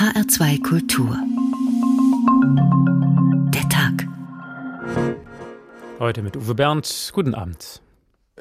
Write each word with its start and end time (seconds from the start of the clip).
HR2 0.00 0.62
Kultur. 0.62 1.14
Der 3.52 3.68
Tag. 3.68 4.08
Heute 5.98 6.22
mit 6.22 6.38
Uwe 6.38 6.54
Bernd. 6.54 7.10
Guten 7.12 7.34
Abend. 7.34 7.82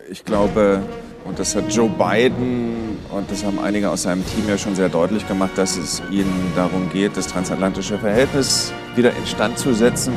Ich 0.10 0.24
glaube, 0.24 0.82
und 1.26 1.38
das 1.38 1.58
hat 1.58 1.70
Joe 1.70 1.90
Biden 1.90 2.98
und 3.12 3.30
das 3.30 3.44
haben 3.44 3.60
einige 3.60 3.90
aus 3.90 4.04
seinem 4.04 4.26
Team 4.26 4.48
ja 4.48 4.58
schon 4.58 4.74
sehr 4.74 4.88
deutlich 4.88 5.28
gemacht, 5.28 5.52
dass 5.58 5.76
es 5.76 6.02
ihnen 6.10 6.54
darum 6.56 6.90
geht, 6.94 7.18
das 7.18 7.28
transatlantische 7.28 7.98
Verhältnis 7.98 8.72
wieder 8.96 9.14
instand 9.18 9.60
zu 9.60 9.74
setzen. 9.74 10.14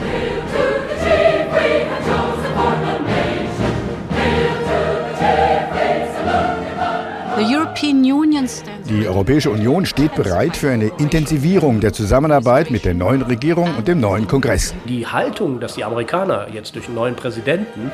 Die 8.88 9.06
Europäische 9.06 9.50
Union 9.50 9.86
steht 9.86 10.14
bereit 10.14 10.56
für 10.56 10.70
eine 10.70 10.90
Intensivierung 10.98 11.80
der 11.80 11.92
Zusammenarbeit 11.92 12.70
mit 12.70 12.84
der 12.84 12.94
neuen 12.94 13.22
Regierung 13.22 13.76
und 13.76 13.86
dem 13.86 14.00
neuen 14.00 14.26
Kongress. 14.26 14.74
Die 14.88 15.06
Haltung, 15.06 15.60
dass 15.60 15.74
die 15.74 15.84
Amerikaner 15.84 16.48
jetzt 16.52 16.74
durch 16.74 16.86
einen 16.86 16.96
neuen 16.96 17.14
Präsidenten 17.14 17.92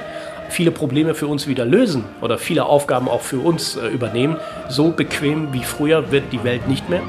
viele 0.49 0.71
Probleme 0.71 1.15
für 1.15 1.27
uns 1.27 1.47
wieder 1.47 1.65
lösen 1.65 2.05
oder 2.21 2.39
viele 2.39 2.65
Aufgaben 2.65 3.09
auch 3.09 3.21
für 3.21 3.39
uns 3.39 3.77
äh, 3.77 3.89
übernehmen, 3.89 4.37
so 4.69 4.91
bequem 4.91 5.53
wie 5.53 5.63
früher 5.63 6.11
wird 6.11 6.33
die 6.33 6.43
Welt 6.43 6.67
nicht 6.69 6.89
mehr. 6.89 7.03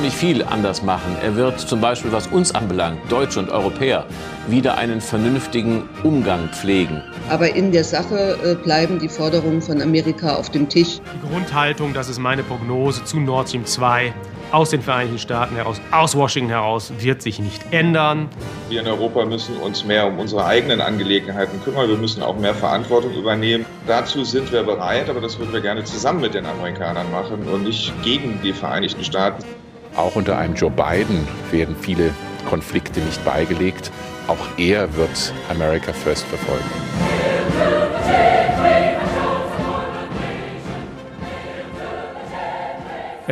Ziemlich 0.00 0.16
viel 0.16 0.42
anders 0.42 0.82
machen. 0.82 1.14
Er 1.22 1.36
wird 1.36 1.60
zum 1.60 1.82
Beispiel, 1.82 2.10
was 2.10 2.26
uns 2.28 2.54
anbelangt, 2.54 3.00
Deutsche 3.10 3.38
und 3.38 3.50
Europäer, 3.50 4.06
wieder 4.48 4.78
einen 4.78 5.02
vernünftigen 5.02 5.90
Umgang 6.02 6.48
pflegen. 6.48 7.02
Aber 7.28 7.54
in 7.54 7.70
der 7.70 7.84
Sache 7.84 8.38
äh, 8.42 8.54
bleiben 8.54 8.98
die 8.98 9.10
Forderungen 9.10 9.60
von 9.60 9.82
Amerika 9.82 10.36
auf 10.36 10.48
dem 10.48 10.70
Tisch. 10.70 11.00
Die 11.14 11.28
Grundhaltung, 11.28 11.92
das 11.92 12.08
ist 12.08 12.18
meine 12.18 12.42
Prognose 12.42 13.04
zu 13.04 13.20
Nord 13.20 13.48
Stream 13.48 13.66
2, 13.66 14.14
aus 14.52 14.70
den 14.70 14.80
Vereinigten 14.80 15.18
Staaten 15.18 15.54
heraus, 15.54 15.78
aus 15.90 16.16
Washington 16.16 16.48
heraus, 16.48 16.90
wird 16.98 17.20
sich 17.20 17.38
nicht 17.38 17.62
ändern. 17.70 18.30
Wir 18.70 18.80
in 18.80 18.86
Europa 18.86 19.26
müssen 19.26 19.58
uns 19.58 19.84
mehr 19.84 20.06
um 20.06 20.18
unsere 20.18 20.46
eigenen 20.46 20.80
Angelegenheiten 20.80 21.62
kümmern. 21.62 21.90
Wir 21.90 21.98
müssen 21.98 22.22
auch 22.22 22.38
mehr 22.38 22.54
Verantwortung 22.54 23.12
übernehmen. 23.12 23.66
Dazu 23.86 24.24
sind 24.24 24.50
wir 24.50 24.62
bereit, 24.62 25.10
aber 25.10 25.20
das 25.20 25.38
würden 25.38 25.52
wir 25.52 25.60
gerne 25.60 25.84
zusammen 25.84 26.22
mit 26.22 26.32
den 26.32 26.46
Amerikanern 26.46 27.10
machen 27.10 27.46
und 27.52 27.64
nicht 27.64 27.92
gegen 28.02 28.40
die 28.42 28.54
Vereinigten 28.54 29.04
Staaten. 29.04 29.44
Auch 29.96 30.16
unter 30.16 30.38
einem 30.38 30.54
Joe 30.54 30.70
Biden 30.70 31.26
werden 31.50 31.76
viele 31.80 32.10
Konflikte 32.48 33.00
nicht 33.00 33.24
beigelegt. 33.24 33.90
Auch 34.28 34.46
er 34.56 34.94
wird 34.96 35.32
America 35.50 35.92
First 35.92 36.24
verfolgen. 36.26 36.64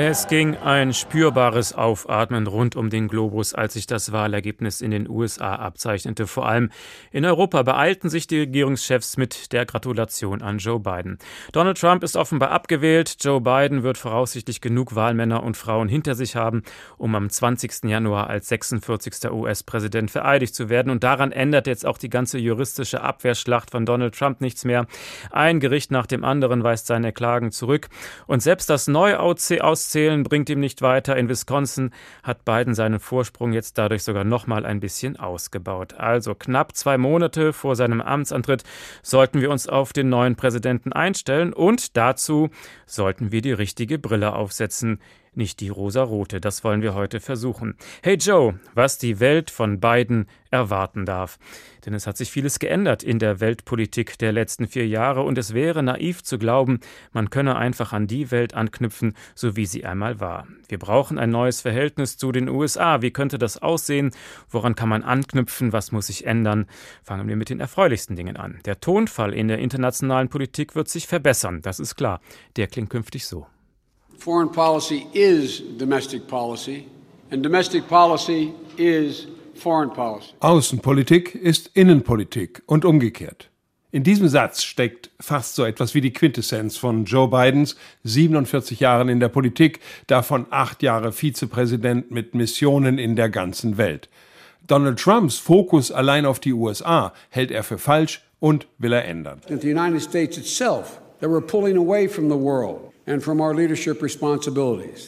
Es 0.00 0.28
ging 0.28 0.54
ein 0.54 0.94
spürbares 0.94 1.72
Aufatmen 1.72 2.46
rund 2.46 2.77
um 2.77 2.88
den 2.88 3.08
Globus, 3.08 3.52
als 3.52 3.72
sich 3.72 3.88
das 3.88 4.12
Wahlergebnis 4.12 4.80
in 4.80 4.92
den 4.92 5.10
USA 5.10 5.56
abzeichnete. 5.56 6.28
Vor 6.28 6.46
allem 6.46 6.70
in 7.10 7.24
Europa 7.24 7.64
beeilten 7.64 8.08
sich 8.08 8.28
die 8.28 8.38
Regierungschefs 8.38 9.16
mit 9.16 9.52
der 9.52 9.66
Gratulation 9.66 10.41
an 10.41 10.58
Joe 10.58 10.78
Biden. 10.78 11.19
Donald 11.50 11.80
Trump 11.80 12.04
ist 12.04 12.14
offenbar 12.14 12.52
abgewählt. 12.52 13.16
Joe 13.19 13.41
Biden 13.41 13.82
wird 13.82 13.98
voraussichtlich 13.98 14.60
genug 14.60 14.94
Wahlmänner 14.94 15.42
und 15.42 15.56
Frauen 15.56 15.88
hinter 15.88 16.14
sich 16.14 16.36
haben, 16.36 16.62
um 16.96 17.16
am 17.16 17.28
20. 17.28 17.82
Januar 17.82 18.30
als 18.30 18.46
46. 18.50 19.28
US-Präsident 19.32 20.12
vereidigt 20.12 20.54
zu 20.54 20.69
werden. 20.69 20.91
Und 20.91 21.02
daran 21.02 21.32
ändert 21.32 21.66
jetzt 21.66 21.84
auch 21.84 21.98
die 21.98 22.08
ganze 22.08 22.38
juristische 22.38 23.00
Abwehrschlacht 23.00 23.72
von 23.72 23.84
Donald 23.84 24.16
Trump 24.16 24.41
nichts 24.42 24.64
mehr. 24.64 24.86
Ein 25.32 25.58
Gericht 25.58 25.91
nach 25.91 26.06
dem 26.06 26.22
anderen 26.22 26.62
weist 26.62 26.86
seine 26.86 27.12
Klagen 27.12 27.50
zurück. 27.50 27.88
Und 28.28 28.44
selbst 28.44 28.70
das 28.70 28.86
Neu-Auszählen 28.86 29.48
Auszählen 29.89 30.22
bringt 30.22 30.50
ihm 30.50 30.61
nicht 30.61 30.83
weiter. 30.83 31.17
In 31.17 31.31
Wisconsin 31.31 31.92
hat 32.22 32.44
Biden 32.44 32.75
seinen 32.75 33.00
Vorsprung 33.00 33.54
jetzt 33.54 33.78
dadurch 33.78 34.03
sogar 34.03 34.22
noch 34.22 34.47
mal 34.47 34.66
ein 34.66 34.81
bisschen 34.81 35.16
ausgebaut. 35.16 35.94
Also 35.94 36.34
knapp 36.34 36.76
zwei 36.76 36.99
Monate 36.99 37.54
vor 37.54 37.75
seinem 37.75 38.03
Amtsantritt 38.03 38.65
sollten 39.03 39.41
wir 39.41 39.50
uns 39.50 39.66
auf 39.66 39.94
den 39.94 40.10
neuen 40.10 40.37
Präsidenten 40.37 40.93
einstellen 40.93 41.54
und 41.54 41.97
dazu 41.97 42.50
sollten 42.84 43.32
wir 43.32 43.41
die 43.41 43.53
richtige 43.53 43.99
Brille 43.99 44.34
aufsetzen 44.34 45.00
nicht 45.38 45.60
die 45.60 45.71
rosarote. 45.71 46.41
Das 46.41 46.65
wollen 46.65 46.82
wir 46.82 46.94
heute 46.94 47.21
versuchen. 47.21 47.76
Hey 48.03 48.16
Joe, 48.16 48.60
was 48.75 48.99
die 48.99 49.21
Welt 49.21 49.50
von 49.50 49.81
Biden 49.81 50.26
erwarten 50.50 51.06
darf. 51.06 51.38
Denn 51.87 51.94
es 51.94 52.06
hat 52.06 52.16
sich 52.16 52.31
vieles 52.31 52.59
geändert 52.59 53.03
in 53.03 53.19
der 53.19 53.41
Weltpolitik 53.41 54.19
der 54.19 54.32
letzten 54.32 54.66
vier 54.66 54.87
Jahre 54.87 55.22
und 55.22 55.38
es 55.38 55.54
wäre 55.54 55.82
naiv 55.82 56.22
zu 56.22 56.38
glauben, 56.38 56.81
man 57.12 57.31
könne 57.31 57.56
einfach 57.56 57.93
an 57.93 58.06
die 58.06 58.31
Welt 58.31 58.54
anknüpfen, 58.54 59.15
so 59.34 59.56
wie 59.56 59.66
sie 59.66 59.84
einmal 59.84 60.21
war. 60.21 60.47
Wir 60.69 60.78
brauchen 60.78 61.19
ein 61.19 61.31
neues 61.31 61.60
Verhältnis 61.60 62.16
zu 62.16 62.32
den 62.32 62.49
USA. 62.49 63.00
Wie 63.03 63.10
könnte 63.10 63.38
das 63.38 63.62
aussehen? 63.62 64.10
Woran 64.50 64.75
kann 64.75 64.88
man 64.88 65.03
anknüpfen? 65.03 65.72
Was 65.72 65.93
muss 65.93 66.09
sich 66.09 66.26
ändern? 66.26 66.66
Fangen 67.03 67.28
wir 67.28 67.37
mit 67.37 67.50
den 67.50 67.60
erfreulichsten 67.60 68.16
Dingen 68.16 68.37
an. 68.37 68.60
Der 68.65 68.81
Tonfall 68.81 69.32
in 69.32 69.49
der 69.49 69.59
internationalen 69.59 70.28
Politik 70.28 70.75
wird 70.75 70.88
sich 70.88 71.06
verbessern, 71.06 71.62
das 71.62 71.81
ist 71.81 71.97
klar. 71.97 72.20
Der 72.56 72.66
klingt 72.66 72.91
künftig 72.91 73.26
so. 73.26 73.47
Foreign 74.19 74.51
policy 74.51 75.06
is 75.12 75.62
domestic 75.79 76.27
policy 76.27 76.87
and 77.31 77.41
domestic 77.41 77.87
policy 77.89 78.53
is 78.77 79.29
foreign 79.55 79.91
policy. 79.91 80.33
Außenpolitik 80.41 81.37
ist 81.37 81.71
Innenpolitik 81.75 82.62
und 82.67 82.84
umgekehrt. 82.84 83.49
In 83.93 84.03
diesem 84.03 84.27
Satz 84.29 84.65
steckt 84.65 85.11
fast 85.21 85.55
so 85.55 85.65
etwas 85.65 85.95
wie 85.95 86.01
die 86.01 86.12
Quintessenz 86.12 86.77
von 86.77 87.05
Joe 87.05 87.29
Bidens 87.29 87.77
47 88.03 88.81
Jahren 88.81 89.09
in 89.09 89.21
der 89.21 89.29
Politik, 89.29 89.79
davon 90.09 90.47
acht 90.50 90.83
Jahre 90.83 91.12
Vizepräsident 91.12 92.11
mit 92.11 92.35
Missionen 92.35 92.99
in 92.99 93.15
der 93.15 93.29
ganzen 93.29 93.79
Welt. 93.79 94.09
Donald 94.67 94.99
Trumps 94.99 95.39
Fokus 95.39 95.93
allein 95.93 96.27
auf 96.27 96.41
die 96.41 96.53
USA 96.53 97.15
hält 97.31 97.53
er 97.53 97.62
für 97.62 97.79
falsch 97.79 98.23
und 98.41 98.67
will 98.79 98.93
er 98.93 99.05
ändern. 99.05 99.41
In 99.49 99.61
the 99.61 99.73
United 99.73 100.03
States 100.03 100.37
itself, 100.37 101.00
they 101.21 101.31
were 101.31 101.41
pulling 101.41 101.79
away 101.79 102.09
from 102.09 102.29
the 102.29 102.37
world. 102.37 102.93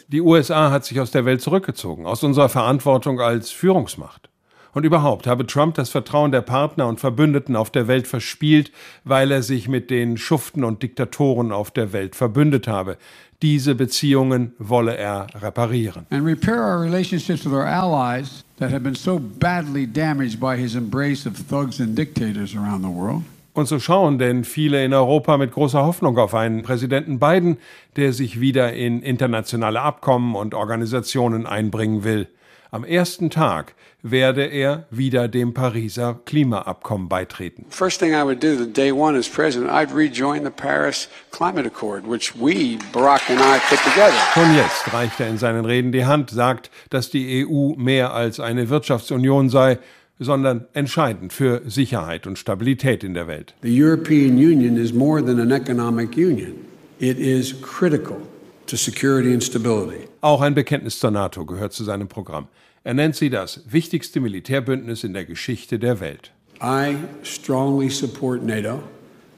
Die 0.09 0.21
USA 0.21 0.71
hat 0.71 0.85
sich 0.85 1.01
aus 1.01 1.11
der 1.11 1.25
Welt 1.25 1.41
zurückgezogen, 1.41 2.07
aus 2.07 2.23
unserer 2.23 2.49
Verantwortung 2.49 3.21
als 3.21 3.51
Führungsmacht. 3.51 4.31
Und 4.73 4.85
überhaupt 4.85 5.27
habe 5.27 5.47
Trump 5.47 5.75
das 5.75 5.91
Vertrauen 5.91 6.31
der 6.31 6.43
Partner 6.43 6.87
und 6.87 7.01
Verbündeten 7.01 7.57
auf 7.57 7.71
der 7.71 7.89
Welt 7.89 8.07
verspielt, 8.07 8.71
weil 9.05 9.31
er 9.33 9.43
sich 9.43 9.69
mit 9.69 9.91
den 9.91 10.17
Schuften 10.17 10.63
und 10.65 10.83
Diktatoren 10.83 11.51
auf 11.53 11.71
der 11.71 11.93
Welt 11.93 12.15
verbündet 12.15 12.69
habe. 12.69 12.97
Diese 13.43 13.75
Beziehungen 13.75 14.53
wolle 14.59 14.97
er 14.97 15.27
reparieren. 15.35 16.07
And 16.11 16.25
repair 16.25 16.63
our 16.63 16.81
relationships 16.83 17.45
with 17.45 17.53
our 17.53 17.67
allies 17.67 18.45
that 18.59 18.71
have 18.71 18.83
been 18.83 18.95
so 18.95 19.19
badly 19.19 19.87
damaged 19.87 20.39
by 20.39 20.57
his 20.57 20.75
embrace 20.75 21.27
of 21.27 21.37
thugs 21.49 21.81
and 21.81 21.97
dictators 21.97 22.55
around 22.55 22.83
the 22.83 22.91
world. 22.91 23.23
Und 23.61 23.67
so 23.67 23.79
schauen 23.79 24.19
denn 24.19 24.45
viele 24.45 24.83
in 24.87 24.95
Europa 24.95 25.37
mit 25.37 25.53
großer 25.53 25.85
Hoffnung 25.85 26.17
auf 26.17 26.35
einen 26.35 26.63
Präsidenten 26.63 27.19
Biden, 27.19 27.59
der 27.97 28.15
sich 28.15 28.41
wieder 28.41 28.73
in 28.73 29.03
internationale 29.03 29.83
Abkommen 29.83 30.35
und 30.35 30.55
Organisationen 30.55 31.45
einbringen 31.45 32.03
will. 32.03 32.29
Am 32.71 32.85
ersten 32.85 33.29
Tag 33.29 33.75
werde 34.01 34.47
er 34.47 34.87
wieder 34.91 35.29
dem 35.29 35.53
Pariser 35.53 36.21
Klimaabkommen 36.25 37.11
beitreten. 37.11 37.67
First 37.69 38.01
thing 38.01 38.13
I 38.15 38.23
would 38.23 38.43
do 38.43 38.57
the 38.57 38.73
day 38.73 38.93
one 38.93 39.19
as 39.19 39.29
president, 39.29 39.71
I'd 39.71 39.95
rejoin 39.95 40.43
the 40.45 40.51
Paris 40.51 41.11
Climate 41.31 41.67
Accord, 41.67 42.09
which 42.09 42.33
we, 42.37 42.79
Barack 42.95 43.29
and 43.29 43.41
I, 43.41 43.59
put 43.69 43.79
together. 43.81 44.15
Schon 44.33 44.57
jetzt 44.57 44.91
reicht 44.95 45.21
er 45.21 45.29
in 45.29 45.37
seinen 45.37 45.67
Reden 45.67 45.93
die 45.93 46.07
Hand, 46.07 46.31
sagt, 46.31 46.71
dass 46.89 47.11
die 47.11 47.45
EU 47.47 47.75
mehr 47.77 48.15
als 48.15 48.41
eine 48.41 48.71
Wirtschaftsunion 48.71 49.51
sei, 49.51 49.79
sondern 50.21 50.67
entscheidend 50.75 51.33
für 51.33 51.63
Sicherheit 51.67 52.27
und 52.27 52.39
Stabilität 52.39 53.03
in 53.03 53.15
der 53.15 53.27
Welt. 53.27 53.55
The 53.63 53.83
European 53.83 54.37
Union 54.37 54.77
is 54.77 54.93
more 54.93 55.25
than 55.25 55.41
an 55.41 55.51
economic 55.51 56.17
union. 56.17 56.53
It 57.01 57.19
is 57.19 57.55
critical 57.63 58.19
to 58.67 58.77
security 58.77 59.33
and 59.33 59.43
stability. 59.43 60.07
Auch 60.21 60.43
ein 60.43 60.55
Bekenntnis 60.55 60.99
zur 60.99 61.11
NATO 61.11 61.47
gehört 61.47 61.73
zu 61.73 61.83
seinem 61.83 62.09
Programm. 62.09 62.49
Er 62.85 62.95
nennt 62.95 63.17
sie 63.17 63.31
das 63.31 63.63
wichtigste 63.67 64.21
Militärbündnis 64.21 65.03
in 65.03 65.15
der 65.15 65.25
Geschichte 65.25 65.79
der 65.79 66.01
Welt. 66.01 66.33
I 66.63 66.97
strongly 67.23 67.89
support 67.89 68.45
NATO. 68.45 68.83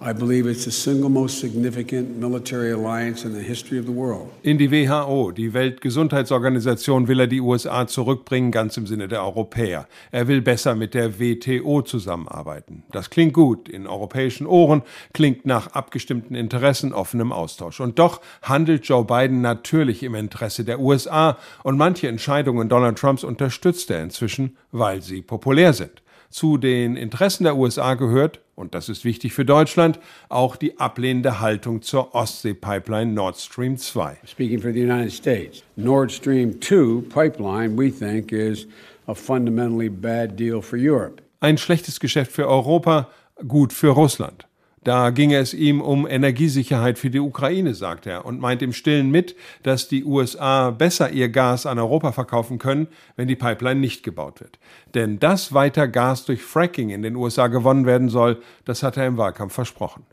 I 0.04 0.12
believe 0.12 0.50
it's 0.50 0.64
the 0.64 0.72
single 0.72 1.08
most 1.08 1.38
significant 1.38 2.16
military 2.18 2.72
alliance 2.72 3.24
in 3.24 3.34
the 3.34 3.40
history 3.40 3.78
of 3.78 3.86
the 3.86 3.92
world. 3.92 4.28
In 4.42 4.58
die 4.58 4.68
WHO, 4.68 5.30
die 5.30 5.54
Weltgesundheitsorganisation, 5.54 7.06
will 7.06 7.20
er 7.20 7.28
die 7.28 7.40
USA 7.40 7.86
zurückbringen, 7.86 8.50
ganz 8.50 8.76
im 8.76 8.88
Sinne 8.88 9.06
der 9.06 9.22
Europäer. 9.22 9.86
Er 10.10 10.26
will 10.26 10.42
besser 10.42 10.74
mit 10.74 10.94
der 10.94 11.20
WTO 11.20 11.82
zusammenarbeiten. 11.82 12.82
Das 12.90 13.10
klingt 13.10 13.32
gut 13.32 13.68
in 13.68 13.86
europäischen 13.86 14.48
Ohren, 14.48 14.82
klingt 15.12 15.46
nach 15.46 15.68
abgestimmten 15.68 16.34
Interessen, 16.34 16.92
offenem 16.92 17.30
Austausch. 17.30 17.78
Und 17.78 18.00
doch 18.00 18.20
handelt 18.42 18.84
Joe 18.86 19.04
Biden 19.04 19.40
natürlich 19.40 20.02
im 20.02 20.16
Interesse 20.16 20.64
der 20.64 20.80
USA 20.80 21.38
und 21.62 21.78
manche 21.78 22.08
Entscheidungen 22.08 22.68
Donald 22.68 22.98
Trumps 22.98 23.22
unterstützt 23.22 23.88
er 23.92 24.02
inzwischen, 24.02 24.56
weil 24.72 25.00
sie 25.00 25.22
populär 25.22 25.72
sind. 25.72 26.02
Zu 26.32 26.56
den 26.56 26.96
Interessen 26.96 27.44
der 27.44 27.58
USA 27.58 27.92
gehört, 27.92 28.40
und 28.54 28.74
das 28.74 28.88
ist 28.88 29.04
wichtig 29.04 29.34
für 29.34 29.44
Deutschland, 29.44 30.00
auch 30.30 30.56
die 30.56 30.80
ablehnende 30.80 31.40
Haltung 31.40 31.82
zur 31.82 32.14
Ostsee-Pipeline 32.14 33.12
Nord 33.12 33.36
Stream 33.36 33.76
2. 33.76 34.16
Speaking 34.24 34.58
for 34.58 34.72
the 34.72 34.82
United 34.82 35.12
States, 35.12 35.62
Nord 35.76 36.10
Stream 36.10 36.58
2 36.58 37.02
pipeline, 37.10 37.76
we 37.76 37.90
think, 37.90 38.32
is 38.32 38.66
a 39.06 39.14
fundamentally 39.14 39.90
bad 39.90 40.38
deal 40.38 40.62
for 40.62 40.78
Europe. 40.78 41.22
Ein 41.40 41.58
schlechtes 41.58 42.00
Geschäft 42.00 42.32
für 42.32 42.48
Europa, 42.48 43.10
gut 43.46 43.74
für 43.74 43.90
Russland. 43.90 44.46
Da 44.84 45.10
ginge 45.10 45.36
es 45.36 45.54
ihm 45.54 45.80
um 45.80 46.08
Energiesicherheit 46.08 46.98
für 46.98 47.10
die 47.10 47.20
Ukraine, 47.20 47.74
sagt 47.74 48.06
er, 48.06 48.24
und 48.24 48.40
meint 48.40 48.62
im 48.62 48.72
Stillen 48.72 49.10
mit, 49.10 49.36
dass 49.62 49.86
die 49.86 50.04
USA 50.04 50.70
besser 50.70 51.10
ihr 51.10 51.28
Gas 51.28 51.66
an 51.66 51.78
Europa 51.78 52.10
verkaufen 52.10 52.58
können, 52.58 52.88
wenn 53.14 53.28
die 53.28 53.36
Pipeline 53.36 53.80
nicht 53.80 54.02
gebaut 54.02 54.40
wird. 54.40 54.58
Denn 54.94 55.20
dass 55.20 55.52
weiter 55.52 55.86
Gas 55.86 56.24
durch 56.24 56.42
Fracking 56.42 56.90
in 56.90 57.02
den 57.02 57.14
USA 57.14 57.46
gewonnen 57.46 57.86
werden 57.86 58.08
soll, 58.08 58.42
das 58.64 58.82
hat 58.82 58.96
er 58.96 59.06
im 59.06 59.18
Wahlkampf 59.18 59.54
versprochen. 59.54 60.04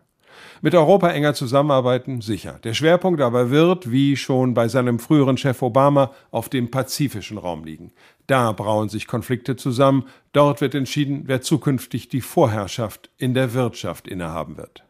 Mit 0.61 0.75
Europa 0.75 1.09
enger 1.09 1.33
zusammenarbeiten, 1.33 2.21
sicher. 2.21 2.59
Der 2.63 2.73
Schwerpunkt 2.73 3.21
aber 3.21 3.49
wird, 3.49 3.91
wie 3.91 4.17
schon 4.17 4.53
bei 4.53 4.67
seinem 4.67 4.99
früheren 4.99 5.37
Chef 5.37 5.61
Obama, 5.61 6.11
auf 6.31 6.49
dem 6.49 6.69
pazifischen 6.71 7.37
Raum 7.37 7.63
liegen. 7.63 7.91
Da 8.27 8.51
brauen 8.51 8.89
sich 8.89 9.07
Konflikte 9.07 9.55
zusammen, 9.55 10.05
dort 10.33 10.61
wird 10.61 10.75
entschieden, 10.75 11.23
wer 11.25 11.41
zukünftig 11.41 12.09
die 12.09 12.21
Vorherrschaft 12.21 13.09
in 13.17 13.33
der 13.33 13.53
Wirtschaft 13.53 14.07
innehaben 14.07 14.57
wird. 14.57 14.83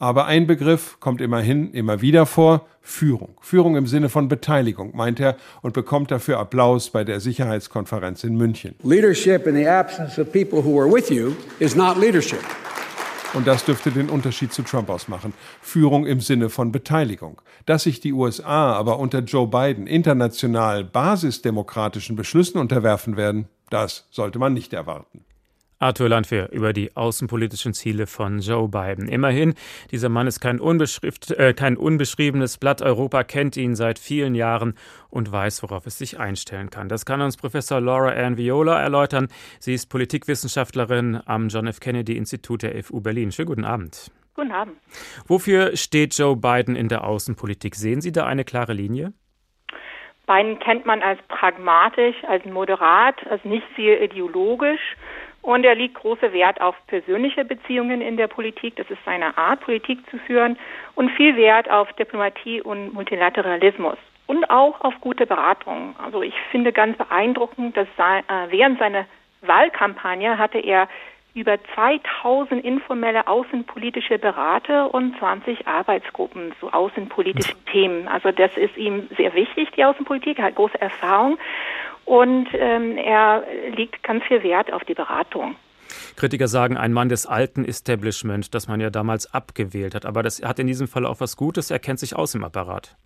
Aber 0.00 0.24
ein 0.24 0.46
Begriff 0.46 0.98
kommt 0.98 1.20
immerhin 1.20 1.72
immer 1.72 2.00
wieder 2.00 2.24
vor, 2.24 2.66
Führung. 2.80 3.36
Führung 3.42 3.76
im 3.76 3.86
Sinne 3.86 4.08
von 4.08 4.28
Beteiligung, 4.28 4.96
meint 4.96 5.20
er, 5.20 5.36
und 5.60 5.74
bekommt 5.74 6.10
dafür 6.10 6.38
Applaus 6.38 6.88
bei 6.88 7.04
der 7.04 7.20
Sicherheitskonferenz 7.20 8.24
in 8.24 8.34
München. 8.34 8.74
Leadership 8.82 9.46
in 9.46 9.54
the 9.54 9.68
absence 9.68 10.18
of 10.18 10.32
people 10.32 10.64
who 10.64 10.80
are 10.80 10.90
with 10.90 11.10
you 11.10 11.32
is 11.58 11.76
not 11.76 11.98
leadership. 11.98 12.40
Und 13.32 13.46
das 13.46 13.64
dürfte 13.64 13.92
den 13.92 14.08
Unterschied 14.08 14.52
zu 14.52 14.62
Trump 14.62 14.90
ausmachen. 14.90 15.32
Führung 15.62 16.04
im 16.04 16.20
Sinne 16.20 16.50
von 16.50 16.72
Beteiligung. 16.72 17.40
Dass 17.64 17.84
sich 17.84 18.00
die 18.00 18.12
USA 18.12 18.72
aber 18.72 18.98
unter 18.98 19.20
Joe 19.20 19.46
Biden 19.46 19.86
international 19.86 20.82
basisdemokratischen 20.82 22.16
Beschlüssen 22.16 22.58
unterwerfen 22.58 23.16
werden, 23.16 23.48
das 23.70 24.08
sollte 24.10 24.40
man 24.40 24.52
nicht 24.52 24.72
erwarten. 24.72 25.24
Arthur 25.80 26.10
Landwehr 26.10 26.52
über 26.52 26.74
die 26.74 26.94
außenpolitischen 26.94 27.72
Ziele 27.72 28.06
von 28.06 28.40
Joe 28.40 28.68
Biden. 28.68 29.08
Immerhin, 29.08 29.54
dieser 29.90 30.10
Mann 30.10 30.26
ist 30.26 30.38
kein, 30.38 30.60
äh, 30.60 31.54
kein 31.54 31.76
unbeschriebenes 31.78 32.58
Blatt. 32.58 32.82
Europa 32.82 33.24
kennt 33.24 33.56
ihn 33.56 33.74
seit 33.74 33.98
vielen 33.98 34.34
Jahren 34.34 34.74
und 35.08 35.32
weiß, 35.32 35.62
worauf 35.62 35.86
es 35.86 35.96
sich 35.96 36.20
einstellen 36.20 36.68
kann. 36.68 36.90
Das 36.90 37.06
kann 37.06 37.22
uns 37.22 37.38
Professor 37.38 37.80
Laura 37.80 38.10
Ann 38.10 38.36
Viola 38.36 38.78
erläutern. 38.78 39.28
Sie 39.58 39.72
ist 39.72 39.86
Politikwissenschaftlerin 39.86 41.20
am 41.24 41.48
John 41.48 41.66
F. 41.66 41.80
Kennedy 41.80 42.16
Institut 42.16 42.62
der 42.62 42.84
FU 42.84 43.00
Berlin. 43.00 43.32
Schönen 43.32 43.48
guten 43.48 43.64
Abend. 43.64 44.12
Guten 44.34 44.52
Abend. 44.52 44.76
Wofür 45.26 45.76
steht 45.76 46.16
Joe 46.16 46.36
Biden 46.36 46.76
in 46.76 46.88
der 46.88 47.04
Außenpolitik? 47.04 47.74
Sehen 47.74 48.02
Sie 48.02 48.12
da 48.12 48.26
eine 48.26 48.44
klare 48.44 48.74
Linie? 48.74 49.14
Biden 50.26 50.60
kennt 50.60 50.86
man 50.86 51.02
als 51.02 51.18
pragmatisch, 51.26 52.16
als 52.28 52.44
moderat, 52.44 53.16
als 53.28 53.44
nicht 53.44 53.66
sehr 53.76 54.00
ideologisch. 54.00 54.94
Und 55.42 55.64
er 55.64 55.74
legt 55.74 55.94
große 55.94 56.32
Wert 56.32 56.60
auf 56.60 56.74
persönliche 56.86 57.44
Beziehungen 57.44 58.00
in 58.02 58.16
der 58.16 58.26
Politik. 58.26 58.76
Das 58.76 58.90
ist 58.90 59.02
seine 59.04 59.36
Art, 59.38 59.60
Politik 59.60 59.98
zu 60.10 60.18
führen. 60.18 60.58
Und 60.94 61.10
viel 61.12 61.36
Wert 61.36 61.70
auf 61.70 61.92
Diplomatie 61.94 62.60
und 62.60 62.92
Multilateralismus. 62.92 63.96
Und 64.26 64.48
auch 64.50 64.80
auf 64.82 64.94
gute 65.00 65.26
Beratung. 65.26 65.96
Also 66.04 66.22
ich 66.22 66.34
finde 66.50 66.72
ganz 66.72 66.96
beeindruckend, 66.96 67.76
dass 67.76 67.88
äh, 67.98 68.22
während 68.50 68.78
seiner 68.78 69.06
Wahlkampagne 69.40 70.38
hatte 70.38 70.58
er 70.58 70.88
über 71.34 71.58
2000 71.74 72.64
informelle 72.64 73.26
außenpolitische 73.28 74.18
Berater 74.18 74.92
und 74.92 75.16
20 75.18 75.66
Arbeitsgruppen 75.66 76.52
zu 76.58 76.72
außenpolitischen 76.72 77.64
Themen. 77.66 78.08
Also 78.08 78.32
das 78.32 78.56
ist 78.56 78.76
ihm 78.76 79.08
sehr 79.16 79.32
wichtig, 79.34 79.70
die 79.76 79.84
Außenpolitik. 79.84 80.38
Er 80.38 80.46
hat 80.46 80.56
große 80.56 80.80
Erfahrung 80.80 81.38
und 82.04 82.48
ähm, 82.52 82.96
er 82.96 83.44
legt 83.76 84.02
ganz 84.02 84.24
viel 84.24 84.42
Wert 84.42 84.72
auf 84.72 84.84
die 84.84 84.94
Beratung. 84.94 85.56
Kritiker 86.16 86.48
sagen, 86.48 86.76
ein 86.76 86.92
Mann 86.92 87.08
des 87.08 87.26
alten 87.26 87.64
Establishment, 87.64 88.54
das 88.54 88.68
man 88.68 88.80
ja 88.80 88.90
damals 88.90 89.32
abgewählt 89.32 89.94
hat. 89.94 90.06
Aber 90.06 90.22
das 90.22 90.42
hat 90.42 90.58
in 90.58 90.66
diesem 90.66 90.88
Fall 90.88 91.06
auch 91.06 91.20
was 91.20 91.36
Gutes. 91.36 91.70
Er 91.70 91.78
kennt 91.78 91.98
sich 91.98 92.14
aus 92.16 92.34
im 92.34 92.44
Apparat. 92.44 92.96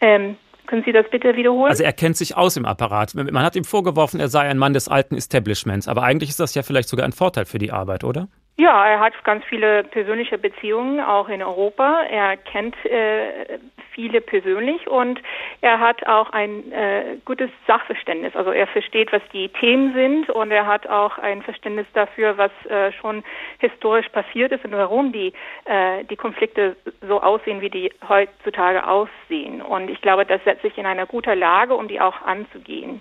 Ähm, 0.00 0.36
können 0.66 0.82
Sie 0.84 0.92
das 0.92 1.06
bitte 1.10 1.36
wiederholen? 1.36 1.70
Also 1.70 1.82
er 1.82 1.92
kennt 1.92 2.16
sich 2.16 2.36
aus 2.36 2.56
im 2.56 2.64
Apparat. 2.64 3.14
Man 3.14 3.42
hat 3.42 3.56
ihm 3.56 3.64
vorgeworfen, 3.64 4.20
er 4.20 4.28
sei 4.28 4.42
ein 4.42 4.56
Mann 4.56 4.72
des 4.72 4.88
alten 4.88 5.16
Establishments. 5.16 5.88
Aber 5.88 6.04
eigentlich 6.04 6.30
ist 6.30 6.40
das 6.40 6.54
ja 6.54 6.62
vielleicht 6.62 6.88
sogar 6.88 7.04
ein 7.04 7.12
Vorteil 7.12 7.44
für 7.44 7.58
die 7.58 7.72
Arbeit, 7.72 8.04
oder? 8.04 8.28
Ja, 8.60 8.86
er 8.86 9.00
hat 9.00 9.14
ganz 9.24 9.42
viele 9.46 9.84
persönliche 9.84 10.36
Beziehungen, 10.36 11.00
auch 11.00 11.30
in 11.30 11.42
Europa. 11.42 12.02
Er 12.02 12.36
kennt 12.36 12.76
äh, 12.84 13.58
viele 13.92 14.20
persönlich 14.20 14.86
und 14.86 15.18
er 15.62 15.80
hat 15.80 16.06
auch 16.06 16.28
ein 16.28 16.70
äh, 16.70 17.16
gutes 17.24 17.48
Sachverständnis. 17.66 18.36
Also 18.36 18.50
er 18.50 18.66
versteht, 18.66 19.14
was 19.14 19.22
die 19.32 19.48
Themen 19.48 19.94
sind 19.94 20.28
und 20.28 20.50
er 20.50 20.66
hat 20.66 20.86
auch 20.86 21.16
ein 21.16 21.40
Verständnis 21.40 21.86
dafür, 21.94 22.36
was 22.36 22.50
äh, 22.66 22.92
schon 23.00 23.24
historisch 23.60 24.10
passiert 24.10 24.52
ist 24.52 24.62
und 24.66 24.72
warum 24.72 25.10
die, 25.10 25.32
äh, 25.64 26.04
die 26.04 26.16
Konflikte 26.16 26.76
so 27.08 27.22
aussehen, 27.22 27.62
wie 27.62 27.70
die 27.70 27.90
heutzutage 28.06 28.86
aussehen. 28.86 29.62
Und 29.62 29.88
ich 29.88 30.02
glaube, 30.02 30.26
das 30.26 30.44
setzt 30.44 30.60
sich 30.60 30.76
in 30.76 30.84
einer 30.84 31.06
guten 31.06 31.38
Lage, 31.38 31.74
um 31.74 31.88
die 31.88 31.98
auch 31.98 32.20
anzugehen. 32.26 33.00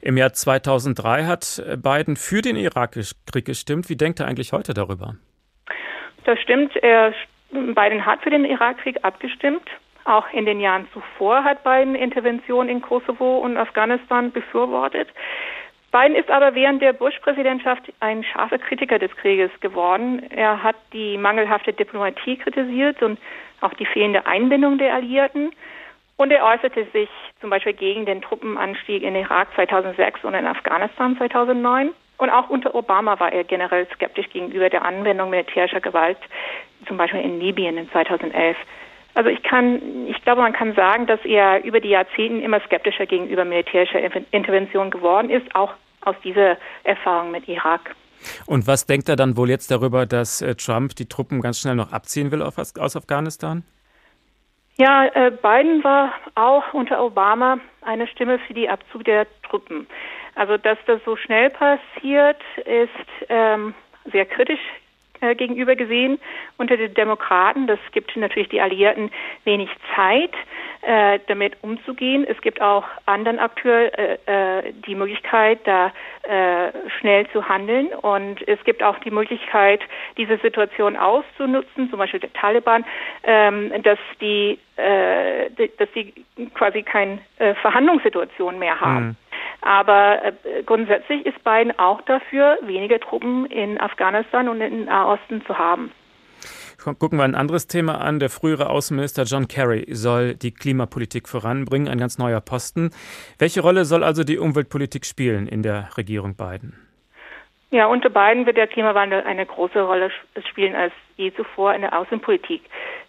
Im 0.00 0.16
Jahr 0.16 0.32
2003 0.32 1.24
hat 1.24 1.62
Biden 1.82 2.16
für 2.16 2.42
den 2.42 2.56
Irakkrieg 2.56 3.44
gestimmt. 3.44 3.88
Wie 3.88 3.96
denkt 3.96 4.20
er 4.20 4.26
eigentlich 4.26 4.52
heute 4.52 4.74
darüber? 4.74 5.14
Das 6.24 6.38
stimmt. 6.40 6.76
Er, 6.76 7.12
Biden 7.50 8.04
hat 8.04 8.22
für 8.22 8.30
den 8.30 8.44
Irakkrieg 8.44 8.98
abgestimmt. 9.02 9.62
Auch 10.04 10.30
in 10.32 10.44
den 10.44 10.60
Jahren 10.60 10.86
zuvor 10.92 11.44
hat 11.44 11.64
Biden 11.64 11.94
Intervention 11.94 12.68
in 12.68 12.82
Kosovo 12.82 13.38
und 13.38 13.56
Afghanistan 13.56 14.30
befürwortet. 14.32 15.08
Biden 15.92 16.16
ist 16.16 16.28
aber 16.28 16.54
während 16.54 16.82
der 16.82 16.92
Bush-Präsidentschaft 16.92 17.92
ein 18.00 18.24
scharfer 18.24 18.58
Kritiker 18.58 18.98
des 18.98 19.14
Krieges 19.16 19.50
geworden. 19.60 20.28
Er 20.30 20.62
hat 20.62 20.76
die 20.92 21.16
mangelhafte 21.16 21.72
Diplomatie 21.72 22.36
kritisiert 22.36 23.00
und 23.02 23.18
auch 23.60 23.72
die 23.74 23.86
fehlende 23.86 24.26
Einbindung 24.26 24.76
der 24.76 24.92
Alliierten. 24.92 25.52
Und 26.16 26.30
er 26.30 26.44
äußerte 26.44 26.86
sich 26.92 27.08
zum 27.40 27.50
Beispiel 27.50 27.72
gegen 27.72 28.06
den 28.06 28.22
Truppenanstieg 28.22 29.02
in 29.02 29.16
Irak 29.16 29.48
2006 29.54 30.24
und 30.24 30.34
in 30.34 30.46
Afghanistan 30.46 31.16
2009. 31.16 31.90
Und 32.18 32.30
auch 32.30 32.48
unter 32.48 32.74
Obama 32.74 33.18
war 33.18 33.32
er 33.32 33.42
generell 33.42 33.88
skeptisch 33.94 34.30
gegenüber 34.30 34.70
der 34.70 34.84
Anwendung 34.84 35.30
militärischer 35.30 35.80
Gewalt, 35.80 36.18
zum 36.86 36.96
Beispiel 36.96 37.20
in 37.20 37.40
Libyen 37.40 37.76
in 37.76 37.90
2011. 37.90 38.56
Also 39.14 39.30
ich 39.30 39.42
kann, 39.42 40.06
ich 40.08 40.22
glaube, 40.22 40.42
man 40.42 40.52
kann 40.52 40.74
sagen, 40.74 41.06
dass 41.06 41.24
er 41.24 41.62
über 41.64 41.80
die 41.80 41.90
Jahrzehnte 41.90 42.44
immer 42.44 42.60
skeptischer 42.60 43.06
gegenüber 43.06 43.44
militärischer 43.44 44.00
Intervention 44.32 44.90
geworden 44.90 45.30
ist, 45.30 45.54
auch 45.54 45.72
aus 46.02 46.16
dieser 46.22 46.56
Erfahrung 46.84 47.30
mit 47.30 47.48
Irak. 47.48 47.94
Und 48.46 48.66
was 48.66 48.86
denkt 48.86 49.08
er 49.08 49.16
dann 49.16 49.36
wohl 49.36 49.50
jetzt 49.50 49.70
darüber, 49.70 50.06
dass 50.06 50.40
äh, 50.40 50.54
Trump 50.54 50.96
die 50.96 51.06
Truppen 51.06 51.40
ganz 51.40 51.60
schnell 51.60 51.74
noch 51.74 51.92
abziehen 51.92 52.30
will 52.30 52.42
aus 52.42 52.96
Afghanistan? 52.96 53.64
Ja, 54.76 55.06
äh, 55.06 55.30
Biden 55.30 55.84
war 55.84 56.12
auch 56.34 56.74
unter 56.74 57.04
Obama 57.04 57.58
eine 57.82 58.08
Stimme 58.08 58.38
für 58.40 58.54
die 58.54 58.68
Abzug 58.68 59.04
der 59.04 59.26
Truppen. 59.42 59.86
Also, 60.34 60.56
dass 60.56 60.78
das 60.86 61.00
so 61.04 61.16
schnell 61.16 61.50
passiert, 61.50 62.40
ist 62.64 63.28
ähm, 63.28 63.72
sehr 64.10 64.26
kritisch 64.26 64.60
äh, 65.24 65.34
gegenüber 65.34 65.76
gesehen 65.76 66.18
unter 66.58 66.76
den 66.76 66.92
Demokraten. 66.94 67.66
Das 67.66 67.78
gibt 67.92 68.14
natürlich 68.16 68.48
die 68.48 68.60
Alliierten 68.60 69.10
wenig 69.44 69.70
Zeit, 69.94 70.32
äh, 70.82 71.18
damit 71.28 71.56
umzugehen. 71.62 72.26
Es 72.28 72.40
gibt 72.42 72.60
auch 72.60 72.84
anderen 73.06 73.38
Akteuren 73.38 73.90
äh, 73.94 74.18
äh, 74.58 74.72
die 74.86 74.94
Möglichkeit, 74.94 75.60
da 75.64 75.92
äh, 76.22 76.72
schnell 77.00 77.26
zu 77.30 77.48
handeln. 77.48 77.88
Und 77.88 78.46
es 78.46 78.62
gibt 78.64 78.82
auch 78.82 78.98
die 78.98 79.10
Möglichkeit, 79.10 79.80
diese 80.16 80.36
Situation 80.38 80.96
auszunutzen, 80.96 81.88
zum 81.90 81.98
Beispiel 81.98 82.20
der 82.20 82.32
Taliban, 82.34 82.84
ähm, 83.22 83.72
dass 83.82 83.98
die, 84.20 84.58
dass 84.76 85.88
die 85.94 86.12
quasi 86.54 86.82
keine 86.82 87.20
Verhandlungssituation 87.62 88.58
mehr 88.58 88.80
haben. 88.80 89.06
Mhm. 89.06 89.16
Aber 89.64 90.22
äh, 90.22 90.62
grundsätzlich 90.64 91.24
ist 91.24 91.42
Biden 91.42 91.76
auch 91.78 92.02
dafür, 92.02 92.58
weniger 92.62 93.00
Truppen 93.00 93.46
in 93.46 93.80
Afghanistan 93.80 94.48
und 94.50 94.60
in 94.60 94.84
Nahosten 94.84 95.42
zu 95.46 95.56
haben. 95.56 95.90
Gucken 96.98 97.18
wir 97.18 97.24
ein 97.24 97.34
anderes 97.34 97.66
Thema 97.66 97.98
an. 98.02 98.18
Der 98.18 98.28
frühere 98.28 98.68
Außenminister 98.68 99.22
John 99.22 99.48
Kerry 99.48 99.86
soll 99.88 100.34
die 100.34 100.52
Klimapolitik 100.52 101.28
voranbringen, 101.28 101.88
ein 101.88 101.96
ganz 101.96 102.18
neuer 102.18 102.42
Posten. 102.42 102.90
Welche 103.38 103.62
Rolle 103.62 103.86
soll 103.86 104.04
also 104.04 104.22
die 104.22 104.36
Umweltpolitik 104.36 105.06
spielen 105.06 105.48
in 105.48 105.62
der 105.62 105.88
Regierung 105.96 106.36
Biden? 106.36 106.78
Ja, 107.70 107.86
unter 107.86 108.10
Biden 108.10 108.44
wird 108.44 108.58
der 108.58 108.66
Klimawandel 108.66 109.22
eine 109.22 109.46
große 109.46 109.80
Rolle 109.80 110.10
spielen 110.50 110.74
als 110.74 110.92
je 111.16 111.32
zuvor 111.32 111.74
in 111.74 111.80
der 111.80 111.98
Außenpolitik. 111.98 112.62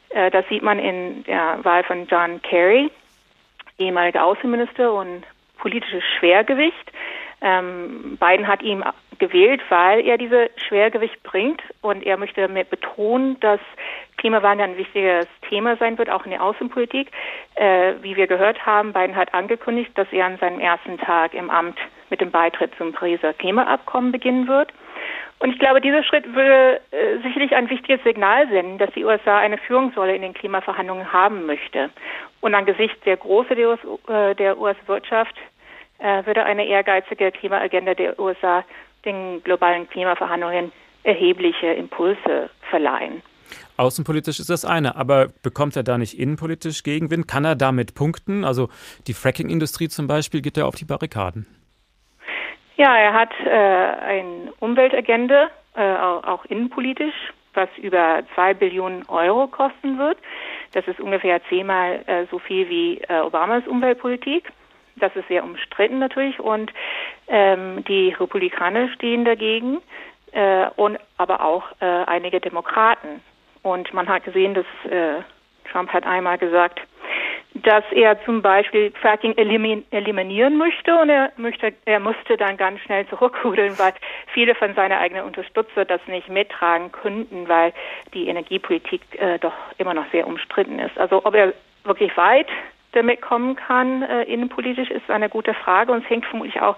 Äh, 0.09 0.31
das 0.31 0.47
sieht 0.47 0.63
man 0.63 0.79
in 0.79 1.25
der 1.25 1.59
Wahl 1.63 1.83
von 1.83 2.07
John 2.07 2.41
Kerry, 2.43 2.89
ehemaliger 3.77 4.23
Außenminister 4.23 4.93
und 4.93 5.23
politisches 5.57 6.03
Schwergewicht. 6.17 6.91
Ähm, 7.41 8.17
Biden 8.19 8.47
hat 8.47 8.61
ihn 8.61 8.83
gewählt, 9.19 9.61
weil 9.69 10.05
er 10.05 10.17
diese 10.17 10.49
Schwergewicht 10.67 11.21
bringt 11.23 11.61
und 11.81 12.05
er 12.05 12.17
möchte 12.17 12.41
damit 12.41 12.69
betonen, 12.69 13.39
dass 13.39 13.59
Klimawandel 14.17 14.69
ein 14.69 14.77
wichtiges 14.77 15.27
Thema 15.49 15.75
sein 15.77 15.97
wird, 15.97 16.09
auch 16.09 16.25
in 16.25 16.31
der 16.31 16.43
Außenpolitik. 16.43 17.11
Äh, 17.55 17.93
wie 18.01 18.15
wir 18.15 18.27
gehört 18.27 18.65
haben, 18.65 18.93
Biden 18.93 19.15
hat 19.15 19.33
angekündigt, 19.33 19.91
dass 19.95 20.07
er 20.11 20.25
an 20.25 20.37
seinem 20.37 20.59
ersten 20.59 20.97
Tag 20.97 21.33
im 21.33 21.49
Amt 21.49 21.77
mit 22.09 22.21
dem 22.21 22.31
Beitritt 22.31 22.71
zum 22.77 22.93
Pariser 22.93 23.33
Klimaabkommen 23.33 24.11
beginnen 24.11 24.47
wird. 24.47 24.71
Und 25.39 25.51
ich 25.51 25.59
glaube, 25.59 25.81
dieser 25.81 26.03
Schritt 26.03 26.25
würde 26.33 26.79
äh, 26.91 27.17
sicherlich 27.21 27.55
ein 27.55 27.69
wichtiges 27.69 28.01
Signal 28.03 28.47
senden, 28.49 28.77
dass 28.77 28.91
die 28.93 29.03
USA 29.03 29.37
eine 29.37 29.57
Führungsrolle 29.57 30.15
in 30.15 30.21
den 30.21 30.33
Klimaverhandlungen 30.33 31.11
haben 31.11 31.45
möchte. 31.45 31.89
Und 32.41 32.55
angesichts 32.55 32.97
der 33.05 33.17
Größe 33.17 33.55
der, 33.55 33.69
US, 33.69 33.79
äh, 34.07 34.53
US-Wirtschaft 34.53 35.35
äh, 35.99 36.25
würde 36.25 36.45
eine 36.45 36.65
ehrgeizige 36.65 37.31
Klimaagenda 37.31 37.93
der 37.93 38.17
USA 38.19 38.63
den 39.03 39.43
globalen 39.43 39.89
Klimaverhandlungen 39.89 40.71
erhebliche 41.03 41.67
Impulse 41.67 42.49
verleihen. 42.69 43.21
Außenpolitisch 43.77 44.39
ist 44.39 44.49
das 44.49 44.65
eine, 44.65 44.95
aber 44.95 45.27
bekommt 45.43 45.75
er 45.75 45.83
da 45.83 45.97
nicht 45.97 46.17
innenpolitisch 46.17 46.83
Gegenwind? 46.83 47.27
Kann 47.27 47.45
er 47.45 47.55
damit 47.55 47.93
punkten? 47.93 48.43
Also 48.43 48.69
die 49.07 49.13
Fracking-Industrie 49.13 49.89
zum 49.89 50.07
Beispiel 50.07 50.41
geht 50.41 50.57
ja 50.57 50.65
auf 50.65 50.75
die 50.75 50.85
Barrikaden. 50.85 51.45
Ja, 52.77 52.97
er 52.97 53.13
hat 53.13 53.31
äh, 53.45 53.49
eine 53.49 54.53
Umweltagenda, 54.59 55.49
äh, 55.75 55.95
auch 55.95 56.43
innenpolitisch, 56.45 57.15
was 57.53 57.69
über 57.77 58.23
zwei 58.33 58.53
Billionen 58.53 59.07
Euro 59.07 59.47
kosten 59.47 59.97
wird. 59.97 60.17
Das 60.73 60.85
ist 60.87 60.99
ungefähr 60.99 61.41
zehnmal 61.47 62.01
äh, 62.05 62.25
so 62.29 62.37
viel 62.39 62.67
wie 62.69 62.97
äh, 63.07 63.21
Obamas 63.21 63.65
Umweltpolitik. 63.65 64.51
Das 64.97 65.15
ist 65.15 65.27
sehr 65.27 65.43
umstritten 65.43 65.99
natürlich 65.99 66.39
und 66.39 66.71
ähm, 67.27 67.83
die 67.85 68.09
Republikaner 68.09 68.89
stehen 68.89 69.25
dagegen 69.25 69.81
äh, 70.31 70.67
und 70.75 70.97
aber 71.17 71.43
auch 71.43 71.63
äh, 71.79 71.85
einige 71.85 72.39
Demokraten. 72.39 73.21
Und 73.61 73.93
man 73.93 74.07
hat 74.07 74.23
gesehen, 74.23 74.53
dass 74.53 74.65
äh, 74.91 75.21
Trump 75.71 75.91
hat 75.91 76.05
einmal 76.05 76.37
gesagt, 76.37 76.79
dass 77.63 77.85
er 77.91 78.21
zum 78.25 78.41
Beispiel 78.41 78.91
Fracking 79.01 79.33
elimin 79.37 79.85
eliminieren 79.91 80.57
möchte 80.57 80.93
und 80.97 81.09
er 81.09 81.31
möchte, 81.37 81.73
er 81.85 81.99
musste 82.01 82.35
dann 82.35 82.57
ganz 82.57 82.81
schnell 82.81 83.07
zurückrudeln, 83.07 83.79
weil 83.79 83.93
viele 84.33 84.55
von 84.55 84.73
seiner 84.75 84.99
eigenen 84.99 85.23
Unterstützer 85.23 85.85
das 85.85 86.01
nicht 86.07 86.27
mittragen 86.27 86.91
könnten, 86.91 87.47
weil 87.47 87.73
die 88.13 88.27
Energiepolitik 88.27 89.01
äh, 89.19 89.39
doch 89.39 89.53
immer 89.77 89.93
noch 89.93 90.05
sehr 90.11 90.27
umstritten 90.27 90.79
ist. 90.79 90.97
Also 90.97 91.25
ob 91.25 91.33
er 91.33 91.53
wirklich 91.85 92.15
weit 92.17 92.47
damit 92.91 93.21
kommen 93.21 93.55
kann, 93.55 94.03
äh, 94.03 94.23
innenpolitisch, 94.23 94.89
ist 94.89 95.09
eine 95.09 95.29
gute 95.29 95.53
Frage 95.53 95.91
und 95.91 96.03
es 96.03 96.09
hängt 96.09 96.25
vermutlich 96.25 96.61
auch 96.61 96.75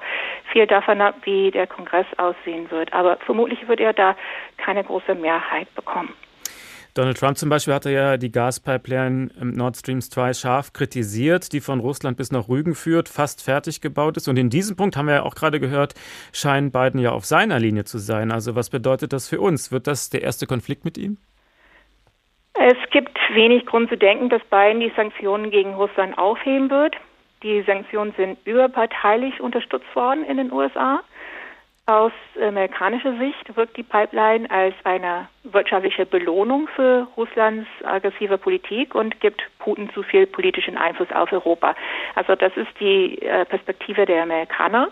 viel 0.51 0.67
davon 0.67 1.01
ab, 1.01 1.15
wie 1.23 1.51
der 1.51 1.67
Kongress 1.67 2.07
aussehen 2.17 2.69
wird. 2.69 2.93
Aber 2.93 3.17
vermutlich 3.17 3.67
wird 3.67 3.79
er 3.79 3.93
da 3.93 4.15
keine 4.57 4.83
große 4.83 5.15
Mehrheit 5.15 5.73
bekommen. 5.75 6.13
Donald 6.97 7.19
Trump 7.19 7.37
zum 7.37 7.49
Beispiel 7.49 7.75
hatte 7.75 7.91
ja 7.91 8.17
die 8.17 8.31
Gaspipeline 8.31 9.29
Nord 9.39 9.77
Stream 9.77 10.01
2 10.01 10.33
scharf 10.33 10.73
kritisiert, 10.73 11.53
die 11.53 11.59
von 11.59 11.79
Russland 11.79 12.17
bis 12.17 12.31
nach 12.31 12.49
Rügen 12.49 12.73
führt, 12.73 13.07
fast 13.07 13.43
fertig 13.43 13.81
gebaut 13.81 14.17
ist. 14.17 14.27
Und 14.27 14.37
in 14.37 14.49
diesem 14.49 14.75
Punkt 14.75 14.97
haben 14.97 15.05
wir 15.05 15.13
ja 15.13 15.23
auch 15.23 15.35
gerade 15.35 15.59
gehört, 15.59 15.93
scheinen 16.33 16.71
Biden 16.71 16.99
ja 16.99 17.11
auf 17.11 17.25
seiner 17.25 17.59
Linie 17.59 17.83
zu 17.83 17.99
sein. 17.99 18.31
Also 18.31 18.55
was 18.55 18.71
bedeutet 18.71 19.13
das 19.13 19.29
für 19.29 19.39
uns? 19.39 19.71
Wird 19.71 19.85
das 19.85 20.09
der 20.09 20.23
erste 20.23 20.47
Konflikt 20.47 20.85
mit 20.85 20.97
ihm? 20.97 21.17
Es 22.55 22.77
gibt 22.89 23.15
wenig 23.31 23.67
Grund 23.67 23.89
zu 23.89 23.97
denken, 23.97 24.29
dass 24.29 24.41
Biden 24.45 24.79
die 24.79 24.91
Sanktionen 24.95 25.51
gegen 25.51 25.75
Russland 25.75 26.17
aufheben 26.17 26.71
wird. 26.71 26.95
Die 27.43 27.61
Sanktionen 27.61 28.15
sind 28.17 28.39
überparteilich 28.45 29.39
unterstützt 29.39 29.95
worden 29.95 30.25
in 30.25 30.37
den 30.37 30.51
USA. 30.51 31.03
Aus 31.89 32.11
amerikanischer 32.35 33.17
Sicht 33.17 33.55
wirkt 33.55 33.77
die 33.77 33.83
Pipeline 33.83 34.51
als 34.51 34.75
eine 34.83 35.29
wirtschaftliche 35.43 36.05
Belohnung 36.05 36.67
für 36.75 37.07
Russlands 37.15 37.69
aggressive 37.85 38.37
Politik 38.37 38.93
und 38.93 39.21
gibt 39.21 39.41
Putin 39.59 39.89
zu 39.93 40.03
viel 40.03 40.27
politischen 40.27 40.77
Einfluss 40.77 41.09
auf 41.13 41.31
Europa. 41.31 41.75
Also 42.15 42.35
das 42.35 42.51
ist 42.57 42.67
die 42.81 43.21
äh, 43.21 43.45
Perspektive 43.45 44.05
der 44.05 44.23
Amerikaner. 44.23 44.89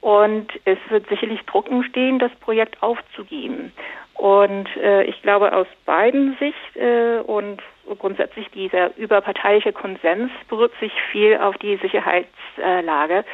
Und 0.00 0.46
es 0.64 0.78
wird 0.90 1.08
sicherlich 1.08 1.44
Druck 1.46 1.68
entstehen, 1.68 2.20
das 2.20 2.30
Projekt 2.36 2.80
aufzugeben. 2.84 3.72
Und 4.14 4.68
äh, 4.76 5.02
ich 5.04 5.20
glaube, 5.22 5.52
aus 5.52 5.66
beiden 5.86 6.36
Sicht 6.38 6.76
äh, 6.76 7.18
und 7.18 7.60
grundsätzlich 7.98 8.48
dieser 8.50 8.96
überparteiliche 8.96 9.72
Konsens 9.72 10.30
berührt 10.48 10.72
sich 10.78 10.92
viel 11.10 11.36
auf 11.38 11.56
die 11.58 11.76
Sicherheitslage 11.78 13.24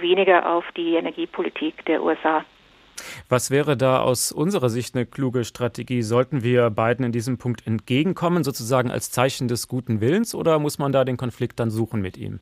weniger 0.00 0.50
auf 0.50 0.64
die 0.76 0.94
Energiepolitik 0.94 1.84
der 1.86 2.02
USA. 2.02 2.44
Was 3.28 3.50
wäre 3.50 3.76
da 3.76 4.00
aus 4.00 4.32
unserer 4.32 4.68
Sicht 4.68 4.94
eine 4.94 5.06
kluge 5.06 5.44
Strategie? 5.44 6.02
Sollten 6.02 6.42
wir 6.42 6.70
beiden 6.70 7.04
in 7.04 7.12
diesem 7.12 7.38
Punkt 7.38 7.66
entgegenkommen, 7.66 8.44
sozusagen 8.44 8.90
als 8.90 9.10
Zeichen 9.10 9.48
des 9.48 9.68
guten 9.68 10.00
Willens, 10.00 10.34
oder 10.34 10.58
muss 10.58 10.78
man 10.78 10.92
da 10.92 11.04
den 11.04 11.16
Konflikt 11.16 11.60
dann 11.60 11.70
suchen 11.70 12.00
mit 12.00 12.16
ihm? 12.16 12.40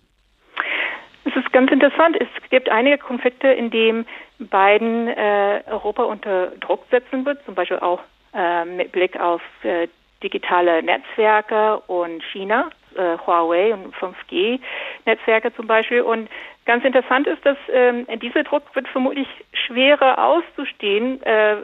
Es 1.24 1.34
ist 1.36 1.52
ganz 1.52 1.70
interessant. 1.72 2.16
Es 2.20 2.50
gibt 2.50 2.68
einige 2.68 2.98
Konflikte, 2.98 3.48
in 3.48 3.70
denen 3.70 4.06
Biden 4.38 5.08
äh, 5.08 5.62
Europa 5.66 6.04
unter 6.04 6.52
Druck 6.60 6.84
setzen 6.90 7.24
wird, 7.24 7.44
zum 7.44 7.54
Beispiel 7.54 7.78
auch 7.78 8.00
äh, 8.32 8.64
mit 8.64 8.92
Blick 8.92 9.18
auf 9.18 9.42
äh, 9.62 9.88
digitale 10.22 10.82
Netzwerke 10.82 11.78
und 11.86 12.22
China, 12.32 12.70
äh, 12.94 13.18
Huawei 13.26 13.74
und 13.74 13.94
5G-Netzwerke 13.94 15.54
zum 15.54 15.66
Beispiel. 15.66 16.02
Und 16.02 16.28
Ganz 16.66 16.84
interessant 16.84 17.28
ist, 17.28 17.46
dass 17.46 17.56
ähm, 17.72 18.06
dieser 18.20 18.42
Druck 18.42 18.62
wird 18.74 18.88
vermutlich 18.88 19.28
schwerer 19.52 20.18
auszustehen 20.18 21.22
äh, 21.22 21.54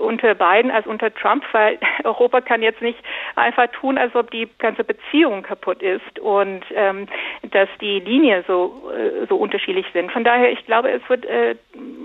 unter 0.00 0.36
Biden 0.36 0.70
als 0.70 0.86
unter 0.86 1.12
Trump, 1.12 1.44
weil 1.50 1.76
Europa 2.04 2.40
kann 2.40 2.62
jetzt 2.62 2.80
nicht 2.80 3.00
einfach 3.34 3.66
tun, 3.72 3.98
als 3.98 4.14
ob 4.14 4.30
die 4.30 4.48
ganze 4.58 4.84
Beziehung 4.84 5.42
kaputt 5.42 5.82
ist 5.82 6.20
und 6.20 6.62
ähm, 6.72 7.08
dass 7.50 7.68
die 7.80 7.98
Linien 7.98 8.44
so 8.46 8.92
äh, 8.96 9.26
so 9.26 9.36
unterschiedlich 9.36 9.86
sind. 9.92 10.12
Von 10.12 10.22
daher, 10.22 10.52
ich 10.52 10.64
glaube, 10.66 10.88
es 10.90 11.02
wird 11.08 11.26
äh, 11.26 11.56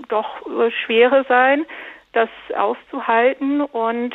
doch 0.08 0.42
schwerer 0.84 1.24
sein, 1.28 1.64
das 2.14 2.28
auszuhalten 2.56 3.60
und 3.60 4.12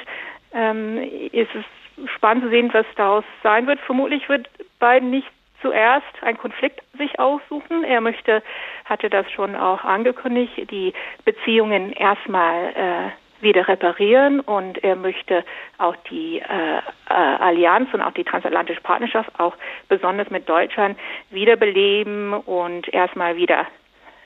ähm, 0.53 0.97
es 1.31 1.47
ist 1.55 2.09
spannend 2.15 2.43
zu 2.43 2.49
sehen, 2.49 2.69
was 2.73 2.85
daraus 2.97 3.23
sein 3.43 3.65
wird. 3.65 3.79
Vermutlich 3.79 4.27
wird 4.27 4.49
Biden 4.79 5.09
nicht 5.09 5.27
zuerst 5.61 6.05
einen 6.21 6.37
Konflikt 6.37 6.81
sich 6.97 7.19
aussuchen. 7.19 7.83
Er 7.83 8.01
möchte, 8.01 8.43
hatte 8.85 9.09
das 9.09 9.29
schon 9.31 9.55
auch 9.55 9.83
angekündigt, 9.83 10.69
die 10.71 10.93
Beziehungen 11.25 11.93
erstmal 11.93 12.69
äh, 12.75 13.41
wieder 13.41 13.67
reparieren 13.67 14.39
und 14.41 14.83
er 14.83 14.95
möchte 14.95 15.43
auch 15.77 15.95
die 16.09 16.39
äh, 16.39 16.77
äh, 16.77 16.81
Allianz 17.13 17.93
und 17.93 18.01
auch 18.01 18.11
die 18.11 18.23
transatlantische 18.23 18.81
Partnerschaft 18.81 19.31
auch 19.39 19.55
besonders 19.87 20.29
mit 20.29 20.47
Deutschland 20.49 20.97
wiederbeleben 21.29 22.33
und 22.33 22.93
erstmal 22.93 23.35
wieder 23.37 23.65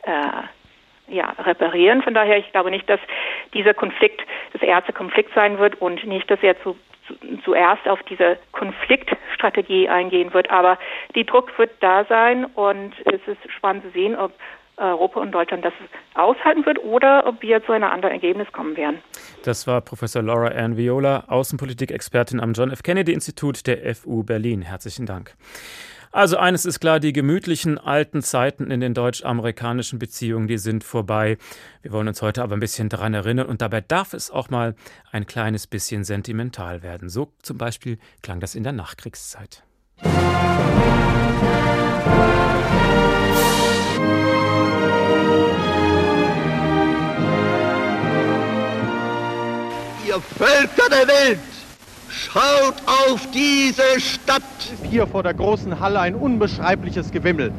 äh, 0.03 1.13
ja, 1.13 1.29
reparieren. 1.39 2.01
Von 2.01 2.13
daher, 2.13 2.37
ich 2.37 2.51
glaube 2.51 2.71
nicht, 2.71 2.89
dass 2.89 2.99
dieser 3.53 3.73
Konflikt 3.73 4.21
das 4.53 4.61
erste 4.61 4.93
Konflikt 4.93 5.33
sein 5.35 5.59
wird 5.59 5.79
und 5.81 6.03
nicht, 6.05 6.29
dass 6.31 6.41
er 6.41 6.61
zu 6.63 6.77
zuerst 7.43 7.88
auf 7.88 8.01
diese 8.03 8.38
Konfliktstrategie 8.51 9.89
eingehen 9.89 10.33
wird. 10.33 10.50
Aber 10.50 10.77
die 11.15 11.25
Druck 11.25 11.57
wird 11.57 11.72
da 11.79 12.05
sein 12.05 12.45
und 12.45 12.93
es 13.05 13.22
ist 13.27 13.51
spannend 13.51 13.83
zu 13.83 13.91
sehen, 13.91 14.15
ob 14.15 14.31
Europa 14.77 15.19
und 15.19 15.31
Deutschland 15.31 15.63
das 15.63 15.74
aushalten 16.15 16.65
wird 16.65 16.83
oder 16.83 17.27
ob 17.27 17.41
wir 17.41 17.63
zu 17.63 17.72
einem 17.72 17.89
anderen 17.89 18.13
Ergebnis 18.13 18.51
kommen 18.51 18.75
werden. 18.75 19.00
Das 19.43 19.67
war 19.67 19.81
Professor 19.81 20.24
Laura 20.24 20.48
Ann 20.48 20.77
Viola, 20.77 21.25
Außenpolitik-Expertin 21.27 22.39
am 22.39 22.53
John 22.53 22.72
F. 22.72 22.81
Kennedy 22.81 23.13
Institut 23.13 23.67
der 23.67 23.93
FU 23.95 24.24
Berlin. 24.24 24.63
Herzlichen 24.63 25.05
Dank. 25.05 25.36
Also 26.13 26.38
eines 26.38 26.65
ist 26.65 26.79
klar, 26.79 27.00
die 27.00 27.12
gemütlichen 27.12 27.79
alten 27.79 28.22
Zeiten 28.22 28.70
in 28.70 28.79
den 28.79 28.93
deutsch-amerikanischen 28.93 29.98
Beziehungen, 29.98 30.48
die 30.48 30.60
sind 30.60 30.84
vorbei. 30.84 31.39
Wir 31.82 31.91
wollen 31.91 32.08
uns 32.08 32.22
heute 32.22 32.43
aber 32.43 32.55
ein 32.55 32.60
bisschen 32.60 32.88
daran 32.88 33.15
erinnern 33.15 33.48
und 33.48 33.63
dabei 33.63 33.82
darf 33.82 34.13
es 34.13 34.29
auch 34.29 34.51
mal 34.51 34.75
ein 35.12 35.25
kleines 35.25 35.65
bisschen 35.65 36.03
sentimental 36.03 36.84
werden. 36.84 37.10
So 37.10 37.34
zum 37.41 37.58
Beispiel 37.58 37.98
klang 38.22 38.39
das 38.39 38.53
in 38.53 38.62
der 38.62 38.74
Nachkriegszeit. 38.74 39.63
Ihr 50.05 50.22
Völker 50.38 50.89
der 50.91 51.08
Welt! 51.08 51.62
Schaut 52.13 52.75
auf 52.86 53.27
diese 53.32 54.00
Stadt! 54.00 54.43
Hier 54.89 55.08
vor 55.08 55.24
der 55.24 55.34
großen 55.34 55.79
Halle 55.79 56.00
ein 56.00 56.13
unbeschreibliches 56.13 57.10
Gewimmel. 57.10 57.51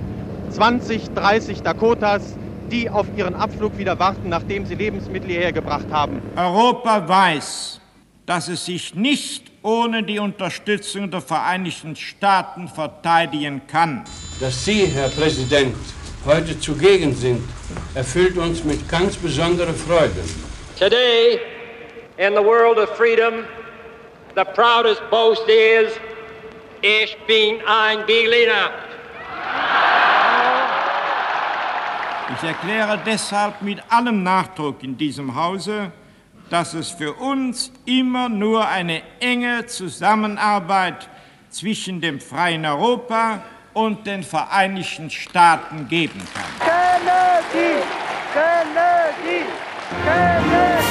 20, 0.51 1.13
30 1.13 1.63
Dakotas, 1.63 2.37
die 2.71 2.89
auf 2.89 3.07
ihren 3.17 3.35
Abflug 3.35 3.77
wieder 3.79 3.99
warten, 3.99 4.29
nachdem 4.29 4.65
sie 4.65 4.77
Lebensmittel 4.77 5.29
hierher 5.31 5.53
gebracht 5.53 5.87
haben. 5.91 6.23
Europa 6.37 7.09
weiß, 7.09 7.81
dass 8.27 8.47
es 8.47 8.65
sich 8.65 8.95
nicht 8.95 9.51
ohne 9.63 10.05
die 10.05 10.21
Unterstützung 10.21 11.11
der 11.11 11.21
Vereinigten 11.21 11.97
Staaten 11.97 12.69
verteidigen 12.69 13.63
kann. 13.67 14.05
Dass 14.39 14.65
Sie, 14.65 14.87
Herr 14.87 15.09
Präsident, 15.09 15.75
heute 16.25 16.59
zugegen 16.61 17.13
sind, 17.15 17.43
erfüllt 17.95 18.37
uns 18.39 18.63
mit 18.63 18.89
ganz 18.89 19.17
besonderer 19.17 19.75
Freude. 19.75 20.23
Today, 20.79 21.41
in 22.19 22.35
the 22.35 22.45
world 22.45 22.79
of 22.79 22.89
freedom, 22.97 23.45
the 24.35 24.45
proudest 24.45 25.03
boast 25.11 25.49
is, 25.49 25.93
ich 26.83 27.17
bin 27.26 27.61
ein 27.67 28.05
Berliner. 28.07 28.71
Ich 32.37 32.43
erkläre 32.43 32.99
deshalb 33.05 33.62
mit 33.62 33.81
allem 33.91 34.23
Nachdruck 34.23 34.83
in 34.83 34.97
diesem 34.97 35.35
Hause, 35.35 35.93
dass 36.50 36.75
es 36.75 36.91
für 36.91 37.12
uns 37.12 37.71
immer 37.85 38.29
nur 38.29 38.67
eine 38.67 39.03
enge 39.21 39.67
Zusammenarbeit 39.67 41.09
zwischen 41.50 42.00
dem 42.00 42.21
freien 42.21 42.64
Europa 42.67 43.43
und 43.73 44.07
den 44.07 44.23
Vereinigten 44.23 45.11
Staaten 45.11 45.88
geben 45.88 46.23
kann. 46.35 46.69
Kennedy! 46.69 47.83
Kennedy! 48.33 49.45
Kennedy! 50.05 50.84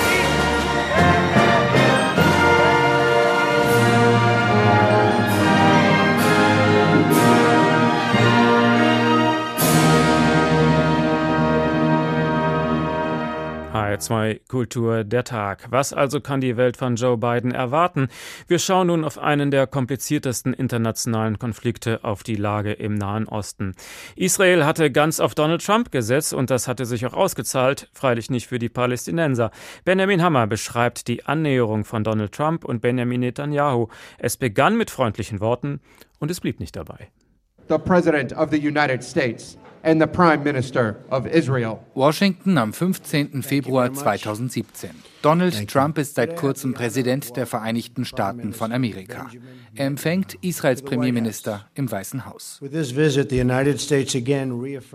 HR2 13.73 14.47
Kultur 14.47 15.03
der 15.03 15.23
Tag. 15.23 15.65
Was 15.71 15.93
also 15.93 16.21
kann 16.21 16.41
die 16.41 16.57
Welt 16.57 16.77
von 16.77 16.95
Joe 16.95 17.17
Biden 17.17 17.51
erwarten? 17.51 18.07
Wir 18.47 18.59
schauen 18.59 18.87
nun 18.87 19.03
auf 19.03 19.17
einen 19.17 19.49
der 19.49 19.65
kompliziertesten 19.65 20.53
internationalen 20.53 21.39
Konflikte, 21.39 22.03
auf 22.03 22.21
die 22.21 22.35
Lage 22.35 22.73
im 22.73 22.93
Nahen 22.93 23.27
Osten. 23.27 23.73
Israel 24.15 24.63
hatte 24.65 24.91
ganz 24.91 25.19
auf 25.19 25.33
Donald 25.33 25.65
Trump 25.65 25.91
gesetzt 25.91 26.33
und 26.33 26.51
das 26.51 26.67
hatte 26.67 26.85
sich 26.85 27.05
auch 27.07 27.13
ausgezahlt, 27.13 27.89
freilich 27.93 28.29
nicht 28.29 28.47
für 28.47 28.59
die 28.59 28.69
Palästinenser. 28.69 29.49
Benjamin 29.85 30.21
Hammer 30.21 30.45
beschreibt 30.45 31.07
die 31.07 31.25
Annäherung 31.25 31.83
von 31.83 32.03
Donald 32.03 32.31
Trump 32.31 32.65
und 32.65 32.81
Benjamin 32.81 33.21
Netanyahu. 33.21 33.87
Es 34.19 34.37
begann 34.37 34.77
mit 34.77 34.91
freundlichen 34.91 35.39
Worten 35.39 35.81
und 36.19 36.29
es 36.29 36.39
blieb 36.39 36.59
nicht 36.59 36.75
dabei. 36.75 37.09
The 37.69 37.77
President 37.77 38.33
of 38.33 38.51
the 38.51 38.59
United 38.59 39.03
States 39.03 39.57
and 39.83 40.01
the 40.01 40.07
Prime 40.07 40.43
Minister 40.43 40.97
of 41.11 41.27
Israel. 41.27 41.85
Washington 41.93 42.57
am 42.57 42.71
15. 42.71 43.43
Februar 43.43 43.89
2017. 43.89 45.12
Donald 45.23 45.69
Trump 45.69 45.97
ist 45.97 46.15
seit 46.15 46.35
kurzem 46.35 46.73
Präsident 46.73 47.37
der 47.37 47.47
Vereinigten 47.47 48.03
Staaten 48.03 48.51
von 48.51 48.73
Amerika. 48.73 49.31
Er 49.73 49.87
empfängt 49.87 50.35
Israels 50.41 50.81
Premierminister 50.81 51.65
im 51.75 51.89
Weißen 51.89 52.25
Haus. 52.25 52.59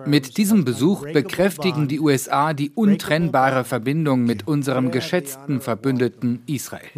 Mit 0.04 0.36
diesem 0.36 0.64
Besuch 0.66 1.06
bekräftigen 1.14 1.88
die 1.88 1.98
USA 1.98 2.52
die 2.52 2.70
untrennbare 2.74 3.64
Verbindung 3.64 4.24
mit 4.24 4.46
unserem 4.46 4.90
geschätzten 4.90 5.62
Verbündeten 5.62 6.42
Israel. 6.46 6.88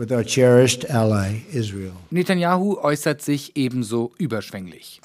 Netanyahu 2.11 2.79
äußert 2.79 3.23
sich 3.23 3.57
ebenso 3.57 4.11
überschwänglich. 4.19 5.01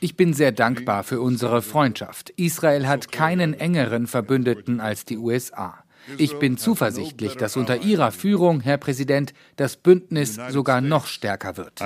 Ich 0.00 0.16
bin 0.16 0.32
sehr 0.32 0.52
dankbar 0.52 1.04
für 1.04 1.20
unsere 1.20 1.60
Freundschaft. 1.60 2.30
Israel 2.30 2.88
hat 2.88 3.12
keinen 3.12 3.52
engeren 3.52 4.06
Verbündeten 4.06 4.80
als 4.80 5.04
die 5.04 5.18
USA. 5.18 5.84
Ich 6.16 6.38
bin 6.38 6.56
zuversichtlich, 6.56 7.36
dass 7.36 7.56
unter 7.56 7.82
Ihrer 7.82 8.12
Führung, 8.12 8.60
Herr 8.60 8.78
Präsident, 8.78 9.34
das 9.56 9.76
Bündnis 9.76 10.38
sogar 10.50 10.80
noch 10.80 11.06
stärker 11.06 11.56
wird. 11.56 11.80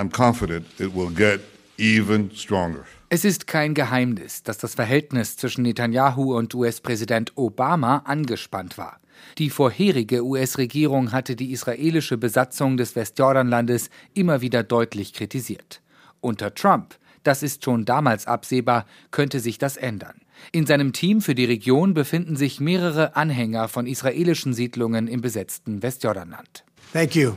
Es 3.09 3.25
ist 3.25 3.47
kein 3.47 3.75
Geheimnis, 3.75 4.43
dass 4.43 4.59
das 4.59 4.75
Verhältnis 4.75 5.37
zwischen 5.37 5.63
Netanyahu 5.63 6.35
und 6.37 6.55
US-Präsident 6.55 7.33
Obama 7.37 7.99
angespannt 8.05 8.79
war. 8.79 9.01
Die 9.39 9.51
vorherige 9.51 10.25
US-Regierung 10.25 11.13
hatte 11.13 11.37
die 11.37 11.53
israelische 11.53 12.17
Besatzung 12.17 12.77
des 12.77 12.97
Westjordanlandes 12.97 13.91
immer 14.15 14.41
wieder 14.41 14.63
deutlich 14.63 15.13
kritisiert. 15.13 15.83
Unter 16.21 16.55
Trump, 16.55 16.97
das 17.23 17.43
ist 17.43 17.65
schon 17.65 17.85
damals 17.85 18.27
absehbar, 18.27 18.87
könnte 19.11 19.41
sich 19.41 19.59
das 19.59 19.77
ändern. 19.77 20.22
In 20.51 20.67
seinem 20.67 20.93
Team 20.93 21.21
für 21.21 21.35
die 21.35 21.45
Region 21.45 21.95
befinden 21.95 22.37
sich 22.37 22.61
mehrere 22.61 23.15
Anhänger 23.17 23.69
von 23.69 23.87
israelischen 23.87 24.53
Siedlungen 24.55 25.07
im 25.07 25.21
besetzten 25.21 25.83
Westjordanland. 25.83 26.65
Thank 26.93 27.15
you. 27.15 27.33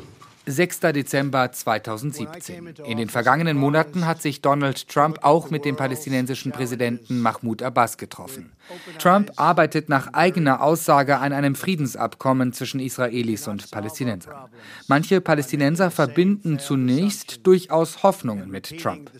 6. 0.47 0.79
Dezember 0.79 1.51
2017. 1.51 2.75
In 2.85 2.97
den 2.97 3.09
vergangenen 3.09 3.57
Monaten 3.57 4.05
hat 4.05 4.21
sich 4.21 4.41
Donald 4.41 4.87
Trump 4.89 5.19
auch 5.23 5.49
mit 5.49 5.65
dem 5.65 5.75
palästinensischen 5.75 6.51
Präsidenten 6.51 7.19
Mahmoud 7.19 7.63
Abbas 7.63 7.97
getroffen. 7.97 8.51
Trump 8.99 9.31
arbeitet 9.35 9.89
nach 9.89 10.13
eigener 10.13 10.61
Aussage 10.61 11.17
an 11.17 11.33
einem 11.33 11.55
Friedensabkommen 11.55 12.53
zwischen 12.53 12.79
Israelis 12.79 13.47
und 13.47 13.69
Palästinensern. 13.71 14.49
Manche 14.87 15.21
Palästinenser 15.21 15.91
verbinden 15.91 16.59
zunächst 16.59 17.45
durchaus 17.45 18.03
Hoffnungen 18.03 18.49
mit 18.49 18.79
Trump. 18.81 19.11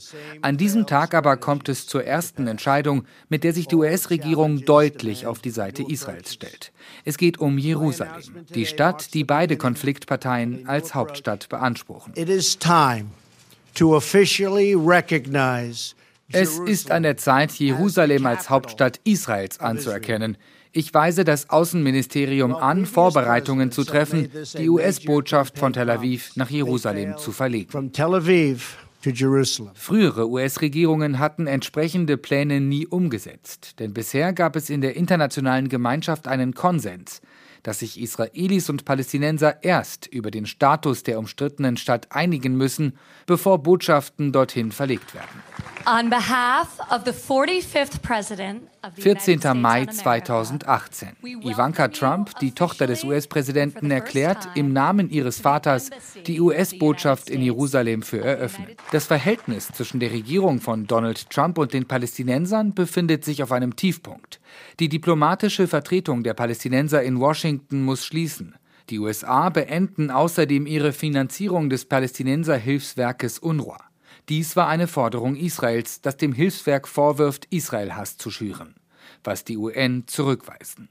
An 0.42 0.58
diesem 0.58 0.88
Tag 0.88 1.14
aber 1.14 1.38
kommt 1.38 1.70
es 1.70 1.88
zur 1.88 2.04
ersten 2.04 2.48
Entscheidung, 2.48 3.06
mit 3.30 3.44
der 3.44 3.54
sich 3.54 3.68
die 3.68 3.76
US-Regierung 3.76 4.66
deutlich 4.66 5.28
auf 5.28 5.40
die 5.40 5.52
Seite 5.52 5.84
Israels 5.84 6.34
stellt. 6.34 6.72
Es 7.04 7.18
geht 7.18 7.40
um 7.40 7.58
Jerusalem, 7.58 8.46
die 8.54 8.66
Stadt, 8.66 9.14
die 9.14 9.24
beide 9.24 9.58
Konfliktparteien 9.58 10.68
als 10.68 10.96
Hauptstadt 10.96 11.50
beanspruchen. 11.50 12.14
It 12.16 12.30
is 12.30 12.58
time 12.58 13.08
to 13.76 13.96
officially 13.96 14.74
recognize 14.74 15.94
es 16.32 16.60
ist 16.60 16.92
an 16.92 17.04
der 17.04 17.18
Zeit, 17.18 17.52
Jerusalem 17.54 18.26
als 18.26 18.50
Hauptstadt 18.50 19.00
Israels 19.04 19.60
anzuerkennen. 19.60 20.38
Ich 20.72 20.94
weise 20.94 21.24
das 21.24 21.50
Außenministerium 21.50 22.54
an, 22.56 22.86
Vorbereitungen 22.86 23.72
zu 23.72 23.84
treffen, 23.84 24.30
die 24.58 24.70
US-Botschaft 24.70 25.58
von 25.58 25.72
Tel 25.72 25.90
Aviv 25.90 26.36
nach 26.36 26.50
Jerusalem 26.50 27.18
zu 27.18 27.32
verlegen. 27.32 27.72
Frühere 29.76 30.30
US-Regierungen 30.30 31.20
hatten 31.20 31.48
entsprechende 31.48 32.18
Pläne 32.18 32.60
nie 32.60 32.88
umgesetzt, 32.88 33.80
denn 33.80 33.94
bisher 33.94 34.34
gab 34.34 34.56
es 34.56 34.70
in 34.70 34.82
der 34.82 34.96
internationalen 34.96 35.70
Gemeinschaft 35.70 36.28
einen 36.28 36.56
Konsens, 36.56 37.22
dass 37.62 37.80
sich 37.80 38.02
Israelis 38.02 38.70
und 38.70 38.84
Palästinenser 38.84 39.64
erst 39.64 40.08
über 40.08 40.32
den 40.32 40.46
Status 40.46 41.04
der 41.04 41.20
umstrittenen 41.20 41.78
Stadt 41.78 42.08
einigen 42.10 42.58
müssen, 42.58 42.98
bevor 43.28 43.62
Botschaften 43.62 44.32
dorthin 44.32 44.72
verlegt 44.72 45.14
werden. 45.14 45.75
14. 48.98 49.40
Mai 49.56 49.86
2018. 49.86 51.10
Ivanka 51.24 51.88
Trump, 51.90 52.38
die 52.40 52.52
Tochter 52.54 52.88
des 52.88 53.04
US-Präsidenten, 53.04 53.92
erklärt 53.92 54.50
im 54.56 54.74
Namen 54.74 55.10
ihres 55.10 55.40
Vaters 55.40 55.92
die 56.26 56.42
US-Botschaft 56.42 57.30
in 57.30 57.42
Jerusalem 57.42 58.02
für 58.02 58.22
eröffnet. 58.22 58.80
Das 58.92 59.06
Verhältnis 59.06 59.68
zwischen 59.68 60.00
der 60.00 60.12
Regierung 60.12 60.60
von 60.60 60.88
Donald 60.88 61.30
Trump 61.30 61.58
und 61.60 61.74
den 61.74 61.88
Palästinensern 61.88 62.74
befindet 62.74 63.24
sich 63.24 63.44
auf 63.44 63.52
einem 63.52 63.76
Tiefpunkt. 63.76 64.40
Die 64.80 64.90
diplomatische 64.90 65.68
Vertretung 65.68 66.24
der 66.24 66.34
Palästinenser 66.34 67.04
in 67.04 67.20
Washington 67.20 67.84
muss 67.84 68.04
schließen. 68.06 68.56
Die 68.90 69.00
USA 69.00 69.50
beenden 69.50 70.12
außerdem 70.12 70.68
ihre 70.68 70.94
Finanzierung 70.94 71.70
des 71.70 71.86
Palästinenser-Hilfswerkes 71.86 73.40
UNRWA. 73.40 73.78
Dies 74.30 74.56
war 74.56 74.68
eine 74.68 74.88
Forderung 74.88 75.36
Israels, 75.36 76.02
das 76.02 76.18
dem 76.18 76.34
Hilfswerk 76.34 76.88
vorwirft, 76.88 77.46
Israel-Hass 77.52 78.18
zu 78.18 78.32
schüren, 78.32 78.76
was 79.24 79.44
die 79.44 79.58
UN 79.58 80.06
zurückweisen. 80.08 80.90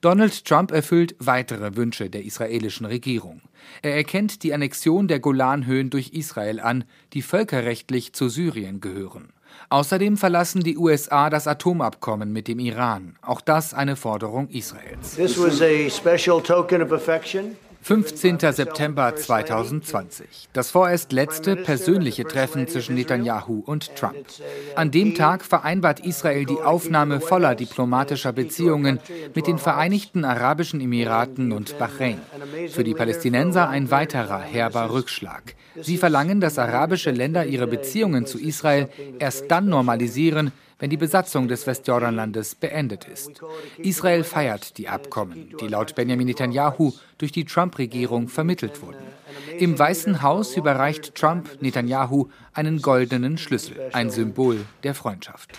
Donald 0.00 0.44
Trump 0.44 0.70
erfüllt 0.70 1.14
weitere 1.18 1.76
Wünsche 1.76 2.10
der 2.10 2.24
israelischen 2.24 2.86
Regierung. 2.86 3.42
Er 3.82 3.96
erkennt 3.96 4.42
die 4.42 4.54
Annexion 4.54 5.08
der 5.08 5.20
Golanhöhen 5.20 5.90
durch 5.90 6.10
Israel 6.10 6.60
an, 6.60 6.84
die 7.12 7.22
völkerrechtlich 7.22 8.12
zu 8.12 8.28
Syrien 8.28 8.80
gehören. 8.80 9.32
Außerdem 9.70 10.16
verlassen 10.16 10.62
die 10.62 10.78
USA 10.78 11.30
das 11.30 11.46
Atomabkommen 11.46 12.32
mit 12.32 12.48
dem 12.48 12.58
Iran. 12.58 13.16
Auch 13.22 13.40
das 13.40 13.74
eine 13.74 13.96
Forderung 13.96 14.48
Israels. 14.48 15.16
This 15.16 15.38
was 15.38 15.60
a 15.60 15.88
special 15.90 16.40
token 16.40 16.82
of 16.82 16.92
affection 16.92 17.56
15. 17.88 18.38
September 18.52 19.16
2020. 19.16 20.50
Das 20.52 20.70
vorerst 20.70 21.10
letzte 21.10 21.56
persönliche 21.56 22.24
Treffen 22.24 22.68
zwischen 22.68 22.94
Netanyahu 22.96 23.62
und 23.64 23.96
Trump. 23.96 24.26
An 24.74 24.90
dem 24.90 25.14
Tag 25.14 25.42
vereinbart 25.42 26.00
Israel 26.00 26.44
die 26.44 26.60
Aufnahme 26.60 27.22
voller 27.22 27.54
diplomatischer 27.54 28.34
Beziehungen 28.34 29.00
mit 29.34 29.46
den 29.46 29.56
Vereinigten 29.56 30.26
Arabischen 30.26 30.82
Emiraten 30.82 31.50
und 31.50 31.78
Bahrain. 31.78 32.20
Für 32.68 32.84
die 32.84 32.92
Palästinenser 32.92 33.70
ein 33.70 33.90
weiterer 33.90 34.40
herber 34.40 34.92
Rückschlag. 34.92 35.54
Sie 35.80 35.96
verlangen, 35.96 36.42
dass 36.42 36.58
arabische 36.58 37.10
Länder 37.10 37.46
ihre 37.46 37.66
Beziehungen 37.66 38.26
zu 38.26 38.38
Israel 38.38 38.90
erst 39.18 39.50
dann 39.50 39.66
normalisieren, 39.66 40.52
wenn 40.78 40.90
die 40.90 40.96
Besatzung 40.96 41.48
des 41.48 41.66
Westjordanlandes 41.66 42.54
beendet 42.54 43.06
ist. 43.06 43.42
Israel 43.78 44.24
feiert 44.24 44.78
die 44.78 44.88
Abkommen, 44.88 45.54
die 45.60 45.68
laut 45.68 45.94
Benjamin 45.94 46.26
Netanyahu 46.26 46.92
durch 47.18 47.32
die 47.32 47.44
Trump-Regierung 47.44 48.28
vermittelt 48.28 48.80
wurden. 48.82 49.18
Im 49.58 49.78
Weißen 49.78 50.22
Haus 50.22 50.56
überreicht 50.56 51.14
Trump 51.14 51.60
Netanyahu 51.60 52.28
einen 52.52 52.80
goldenen 52.80 53.38
Schlüssel, 53.38 53.76
ein 53.92 54.10
Symbol 54.10 54.64
der 54.82 54.94
Freundschaft. 54.94 55.50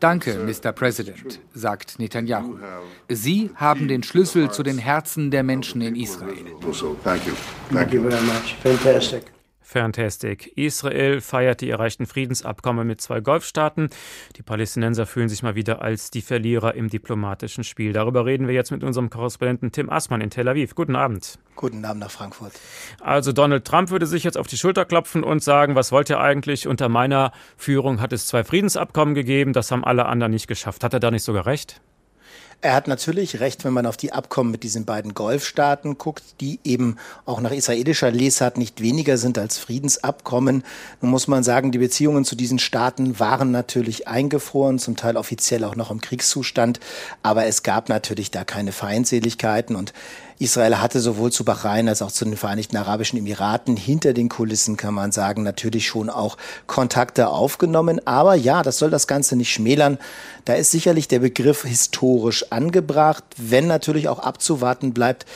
Danke, 0.00 0.38
Mr. 0.38 0.72
President, 0.72 1.40
sagt 1.54 1.98
Netanyahu. 1.98 2.58
Sie 3.08 3.50
haben 3.54 3.88
den 3.88 4.02
Schlüssel 4.02 4.50
zu 4.50 4.62
den 4.62 4.78
Herzen 4.78 5.30
der 5.30 5.42
Menschen 5.42 5.80
in 5.80 5.96
Israel. 5.96 6.36
Thank 7.70 7.92
you 7.92 8.02
very 8.02 8.22
much. 8.22 8.56
Fantastic. 8.62 9.37
Fantastic. 9.70 10.56
Israel 10.56 11.20
feiert 11.20 11.60
die 11.60 11.68
erreichten 11.68 12.06
Friedensabkommen 12.06 12.86
mit 12.86 13.02
zwei 13.02 13.20
Golfstaaten. 13.20 13.90
Die 14.36 14.42
Palästinenser 14.42 15.04
fühlen 15.04 15.28
sich 15.28 15.42
mal 15.42 15.56
wieder 15.56 15.82
als 15.82 16.10
die 16.10 16.22
Verlierer 16.22 16.74
im 16.74 16.88
diplomatischen 16.88 17.64
Spiel. 17.64 17.92
Darüber 17.92 18.24
reden 18.24 18.48
wir 18.48 18.54
jetzt 18.54 18.70
mit 18.70 18.82
unserem 18.82 19.10
Korrespondenten 19.10 19.70
Tim 19.70 19.90
Assmann 19.90 20.22
in 20.22 20.30
Tel 20.30 20.48
Aviv. 20.48 20.74
Guten 20.74 20.96
Abend. 20.96 21.38
Guten 21.54 21.84
Abend 21.84 22.00
nach 22.00 22.10
Frankfurt. 22.10 22.52
Also 23.02 23.32
Donald 23.32 23.66
Trump 23.66 23.90
würde 23.90 24.06
sich 24.06 24.24
jetzt 24.24 24.38
auf 24.38 24.46
die 24.46 24.56
Schulter 24.56 24.86
klopfen 24.86 25.22
und 25.22 25.42
sagen, 25.42 25.74
was 25.74 25.92
wollt 25.92 26.08
ihr 26.08 26.18
eigentlich? 26.18 26.66
Unter 26.66 26.88
meiner 26.88 27.32
Führung 27.58 28.00
hat 28.00 28.14
es 28.14 28.26
zwei 28.26 28.44
Friedensabkommen 28.44 29.14
gegeben, 29.14 29.52
das 29.52 29.70
haben 29.70 29.84
alle 29.84 30.06
anderen 30.06 30.32
nicht 30.32 30.48
geschafft. 30.48 30.82
Hat 30.82 30.94
er 30.94 31.00
da 31.00 31.10
nicht 31.10 31.24
sogar 31.24 31.44
recht? 31.44 31.82
Er 32.60 32.74
hat 32.74 32.88
natürlich 32.88 33.38
recht, 33.38 33.64
wenn 33.64 33.72
man 33.72 33.86
auf 33.86 33.96
die 33.96 34.12
Abkommen 34.12 34.50
mit 34.50 34.64
diesen 34.64 34.84
beiden 34.84 35.14
Golfstaaten 35.14 35.96
guckt, 35.96 36.24
die 36.40 36.58
eben 36.64 36.96
auch 37.24 37.40
nach 37.40 37.52
israelischer 37.52 38.10
Lesart 38.10 38.58
nicht 38.58 38.80
weniger 38.80 39.16
sind 39.16 39.38
als 39.38 39.58
Friedensabkommen. 39.58 40.64
Nun 41.00 41.10
muss 41.12 41.28
man 41.28 41.44
sagen, 41.44 41.70
die 41.70 41.78
Beziehungen 41.78 42.24
zu 42.24 42.34
diesen 42.34 42.58
Staaten 42.58 43.20
waren 43.20 43.52
natürlich 43.52 44.08
eingefroren, 44.08 44.80
zum 44.80 44.96
Teil 44.96 45.16
offiziell 45.16 45.62
auch 45.62 45.76
noch 45.76 45.92
im 45.92 46.00
Kriegszustand, 46.00 46.80
aber 47.22 47.46
es 47.46 47.62
gab 47.62 47.88
natürlich 47.88 48.32
da 48.32 48.42
keine 48.42 48.72
Feindseligkeiten 48.72 49.76
und 49.76 49.92
Israel 50.38 50.78
hatte 50.78 51.00
sowohl 51.00 51.32
zu 51.32 51.44
Bahrain 51.44 51.88
als 51.88 52.02
auch 52.02 52.12
zu 52.12 52.24
den 52.24 52.36
Vereinigten 52.36 52.76
Arabischen 52.76 53.18
Emiraten 53.18 53.76
hinter 53.76 54.12
den 54.12 54.28
Kulissen, 54.28 54.76
kann 54.76 54.94
man 54.94 55.12
sagen, 55.12 55.42
natürlich 55.42 55.86
schon 55.86 56.10
auch 56.10 56.36
Kontakte 56.66 57.28
aufgenommen. 57.28 58.00
Aber 58.06 58.34
ja, 58.34 58.62
das 58.62 58.78
soll 58.78 58.90
das 58.90 59.06
Ganze 59.06 59.36
nicht 59.36 59.52
schmälern. 59.52 59.98
Da 60.44 60.54
ist 60.54 60.70
sicherlich 60.70 61.08
der 61.08 61.20
Begriff 61.20 61.64
historisch 61.64 62.52
angebracht, 62.52 63.24
wenn 63.36 63.66
natürlich 63.66 64.08
auch 64.08 64.20
abzuwarten 64.20 64.92
bleibt, 64.92 65.26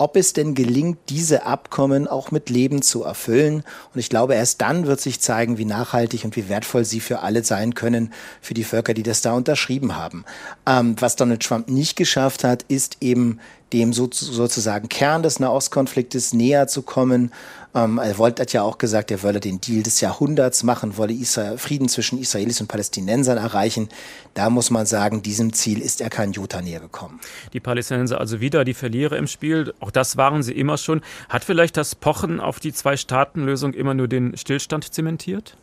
ob 0.00 0.16
es 0.16 0.32
denn 0.32 0.54
gelingt, 0.54 0.96
diese 1.10 1.44
Abkommen 1.44 2.08
auch 2.08 2.30
mit 2.30 2.48
Leben 2.48 2.80
zu 2.80 3.04
erfüllen. 3.04 3.62
Und 3.92 4.00
ich 4.00 4.08
glaube, 4.08 4.34
erst 4.34 4.62
dann 4.62 4.86
wird 4.86 4.98
sich 4.98 5.20
zeigen, 5.20 5.58
wie 5.58 5.66
nachhaltig 5.66 6.24
und 6.24 6.36
wie 6.36 6.48
wertvoll 6.48 6.86
sie 6.86 7.00
für 7.00 7.20
alle 7.20 7.44
sein 7.44 7.74
können, 7.74 8.10
für 8.40 8.54
die 8.54 8.64
Völker, 8.64 8.94
die 8.94 9.02
das 9.02 9.20
da 9.20 9.34
unterschrieben 9.34 9.96
haben. 9.96 10.24
Ähm, 10.66 10.96
was 10.98 11.16
Donald 11.16 11.42
Trump 11.42 11.68
nicht 11.68 11.96
geschafft 11.96 12.44
hat, 12.44 12.62
ist 12.68 12.96
eben 13.02 13.40
dem 13.72 13.92
so, 13.92 14.08
sozusagen 14.12 14.88
Kern 14.88 15.22
des 15.22 15.38
Nahostkonfliktes 15.38 16.32
näher 16.32 16.66
zu 16.66 16.82
kommen. 16.82 17.32
Ähm, 17.74 17.98
er 17.98 18.18
wollte, 18.18 18.42
hat 18.42 18.52
ja 18.52 18.62
auch 18.62 18.78
gesagt, 18.78 19.10
er 19.10 19.22
wolle 19.22 19.38
den 19.38 19.60
Deal 19.60 19.82
des 19.82 20.00
Jahrhunderts 20.00 20.64
machen, 20.64 20.96
wolle 20.96 21.12
Israel, 21.12 21.56
Frieden 21.56 21.88
zwischen 21.88 22.18
Israelis 22.18 22.60
und 22.60 22.66
Palästinensern 22.66 23.38
erreichen. 23.38 23.88
Da 24.34 24.50
muss 24.50 24.70
man 24.70 24.86
sagen, 24.86 25.22
diesem 25.22 25.52
Ziel 25.52 25.80
ist 25.80 26.00
er 26.00 26.10
kein 26.10 26.32
Jota 26.32 26.60
näher 26.62 26.80
gekommen. 26.80 27.20
Die 27.52 27.60
Palästinenser 27.60 28.18
also 28.18 28.40
wieder 28.40 28.64
die 28.64 28.74
Verlierer 28.74 29.16
im 29.16 29.28
Spiel. 29.28 29.72
Auch 29.78 29.92
das 29.92 30.16
waren 30.16 30.42
sie 30.42 30.52
immer 30.52 30.78
schon. 30.78 31.00
Hat 31.28 31.44
vielleicht 31.44 31.76
das 31.76 31.94
Pochen 31.94 32.40
auf 32.40 32.58
die 32.58 32.72
Zwei-Staaten-Lösung 32.72 33.74
immer 33.74 33.94
nur 33.94 34.08
den 34.08 34.36
Stillstand 34.36 34.92
zementiert? 34.92 35.56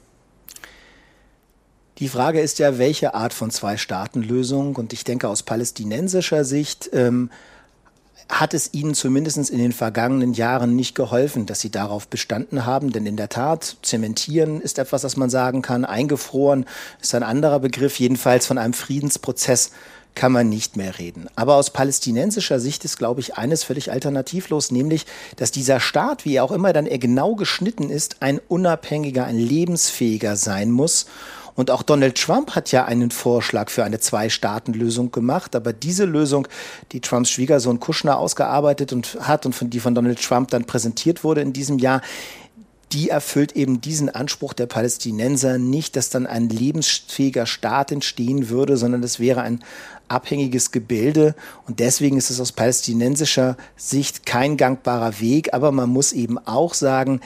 Die 1.97 2.09
Frage 2.09 2.39
ist 2.41 2.59
ja, 2.59 2.77
welche 2.77 3.15
Art 3.15 3.33
von 3.33 3.49
Zwei-Staaten-Lösung? 3.49 4.75
Und 4.75 4.93
ich 4.93 5.03
denke, 5.03 5.27
aus 5.27 5.41
palästinensischer 5.41 6.45
Sicht 6.45 6.91
ähm, 6.93 7.31
hat 8.29 8.53
es 8.53 8.73
ihnen 8.73 8.93
zumindest 8.93 9.49
in 9.49 9.57
den 9.57 9.71
vergangenen 9.71 10.33
Jahren 10.33 10.75
nicht 10.75 10.95
geholfen, 10.95 11.45
dass 11.45 11.61
sie 11.61 11.71
darauf 11.71 12.07
bestanden 12.07 12.65
haben. 12.65 12.91
Denn 12.91 13.05
in 13.05 13.17
der 13.17 13.29
Tat, 13.29 13.77
zementieren 13.81 14.61
ist 14.61 14.79
etwas, 14.79 15.01
das 15.01 15.17
man 15.17 15.29
sagen 15.29 15.61
kann. 15.61 15.85
Eingefroren 15.85 16.65
ist 17.01 17.15
ein 17.15 17.23
anderer 17.23 17.59
Begriff. 17.59 17.99
Jedenfalls 17.99 18.45
von 18.45 18.57
einem 18.57 18.73
Friedensprozess 18.73 19.71
kann 20.17 20.31
man 20.31 20.49
nicht 20.49 20.75
mehr 20.77 20.97
reden. 20.97 21.27
Aber 21.35 21.55
aus 21.55 21.69
palästinensischer 21.69 22.59
Sicht 22.59 22.83
ist, 22.83 22.97
glaube 22.97 23.21
ich, 23.21 23.35
eines 23.37 23.63
völlig 23.63 23.91
alternativlos, 23.91 24.71
nämlich, 24.71 25.05
dass 25.35 25.51
dieser 25.51 25.79
Staat, 25.79 26.25
wie 26.25 26.35
er 26.35 26.43
auch 26.43 26.51
immer 26.51 26.73
dann 26.73 26.87
er 26.87 26.97
genau 26.97 27.35
geschnitten 27.35 27.91
ist, 27.91 28.17
ein 28.21 28.41
unabhängiger, 28.47 29.25
ein 29.25 29.37
lebensfähiger 29.37 30.35
sein 30.35 30.71
muss 30.71 31.05
und 31.57 31.71
auch 31.71 31.81
Donald 31.81 32.21
Trump 32.21 32.51
hat 32.51 32.71
ja 32.71 32.85
einen 32.85 33.09
Vorschlag 33.09 33.71
für 33.71 33.83
eine 33.83 33.99
Zwei-Staaten-Lösung 33.99 35.11
gemacht. 35.11 35.55
Aber 35.55 35.73
diese 35.73 36.05
Lösung, 36.05 36.47
die 36.91 37.01
Trumps 37.01 37.31
Schwiegersohn 37.31 37.79
Kushner 37.79 38.19
ausgearbeitet 38.19 38.93
und 38.93 39.17
hat 39.21 39.47
und 39.47 39.53
von, 39.53 39.71
die 39.71 39.79
von 39.79 39.95
Donald 39.95 40.21
Trump 40.21 40.51
dann 40.51 40.65
präsentiert 40.65 41.23
wurde 41.23 41.41
in 41.41 41.53
diesem 41.53 41.79
Jahr, 41.79 42.01
die 42.91 43.09
erfüllt 43.09 43.53
eben 43.53 43.81
diesen 43.81 44.09
Anspruch 44.09 44.53
der 44.53 44.67
Palästinenser 44.67 45.57
nicht, 45.57 45.95
dass 45.95 46.11
dann 46.11 46.27
ein 46.27 46.47
lebensfähiger 46.47 47.47
Staat 47.47 47.91
entstehen 47.91 48.49
würde, 48.49 48.77
sondern 48.77 49.01
es 49.01 49.19
wäre 49.19 49.41
ein 49.41 49.63
abhängiges 50.09 50.71
Gebilde. 50.71 51.33
Und 51.65 51.79
deswegen 51.79 52.17
ist 52.17 52.29
es 52.29 52.39
aus 52.39 52.51
palästinensischer 52.51 53.57
Sicht 53.75 54.27
kein 54.27 54.57
gangbarer 54.57 55.19
Weg. 55.19 55.55
Aber 55.55 55.71
man 55.71 55.89
muss 55.89 56.13
eben 56.13 56.37
auch 56.37 56.75
sagen, 56.75 57.19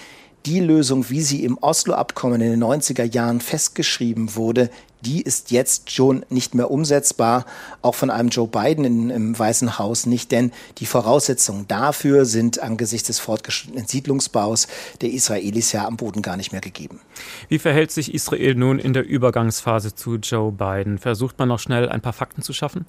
die 0.45 0.59
Lösung, 0.59 1.09
wie 1.09 1.21
sie 1.21 1.43
im 1.43 1.57
Oslo-Abkommen 1.57 2.41
in 2.41 2.51
den 2.51 2.63
90er 2.63 3.03
Jahren 3.03 3.41
festgeschrieben 3.41 4.35
wurde, 4.35 4.69
die 5.01 5.21
ist 5.21 5.51
jetzt 5.51 5.91
schon 5.91 6.25
nicht 6.29 6.53
mehr 6.53 6.69
umsetzbar, 6.69 7.45
auch 7.81 7.95
von 7.95 8.09
einem 8.09 8.29
Joe 8.29 8.47
Biden 8.47 8.85
in, 8.85 9.09
im 9.09 9.37
Weißen 9.37 9.79
Haus 9.79 10.05
nicht, 10.05 10.31
denn 10.31 10.51
die 10.77 10.85
Voraussetzungen 10.85 11.67
dafür 11.67 12.25
sind 12.25 12.59
angesichts 12.59 13.07
des 13.07 13.19
fortgeschrittenen 13.19 13.87
Siedlungsbaus 13.87 14.67
der 15.01 15.11
Israelis 15.11 15.71
ja 15.71 15.87
am 15.87 15.97
Boden 15.97 16.21
gar 16.21 16.37
nicht 16.37 16.51
mehr 16.51 16.61
gegeben. 16.61 17.01
Wie 17.49 17.59
verhält 17.59 17.91
sich 17.91 18.13
Israel 18.13 18.55
nun 18.55 18.79
in 18.79 18.93
der 18.93 19.07
Übergangsphase 19.07 19.95
zu 19.95 20.15
Joe 20.15 20.51
Biden? 20.51 20.97
Versucht 20.99 21.39
man 21.39 21.47
noch 21.47 21.59
schnell 21.59 21.89
ein 21.89 22.01
paar 22.01 22.13
Fakten 22.13 22.43
zu 22.43 22.53
schaffen? 22.53 22.85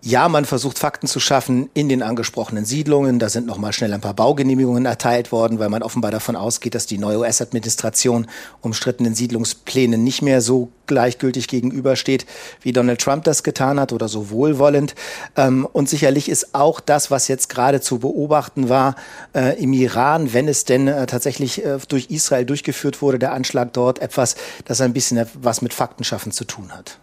Ja, 0.00 0.28
man 0.28 0.44
versucht 0.44 0.78
Fakten 0.78 1.08
zu 1.08 1.18
schaffen 1.18 1.70
in 1.74 1.88
den 1.88 2.04
angesprochenen 2.04 2.64
Siedlungen. 2.64 3.18
Da 3.18 3.28
sind 3.28 3.46
noch 3.46 3.58
mal 3.58 3.72
schnell 3.72 3.92
ein 3.92 4.00
paar 4.00 4.14
Baugenehmigungen 4.14 4.86
erteilt 4.86 5.32
worden, 5.32 5.58
weil 5.58 5.70
man 5.70 5.82
offenbar 5.82 6.12
davon 6.12 6.36
ausgeht, 6.36 6.76
dass 6.76 6.86
die 6.86 6.98
neue 6.98 7.18
US-Administration 7.18 8.28
umstrittenen 8.60 9.16
Siedlungsplänen 9.16 10.04
nicht 10.04 10.22
mehr 10.22 10.40
so 10.40 10.68
gleichgültig 10.86 11.48
gegenübersteht, 11.48 12.26
wie 12.62 12.72
Donald 12.72 13.00
Trump 13.00 13.24
das 13.24 13.42
getan 13.42 13.80
hat 13.80 13.92
oder 13.92 14.06
so 14.06 14.30
wohlwollend. 14.30 14.94
Ähm, 15.36 15.66
und 15.72 15.88
sicherlich 15.88 16.28
ist 16.28 16.54
auch 16.54 16.78
das, 16.78 17.10
was 17.10 17.26
jetzt 17.26 17.48
gerade 17.48 17.80
zu 17.80 17.98
beobachten 17.98 18.68
war 18.68 18.94
äh, 19.34 19.60
im 19.60 19.72
Iran, 19.72 20.32
wenn 20.32 20.46
es 20.46 20.64
denn 20.64 20.86
äh, 20.86 21.06
tatsächlich 21.06 21.64
äh, 21.64 21.76
durch 21.88 22.06
Israel 22.08 22.44
durchgeführt 22.44 23.02
wurde, 23.02 23.18
der 23.18 23.32
Anschlag 23.32 23.72
dort 23.72 23.98
etwas, 23.98 24.36
das 24.64 24.80
ein 24.80 24.92
bisschen 24.92 25.26
was 25.34 25.60
mit 25.60 25.74
Faktenschaffen 25.74 26.30
zu 26.30 26.44
tun 26.44 26.70
hat. 26.70 26.98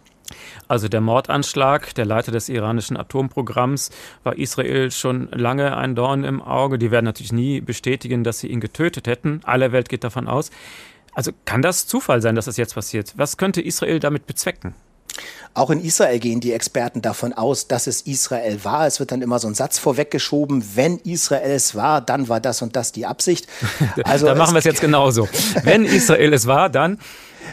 Also 0.68 0.88
der 0.88 1.00
Mordanschlag, 1.00 1.94
der 1.94 2.06
Leiter 2.06 2.32
des 2.32 2.48
iranischen 2.48 2.96
Atomprogramms, 2.96 3.90
war 4.24 4.36
Israel 4.36 4.90
schon 4.90 5.28
lange 5.30 5.76
ein 5.76 5.94
Dorn 5.94 6.24
im 6.24 6.42
Auge. 6.42 6.78
Die 6.78 6.90
werden 6.90 7.04
natürlich 7.04 7.32
nie 7.32 7.60
bestätigen, 7.60 8.24
dass 8.24 8.40
sie 8.40 8.48
ihn 8.48 8.60
getötet 8.60 9.06
hätten. 9.06 9.40
Alle 9.44 9.72
Welt 9.72 9.88
geht 9.88 10.04
davon 10.04 10.26
aus. 10.26 10.50
Also 11.14 11.32
kann 11.44 11.62
das 11.62 11.86
Zufall 11.86 12.20
sein, 12.20 12.34
dass 12.34 12.44
das 12.44 12.56
jetzt 12.56 12.74
passiert? 12.74 13.14
Was 13.16 13.36
könnte 13.36 13.62
Israel 13.62 14.00
damit 14.00 14.26
bezwecken? 14.26 14.74
Auch 15.54 15.70
in 15.70 15.82
Israel 15.82 16.18
gehen 16.18 16.40
die 16.40 16.52
Experten 16.52 17.00
davon 17.00 17.32
aus, 17.32 17.66
dass 17.68 17.86
es 17.86 18.02
Israel 18.02 18.62
war. 18.64 18.86
Es 18.86 19.00
wird 19.00 19.12
dann 19.12 19.22
immer 19.22 19.38
so 19.38 19.48
ein 19.48 19.54
Satz 19.54 19.78
vorweggeschoben, 19.78 20.62
wenn 20.74 20.98
Israel 20.98 21.52
es 21.52 21.74
war, 21.74 22.02
dann 22.02 22.28
war 22.28 22.40
das 22.40 22.60
und 22.60 22.76
das 22.76 22.92
die 22.92 23.06
Absicht. 23.06 23.46
Also 24.04 24.26
da 24.26 24.34
machen 24.34 24.54
wir 24.54 24.58
es 24.58 24.64
jetzt 24.64 24.80
genauso. 24.80 25.28
Wenn 25.62 25.84
Israel 25.84 26.32
es 26.34 26.46
war, 26.46 26.68
dann 26.68 26.98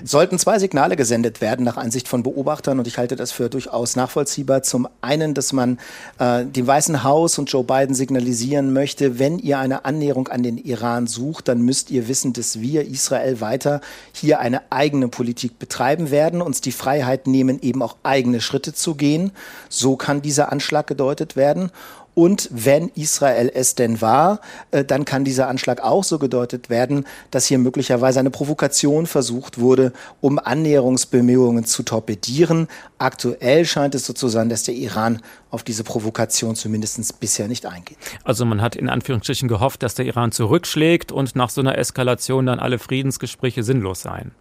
sollten 0.04 0.40
zwei 0.40 0.60
Signale 0.60 0.96
gesendet 0.96 1.42
werden 1.42 1.66
nach 1.66 1.78
Ansicht 1.78 2.08
von 2.08 2.24
Beobachtern 2.24 2.80
und 2.80 2.88
ich 2.88 2.98
halte 2.98 3.16
das 3.16 3.32
für 3.32 3.50
durchaus 3.50 3.96
nachvollziehbar. 3.96 4.64
Zum 4.64 4.88
einen, 5.02 5.34
dass 5.34 5.54
man 5.54 5.80
äh, 6.20 6.46
dem 6.46 6.68
Weißen 6.68 7.04
Haus 7.04 7.38
und 7.38 7.52
Joe 7.52 7.64
Biden 7.64 7.96
signalisieren 7.96 8.74
möchte, 8.74 9.20
wenn 9.20 9.40
ihr 9.40 9.60
eine 9.60 9.86
Annäherung 9.86 10.28
an 10.28 10.44
den 10.44 10.58
Iran 10.58 11.08
sucht, 11.08 11.48
dann 11.48 11.62
müsst 11.62 11.92
ihr 11.92 12.08
wissen, 12.08 12.34
dass 12.34 12.60
wir 12.60 12.88
Israel 12.88 13.42
weiter 13.42 13.82
hier 14.12 14.40
eine 14.40 14.62
eigene 14.72 15.08
Politik 15.08 15.60
betreiben 15.60 16.12
werden, 16.12 16.42
uns 16.42 16.62
die 16.62 16.72
Freiheit 16.72 17.28
nehmen, 17.28 17.62
eben 17.62 17.82
auch 17.82 17.98
eigene 18.04 18.42
Schritte 18.42 18.74
zu 18.74 18.96
gehen. 18.96 19.32
So 19.70 19.96
kann 19.96 20.22
dieser 20.22 20.52
Anschlag 20.52 20.88
gedeutet 20.88 21.36
werden. 21.36 21.72
Und 22.16 22.50
wenn 22.52 22.90
Israel 22.90 23.52
es 23.54 23.76
denn 23.76 24.02
war, 24.02 24.40
äh, 24.72 24.86
dann 24.86 25.06
kann 25.06 25.24
dieser 25.24 25.48
Anschlag 25.48 25.82
auch 25.82 26.04
so 26.04 26.20
gedeutet 26.20 26.70
werden, 26.70 27.06
dass 27.32 27.46
hier 27.46 27.58
möglicherweise 27.58 28.20
eine 28.20 28.30
Provokation 28.30 29.08
versucht 29.08 29.60
wurde, 29.60 29.94
um 30.22 30.40
Annäherungsbemühungen 30.40 31.66
zu 31.66 31.84
torpedieren. 31.84 32.68
Aktuell 33.00 33.66
scheint 33.66 33.96
es 33.96 34.06
so 34.06 34.14
zu 34.14 34.28
sein, 34.28 34.50
dass 34.50 34.64
der 34.64 34.76
Iran 34.76 35.22
auf 35.50 35.64
diese 35.64 35.84
Provokation 35.84 36.56
zumindest 36.56 37.20
bisher 37.20 37.48
nicht 37.48 37.66
eingeht. 37.66 37.98
Also 38.24 38.46
man 38.46 38.62
hat 38.62 38.76
in 38.76 38.90
Anführungsstrichen 38.90 39.48
gehofft, 39.48 39.84
dass 39.84 39.96
der 39.96 40.06
Iran 40.06 40.32
zurückschlägt 40.32 41.12
und 41.12 41.36
nach 41.36 41.50
so 41.50 41.62
einer 41.62 41.78
Eskalation 41.78 42.46
dann 42.46 42.60
alle 42.60 42.80
Friedensgespräche 42.80 43.64
sinnlos 43.64 44.02
seien. 44.02 44.32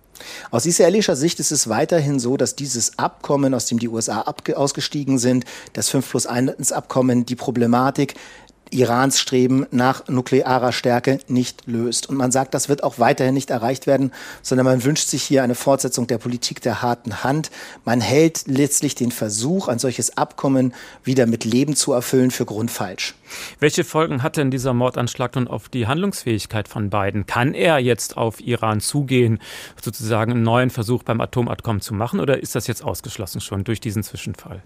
Aus 0.50 0.66
israelischer 0.66 1.16
Sicht 1.16 1.40
ist 1.40 1.52
es 1.52 1.68
weiterhin 1.68 2.18
so, 2.18 2.36
dass 2.36 2.54
dieses 2.54 2.98
Abkommen, 2.98 3.54
aus 3.54 3.66
dem 3.66 3.78
die 3.78 3.88
USA 3.88 4.24
ausgestiegen 4.54 5.18
sind, 5.18 5.44
das 5.72 5.88
5 5.88 6.10
plus 6.10 6.26
1 6.26 6.72
Abkommen, 6.72 7.26
die 7.26 7.36
Problematik 7.36 8.14
Irans 8.72 9.20
Streben 9.20 9.66
nach 9.70 10.08
nuklearer 10.08 10.72
Stärke 10.72 11.18
nicht 11.28 11.66
löst. 11.66 12.08
Und 12.08 12.16
man 12.16 12.32
sagt, 12.32 12.54
das 12.54 12.68
wird 12.68 12.82
auch 12.82 12.98
weiterhin 12.98 13.34
nicht 13.34 13.50
erreicht 13.50 13.86
werden, 13.86 14.12
sondern 14.42 14.64
man 14.64 14.84
wünscht 14.84 15.08
sich 15.08 15.22
hier 15.22 15.42
eine 15.42 15.54
Fortsetzung 15.54 16.06
der 16.06 16.18
Politik 16.18 16.62
der 16.62 16.82
harten 16.82 17.22
Hand. 17.22 17.50
Man 17.84 18.00
hält 18.00 18.44
letztlich 18.46 18.94
den 18.94 19.12
Versuch, 19.12 19.68
ein 19.68 19.78
solches 19.78 20.16
Abkommen 20.16 20.74
wieder 21.04 21.26
mit 21.26 21.44
Leben 21.44 21.76
zu 21.76 21.92
erfüllen, 21.92 22.30
für 22.30 22.46
grundfalsch. 22.46 23.14
Welche 23.60 23.84
Folgen 23.84 24.22
hat 24.22 24.36
denn 24.36 24.50
dieser 24.50 24.72
Mordanschlag 24.72 25.34
nun 25.34 25.48
auf 25.48 25.68
die 25.68 25.86
Handlungsfähigkeit 25.86 26.68
von 26.68 26.90
Biden? 26.90 27.26
Kann 27.26 27.54
er 27.54 27.78
jetzt 27.78 28.16
auf 28.16 28.40
Iran 28.40 28.80
zugehen, 28.80 29.38
sozusagen 29.82 30.32
einen 30.32 30.42
neuen 30.42 30.70
Versuch 30.70 31.02
beim 31.02 31.20
Atomabkommen 31.20 31.80
zu 31.80 31.94
machen, 31.94 32.20
oder 32.20 32.42
ist 32.42 32.54
das 32.54 32.66
jetzt 32.66 32.82
ausgeschlossen 32.82 33.40
schon 33.40 33.64
durch 33.64 33.80
diesen 33.80 34.02
Zwischenfall? 34.02 34.62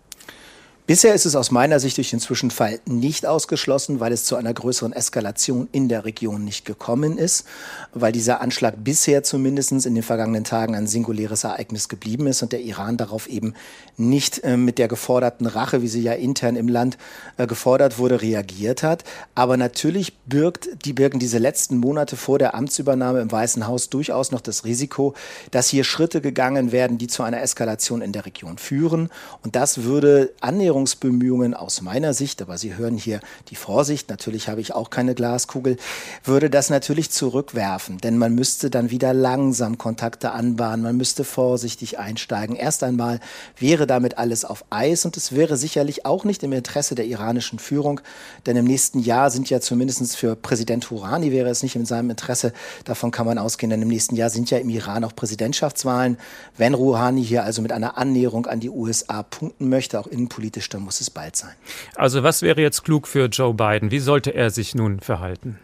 Bisher 0.86 1.14
ist 1.14 1.26
es 1.26 1.34
aus 1.34 1.50
meiner 1.50 1.80
Sicht 1.80 1.96
durch 1.96 2.10
den 2.10 2.20
Zwischenfall 2.20 2.78
nicht 2.86 3.26
ausgeschlossen, 3.26 3.98
weil 3.98 4.12
es 4.12 4.22
zu 4.22 4.36
einer 4.36 4.54
größeren 4.54 4.92
Eskalation 4.92 5.68
in 5.72 5.88
der 5.88 6.04
Region 6.04 6.44
nicht 6.44 6.64
gekommen 6.64 7.18
ist, 7.18 7.44
weil 7.92 8.12
dieser 8.12 8.40
Anschlag 8.40 8.76
bisher 8.84 9.24
zumindest 9.24 9.72
in 9.72 9.96
den 9.96 10.04
vergangenen 10.04 10.44
Tagen 10.44 10.76
ein 10.76 10.86
singuläres 10.86 11.42
Ereignis 11.42 11.88
geblieben 11.88 12.28
ist 12.28 12.40
und 12.44 12.52
der 12.52 12.60
Iran 12.60 12.96
darauf 12.98 13.26
eben 13.26 13.54
nicht 13.96 14.44
äh, 14.44 14.56
mit 14.56 14.78
der 14.78 14.86
geforderten 14.86 15.48
Rache, 15.48 15.82
wie 15.82 15.88
sie 15.88 16.02
ja 16.02 16.12
intern 16.12 16.54
im 16.54 16.68
Land 16.68 16.98
äh, 17.36 17.48
gefordert 17.48 17.98
wurde, 17.98 18.22
reagiert 18.22 18.84
hat. 18.84 19.02
Aber 19.34 19.56
natürlich 19.56 20.16
birgt, 20.18 20.68
die 20.84 20.92
birgen 20.92 21.18
diese 21.18 21.38
letzten 21.38 21.78
Monate 21.78 22.14
vor 22.14 22.38
der 22.38 22.54
Amtsübernahme 22.54 23.22
im 23.22 23.32
Weißen 23.32 23.66
Haus 23.66 23.88
durchaus 23.88 24.30
noch 24.30 24.40
das 24.40 24.64
Risiko, 24.64 25.14
dass 25.50 25.68
hier 25.68 25.82
Schritte 25.82 26.20
gegangen 26.20 26.70
werden, 26.70 26.96
die 26.96 27.08
zu 27.08 27.24
einer 27.24 27.42
Eskalation 27.42 28.02
in 28.02 28.12
der 28.12 28.24
Region 28.24 28.56
führen. 28.56 29.10
Und 29.42 29.56
das 29.56 29.82
würde 29.82 30.32
Annäherung 30.40 30.75
Annäherungsbemühungen 30.76 31.54
aus 31.54 31.80
meiner 31.80 32.12
Sicht, 32.12 32.42
aber 32.42 32.58
Sie 32.58 32.76
hören 32.76 32.98
hier 32.98 33.20
die 33.48 33.56
Vorsicht, 33.56 34.10
natürlich 34.10 34.48
habe 34.48 34.60
ich 34.60 34.74
auch 34.74 34.90
keine 34.90 35.14
Glaskugel, 35.14 35.78
würde 36.22 36.50
das 36.50 36.68
natürlich 36.68 37.10
zurückwerfen, 37.10 37.98
denn 37.98 38.18
man 38.18 38.34
müsste 38.34 38.68
dann 38.68 38.90
wieder 38.90 39.14
langsam 39.14 39.78
Kontakte 39.78 40.32
anbahnen, 40.32 40.82
man 40.82 40.96
müsste 40.96 41.24
vorsichtig 41.24 41.98
einsteigen. 41.98 42.56
Erst 42.56 42.82
einmal 42.82 43.20
wäre 43.58 43.86
damit 43.86 44.18
alles 44.18 44.44
auf 44.44 44.64
Eis 44.68 45.06
und 45.06 45.16
es 45.16 45.34
wäre 45.34 45.56
sicherlich 45.56 46.04
auch 46.04 46.24
nicht 46.24 46.42
im 46.42 46.52
Interesse 46.52 46.94
der 46.94 47.06
iranischen 47.06 47.58
Führung, 47.58 48.00
denn 48.44 48.56
im 48.56 48.66
nächsten 48.66 48.98
Jahr 48.98 49.30
sind 49.30 49.48
ja 49.48 49.60
zumindest 49.60 50.16
für 50.16 50.36
Präsident 50.36 50.90
Hurani 50.90 51.32
wäre 51.32 51.48
es 51.48 51.62
nicht 51.62 51.76
in 51.76 51.86
seinem 51.86 52.10
Interesse, 52.10 52.52
davon 52.84 53.10
kann 53.10 53.26
man 53.26 53.38
ausgehen, 53.38 53.70
denn 53.70 53.80
im 53.80 53.88
nächsten 53.88 54.14
Jahr 54.14 54.28
sind 54.28 54.50
ja 54.50 54.58
im 54.58 54.68
Iran 54.68 55.04
auch 55.04 55.16
Präsidentschaftswahlen. 55.16 56.18
Wenn 56.58 56.74
Rouhani 56.74 57.24
hier 57.24 57.44
also 57.44 57.62
mit 57.62 57.72
einer 57.72 57.96
Annäherung 57.96 58.46
an 58.46 58.60
die 58.60 58.68
USA 58.68 59.22
punkten 59.22 59.68
möchte, 59.70 59.98
auch 59.98 60.06
innenpolitisch 60.06 60.65
dann 60.68 60.82
muss 60.82 61.00
es 61.00 61.10
bald 61.10 61.36
sein. 61.36 61.54
Also 61.94 62.22
was 62.22 62.42
wäre 62.42 62.60
jetzt 62.60 62.84
klug 62.84 63.06
für 63.06 63.26
Joe 63.26 63.54
Biden? 63.54 63.90
Wie 63.90 64.00
sollte 64.00 64.34
er 64.34 64.50
sich 64.50 64.74
nun 64.74 65.00
verhalten? 65.00 65.58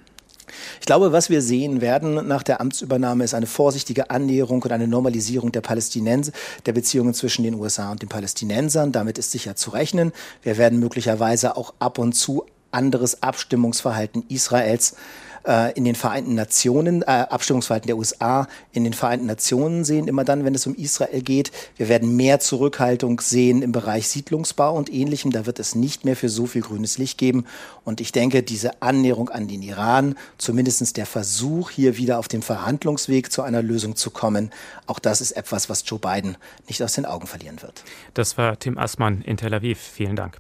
Ich 0.81 0.87
glaube, 0.87 1.13
was 1.13 1.31
wir 1.31 1.43
sehen 1.43 1.81
werden 1.81 2.27
nach 2.27 2.43
der 2.43 2.61
Amtsübernahme 2.61 3.25
ist 3.25 3.35
eine 3.35 3.47
vorsichtige 3.47 4.11
Annäherung 4.11 4.63
und 4.63 4.73
eine 4.73 4.89
Normalisierung 4.89 5.53
der 5.53 5.61
Palästinenser, 5.61 6.33
der 6.67 6.73
Beziehungen 6.73 7.15
zwischen 7.15 7.43
den 7.45 7.55
USA 7.55 7.91
und 7.91 8.03
den 8.03 8.09
Palästinensern. 8.09 8.93
Damit 8.93 9.19
ist 9.19 9.31
sicher 9.31 9.57
zu 9.57 9.71
rechnen. 9.71 10.13
Wir 10.43 10.59
werden 10.59 10.79
möglicherweise 10.79 11.57
auch 11.57 11.75
ab 11.79 11.99
und 11.99 12.13
zu 12.13 12.45
anderes 12.71 13.23
Abstimmungsverhalten 13.23 14.25
Israels 14.29 14.97
äh, 15.47 15.73
in 15.73 15.85
den 15.85 15.95
Vereinten 15.95 16.35
Nationen, 16.35 17.03
äh, 17.03 17.07
Abstimmungsverhalten 17.07 17.87
der 17.87 17.97
USA 17.97 18.47
in 18.73 18.85
den 18.85 18.93
Vereinten 18.93 19.27
Nationen 19.27 19.85
sehen, 19.85 20.09
immer 20.09 20.25
dann, 20.25 20.45
wenn 20.45 20.55
es 20.55 20.67
um 20.67 20.75
Israel 20.75 21.23
geht. 21.23 21.53
Wir 21.77 21.89
werden 21.89 22.17
mehr 22.17 22.41
Zurückhaltung 22.41 23.21
sehen 23.21 23.63
im 23.63 23.73
Bereich 23.73 24.09
Siedlungsbau 24.09 24.75
und 24.77 24.93
ähnlichem. 24.93 25.31
Da 25.31 25.47
wird 25.47 25.59
es 25.59 25.75
nicht 25.75 26.05
mehr 26.05 26.17
für 26.17 26.29
so 26.29 26.47
viel 26.47 26.63
grünes 26.63 26.99
Licht 26.99 27.19
geben. 27.19 27.47
Und 27.85 28.01
ich 28.01 28.13
denke, 28.13 28.43
diese 28.43 28.83
Annäherung 28.83 29.29
an 29.29 29.49
den 29.49 29.63
Iran, 29.63 30.15
zumindest 30.39 30.97
der 30.97 31.07
Versuch, 31.07 31.71
hier 31.71 31.97
wieder 31.97 32.19
auf 32.19 32.29
dem 32.29 32.43
Verhandlungsweg 32.43 33.31
zu 33.31 33.43
einer 33.43 33.63
Lösung 33.63 33.97
zu 33.97 34.11
kommen, 34.11 34.51
auch 34.87 34.99
das 34.99 35.21
ist 35.21 35.33
etwas, 35.33 35.69
was 35.69 35.85
Joe 35.87 35.99
Biden 35.99 36.37
nicht 36.69 36.83
aus 36.83 36.95
den 36.95 37.05
Augen 37.05 37.27
verlieren 37.27 37.63
wird. 37.63 37.85
Das 38.15 38.39
war 38.39 38.59
Tim 38.59 38.79
Assmann 38.79 39.23
in 39.23 39.37
Tel 39.37 39.55
Aviv. 39.55 39.79
Vielen 39.79 40.17
Dank. 40.17 40.39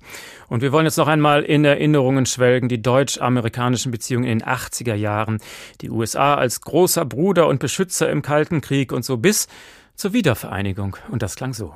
Und 0.49 0.61
wir 0.61 0.71
wollen 0.71 0.85
jetzt 0.85 0.99
noch 0.99 1.09
einmal 1.09 1.43
in 1.45 1.65
Erinnerungen 1.65 2.27
schwelgen, 2.27 2.69
die 2.69 2.83
deutsch-amerikanischen 2.83 3.91
Beziehungen 3.91 4.27
in 4.27 4.41
den 4.41 4.47
80er 4.47 4.92
80er 4.93 4.95
Jahren. 4.95 5.39
Die 5.81 5.91
USA 5.91 6.35
als 6.35 6.61
großer 6.61 7.05
Bruder 7.05 7.49
und 7.49 7.61
Beschützer 7.61 8.11
im 8.11 8.23
Kalten 8.23 8.61
Krieg 8.61 8.93
und 8.93 9.05
so 9.05 9.17
bis 9.17 9.49
zur 9.97 10.13
Wiedervereinigung. 10.13 10.97
Und 11.11 11.23
das 11.23 11.37
klang 11.37 11.55
so. 11.55 11.75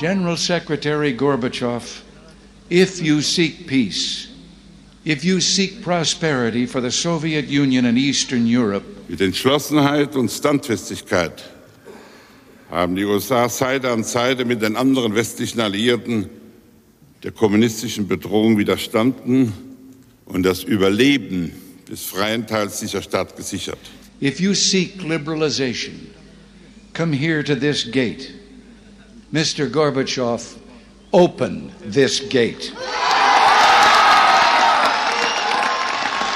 General 0.00 0.36
Secretary 0.36 1.12
Gorbachev, 1.12 2.02
if 2.68 3.00
you 3.00 3.22
seek 3.22 3.66
peace, 3.66 4.28
if 5.06 5.24
you 5.24 5.40
seek 5.40 5.82
prosperity 5.82 6.66
for 6.66 6.82
the 6.82 6.90
Soviet 6.90 7.46
Union 7.46 7.86
and 7.86 7.96
Eastern 7.96 8.44
Europe, 8.44 8.84
mit 9.08 9.20
Entschlossenheit 9.20 10.14
und 10.16 10.30
Standfestigkeit 10.30 11.53
haben 12.74 12.96
die 12.96 13.04
USA 13.04 13.48
Seite 13.48 13.90
an 13.92 14.02
Seite 14.02 14.44
mit 14.44 14.60
den 14.60 14.74
anderen 14.76 15.14
westlichen 15.14 15.60
Alliierten 15.60 16.28
der 17.22 17.30
kommunistischen 17.30 18.08
Bedrohung 18.08 18.58
widerstanden 18.58 19.52
und 20.26 20.42
das 20.42 20.64
Überleben 20.64 21.52
des 21.88 22.02
freien 22.02 22.46
Teils 22.48 22.80
dieser 22.80 23.00
Stadt 23.00 23.36
gesichert. 23.36 23.78
If 24.20 24.40
you 24.40 24.54
seek 24.54 25.02
liberalization, 25.04 26.10
come 26.94 27.14
here 27.16 27.44
to 27.44 27.54
this 27.54 27.88
gate. 27.90 28.32
Mr. 29.32 29.68
Gorbachev, 29.70 30.56
open 31.12 31.70
this 31.88 32.20
gate. 32.28 32.72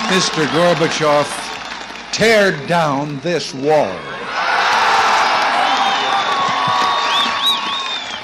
Mr. 0.09 0.46
Gorbachev, 0.53 1.27
tear 2.12 2.53
down 2.68 3.20
this 3.22 3.53
wall. 3.55 4.18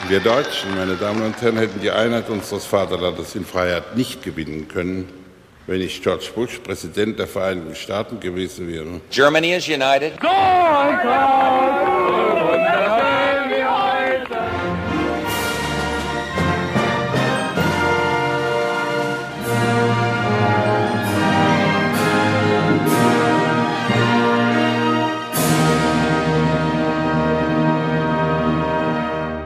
Wir 0.07 0.21
Deutschen, 0.21 0.77
meine 0.77 0.97
Damen 0.97 1.23
und 1.23 1.41
Herren, 1.41 1.57
hätten 1.57 1.81
die 1.81 1.91
Einheit 1.91 2.29
unseres 2.29 2.67
Vaterlandes 2.67 3.35
in 3.35 3.47
Freiheit 3.47 3.97
nicht 3.97 4.23
gewinnen 4.23 4.69
können, 4.69 5.09
wenn 5.67 5.79
nicht 5.79 6.03
George 6.03 6.27
Bush 6.35 6.59
Präsident 6.59 7.19
der 7.19 7.27
Vereinigten 7.27 7.75
Staaten 7.75 8.21
gewesen 8.21 8.69
wäre. 8.69 9.01
Germany 9.11 9.55
is 9.55 9.67
united. 9.67 10.21
Go, 10.21 10.29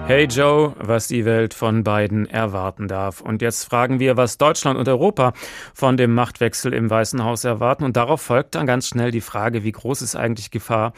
Hey 0.08 0.24
Joe, 0.24 0.74
was 0.78 1.06
die 1.06 1.26
Welt 1.26 1.52
von 1.52 1.84
Biden 1.84 2.24
erwarten 2.24 2.88
darf. 2.88 3.20
Und 3.20 3.42
jetzt 3.42 3.64
fragen 3.64 4.00
wir, 4.00 4.16
was 4.16 4.38
Deutschland 4.38 4.78
und 4.78 4.88
Europa 4.88 5.34
von 5.74 5.98
dem 5.98 6.14
Machtwechsel 6.14 6.72
im 6.72 6.88
Weißen 6.88 7.22
Haus 7.22 7.44
erwarten. 7.44 7.84
Und 7.84 7.98
darauf 7.98 8.22
folgt 8.22 8.54
dann 8.54 8.66
ganz 8.66 8.88
schnell 8.88 9.10
die 9.10 9.20
Frage, 9.20 9.64
wie 9.64 9.72
groß 9.72 10.00
ist 10.00 10.16
eigentlich 10.16 10.50
Gefahr, 10.50 10.94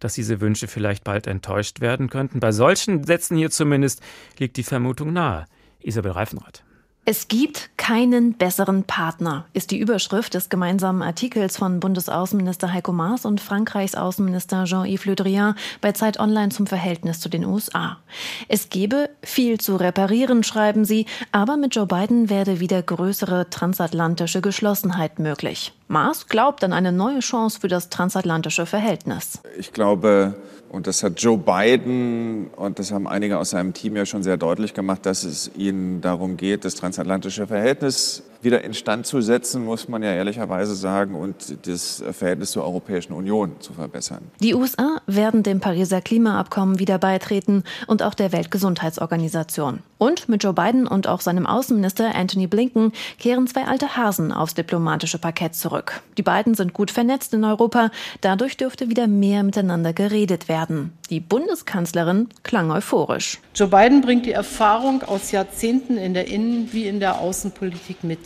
dass 0.00 0.14
diese 0.14 0.40
Wünsche 0.40 0.66
vielleicht 0.66 1.04
bald 1.04 1.26
enttäuscht 1.26 1.82
werden 1.82 2.08
könnten. 2.08 2.40
Bei 2.40 2.52
solchen 2.52 3.04
Sätzen 3.04 3.36
hier 3.36 3.50
zumindest 3.50 4.02
liegt 4.38 4.56
die 4.56 4.62
Vermutung 4.62 5.12
nahe. 5.12 5.44
Isabel 5.80 6.12
Reifenrath. 6.12 6.64
Es 7.06 7.28
gibt 7.28 7.68
keinen 7.76 8.32
besseren 8.32 8.84
Partner, 8.84 9.44
ist 9.52 9.70
die 9.70 9.78
Überschrift 9.78 10.32
des 10.32 10.48
gemeinsamen 10.48 11.02
Artikels 11.02 11.58
von 11.58 11.78
Bundesaußenminister 11.78 12.72
Heiko 12.72 12.92
Maas 12.92 13.26
und 13.26 13.42
Frankreichs 13.42 13.94
Außenminister 13.94 14.64
Jean-Yves 14.64 15.04
Le 15.04 15.14
Drian 15.14 15.54
bei 15.82 15.92
Zeit 15.92 16.18
Online 16.18 16.48
zum 16.48 16.66
Verhältnis 16.66 17.20
zu 17.20 17.28
den 17.28 17.44
USA. 17.44 17.98
Es 18.48 18.70
gebe 18.70 19.10
viel 19.22 19.60
zu 19.60 19.76
reparieren, 19.76 20.44
schreiben 20.44 20.86
sie, 20.86 21.04
aber 21.30 21.58
mit 21.58 21.74
Joe 21.74 21.86
Biden 21.86 22.30
werde 22.30 22.58
wieder 22.58 22.82
größere 22.82 23.50
transatlantische 23.50 24.40
Geschlossenheit 24.40 25.18
möglich. 25.18 25.74
Maas 25.88 26.28
glaubt 26.28 26.64
an 26.64 26.72
eine 26.72 26.90
neue 26.90 27.20
Chance 27.20 27.60
für 27.60 27.68
das 27.68 27.90
transatlantische 27.90 28.64
Verhältnis. 28.64 29.42
Ich 29.58 29.74
glaube, 29.74 30.36
und 30.74 30.88
das 30.88 31.04
hat 31.04 31.20
Joe 31.20 31.38
Biden 31.38 32.48
und 32.56 32.80
das 32.80 32.90
haben 32.90 33.06
einige 33.06 33.38
aus 33.38 33.50
seinem 33.50 33.74
Team 33.74 33.94
ja 33.94 34.04
schon 34.04 34.24
sehr 34.24 34.36
deutlich 34.36 34.74
gemacht, 34.74 35.06
dass 35.06 35.22
es 35.22 35.52
ihnen 35.56 36.00
darum 36.00 36.36
geht, 36.36 36.64
das 36.64 36.74
transatlantische 36.74 37.46
Verhältnis 37.46 38.24
wieder 38.44 38.62
instand 38.64 39.06
zu 39.06 39.20
setzen, 39.20 39.64
muss 39.64 39.88
man 39.88 40.02
ja 40.02 40.12
ehrlicherweise 40.12 40.74
sagen, 40.74 41.14
und 41.14 41.66
das 41.66 42.02
Verhältnis 42.12 42.52
zur 42.52 42.64
Europäischen 42.64 43.12
Union 43.12 43.56
zu 43.60 43.72
verbessern. 43.72 44.22
Die 44.40 44.54
USA 44.54 45.00
werden 45.06 45.42
dem 45.42 45.60
Pariser 45.60 46.00
Klimaabkommen 46.00 46.78
wieder 46.78 46.98
beitreten 46.98 47.64
und 47.86 48.02
auch 48.02 48.14
der 48.14 48.32
Weltgesundheitsorganisation. 48.32 49.80
Und 49.98 50.28
mit 50.28 50.42
Joe 50.42 50.52
Biden 50.52 50.86
und 50.86 51.06
auch 51.06 51.20
seinem 51.20 51.46
Außenminister 51.46 52.14
Anthony 52.14 52.46
Blinken 52.46 52.92
kehren 53.18 53.46
zwei 53.46 53.64
alte 53.64 53.96
Hasen 53.96 54.32
aufs 54.32 54.54
diplomatische 54.54 55.18
Parkett 55.18 55.54
zurück. 55.54 56.02
Die 56.18 56.22
beiden 56.22 56.54
sind 56.54 56.74
gut 56.74 56.90
vernetzt 56.90 57.32
in 57.32 57.44
Europa, 57.44 57.90
dadurch 58.20 58.56
dürfte 58.56 58.90
wieder 58.90 59.06
mehr 59.06 59.42
miteinander 59.42 59.92
geredet 59.92 60.48
werden. 60.48 60.92
Die 61.10 61.20
Bundeskanzlerin 61.20 62.28
klang 62.42 62.70
euphorisch. 62.70 63.38
Joe 63.54 63.68
Biden 63.68 64.02
bringt 64.02 64.26
die 64.26 64.32
Erfahrung 64.32 65.02
aus 65.02 65.30
Jahrzehnten 65.30 65.96
in 65.96 66.12
der 66.12 66.28
Innen- 66.28 66.68
wie 66.72 66.86
in 66.86 67.00
der 67.00 67.20
Außenpolitik 67.20 68.04
mit. 68.04 68.18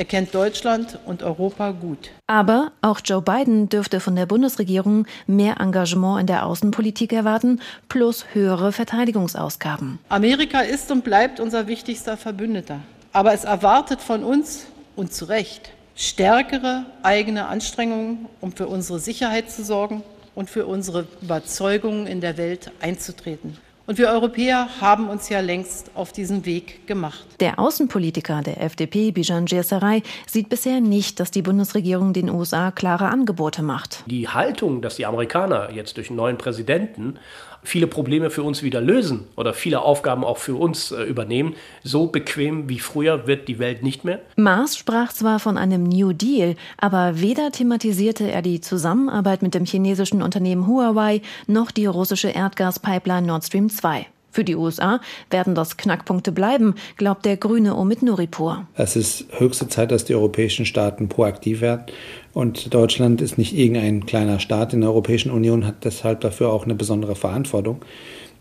Er 0.00 0.06
kennt 0.06 0.34
Deutschland 0.34 0.98
und 1.04 1.22
Europa 1.22 1.72
gut. 1.72 2.08
Aber 2.26 2.72
auch 2.80 3.00
Joe 3.04 3.20
Biden 3.20 3.68
dürfte 3.68 4.00
von 4.00 4.16
der 4.16 4.24
Bundesregierung 4.24 5.06
mehr 5.26 5.60
Engagement 5.60 6.22
in 6.22 6.26
der 6.26 6.46
Außenpolitik 6.46 7.12
erwarten, 7.12 7.60
plus 7.90 8.24
höhere 8.32 8.72
Verteidigungsausgaben. 8.72 9.98
Amerika 10.08 10.60
ist 10.60 10.90
und 10.90 11.04
bleibt 11.04 11.38
unser 11.38 11.66
wichtigster 11.66 12.16
Verbündeter. 12.16 12.80
Aber 13.12 13.34
es 13.34 13.44
erwartet 13.44 14.00
von 14.00 14.24
uns, 14.24 14.64
und 14.96 15.12
zu 15.12 15.26
Recht, 15.26 15.70
stärkere 15.94 16.86
eigene 17.02 17.48
Anstrengungen, 17.48 18.24
um 18.40 18.52
für 18.52 18.68
unsere 18.68 19.00
Sicherheit 19.00 19.50
zu 19.50 19.62
sorgen 19.62 20.02
und 20.34 20.48
für 20.48 20.64
unsere 20.64 21.06
Überzeugungen 21.20 22.06
in 22.06 22.22
der 22.22 22.38
Welt 22.38 22.70
einzutreten. 22.80 23.58
Und 23.90 23.98
wir 23.98 24.10
Europäer 24.10 24.68
haben 24.80 25.08
uns 25.08 25.28
ja 25.30 25.40
längst 25.40 25.90
auf 25.96 26.12
diesen 26.12 26.46
Weg 26.46 26.86
gemacht. 26.86 27.24
Der 27.40 27.58
Außenpolitiker 27.58 28.40
der 28.40 28.62
FDP, 28.62 29.10
Bijan 29.10 29.46
Djessaray, 29.46 30.04
sieht 30.28 30.48
bisher 30.48 30.80
nicht, 30.80 31.18
dass 31.18 31.32
die 31.32 31.42
Bundesregierung 31.42 32.12
den 32.12 32.30
USA 32.30 32.70
klare 32.70 33.08
Angebote 33.08 33.62
macht. 33.62 34.04
Die 34.06 34.28
Haltung, 34.28 34.80
dass 34.80 34.94
die 34.94 35.06
Amerikaner 35.06 35.72
jetzt 35.72 35.96
durch 35.96 36.08
einen 36.08 36.18
neuen 36.18 36.38
Präsidenten 36.38 37.18
viele 37.62 37.86
Probleme 37.86 38.30
für 38.30 38.42
uns 38.42 38.62
wieder 38.62 38.80
lösen 38.80 39.24
oder 39.36 39.52
viele 39.54 39.82
Aufgaben 39.82 40.24
auch 40.24 40.38
für 40.38 40.54
uns 40.54 40.92
äh, 40.92 41.02
übernehmen. 41.02 41.54
So 41.82 42.06
bequem 42.06 42.68
wie 42.68 42.78
früher 42.78 43.26
wird 43.26 43.48
die 43.48 43.58
Welt 43.58 43.82
nicht 43.82 44.04
mehr. 44.04 44.20
Maas 44.36 44.76
sprach 44.76 45.12
zwar 45.12 45.38
von 45.38 45.58
einem 45.58 45.84
New 45.84 46.12
Deal, 46.12 46.56
aber 46.78 47.20
weder 47.20 47.52
thematisierte 47.52 48.30
er 48.30 48.42
die 48.42 48.60
Zusammenarbeit 48.60 49.42
mit 49.42 49.54
dem 49.54 49.64
chinesischen 49.64 50.22
Unternehmen 50.22 50.66
Huawei 50.66 51.22
noch 51.46 51.70
die 51.70 51.86
russische 51.86 52.28
Erdgaspipeline 52.28 53.26
Nord 53.26 53.44
Stream 53.44 53.68
2. 53.68 54.06
Für 54.32 54.44
die 54.44 54.54
USA 54.54 55.00
werden 55.28 55.54
das 55.54 55.76
Knackpunkte 55.76 56.30
bleiben, 56.30 56.76
glaubt 56.96 57.26
der 57.26 57.36
grüne 57.36 57.74
Omid 57.74 58.02
Nuripur. 58.02 58.66
Es 58.74 58.94
ist 58.94 59.26
höchste 59.38 59.68
Zeit, 59.68 59.90
dass 59.90 60.04
die 60.04 60.14
europäischen 60.14 60.66
Staaten 60.66 61.08
proaktiv 61.08 61.60
werden. 61.60 61.86
Und 62.32 62.72
Deutschland 62.72 63.20
ist 63.20 63.38
nicht 63.38 63.56
irgendein 63.56 64.06
kleiner 64.06 64.38
Staat 64.38 64.72
in 64.72 64.80
der 64.80 64.90
Europäischen 64.90 65.30
Union, 65.30 65.66
hat 65.66 65.84
deshalb 65.84 66.20
dafür 66.20 66.52
auch 66.52 66.64
eine 66.64 66.74
besondere 66.74 67.16
Verantwortung 67.16 67.82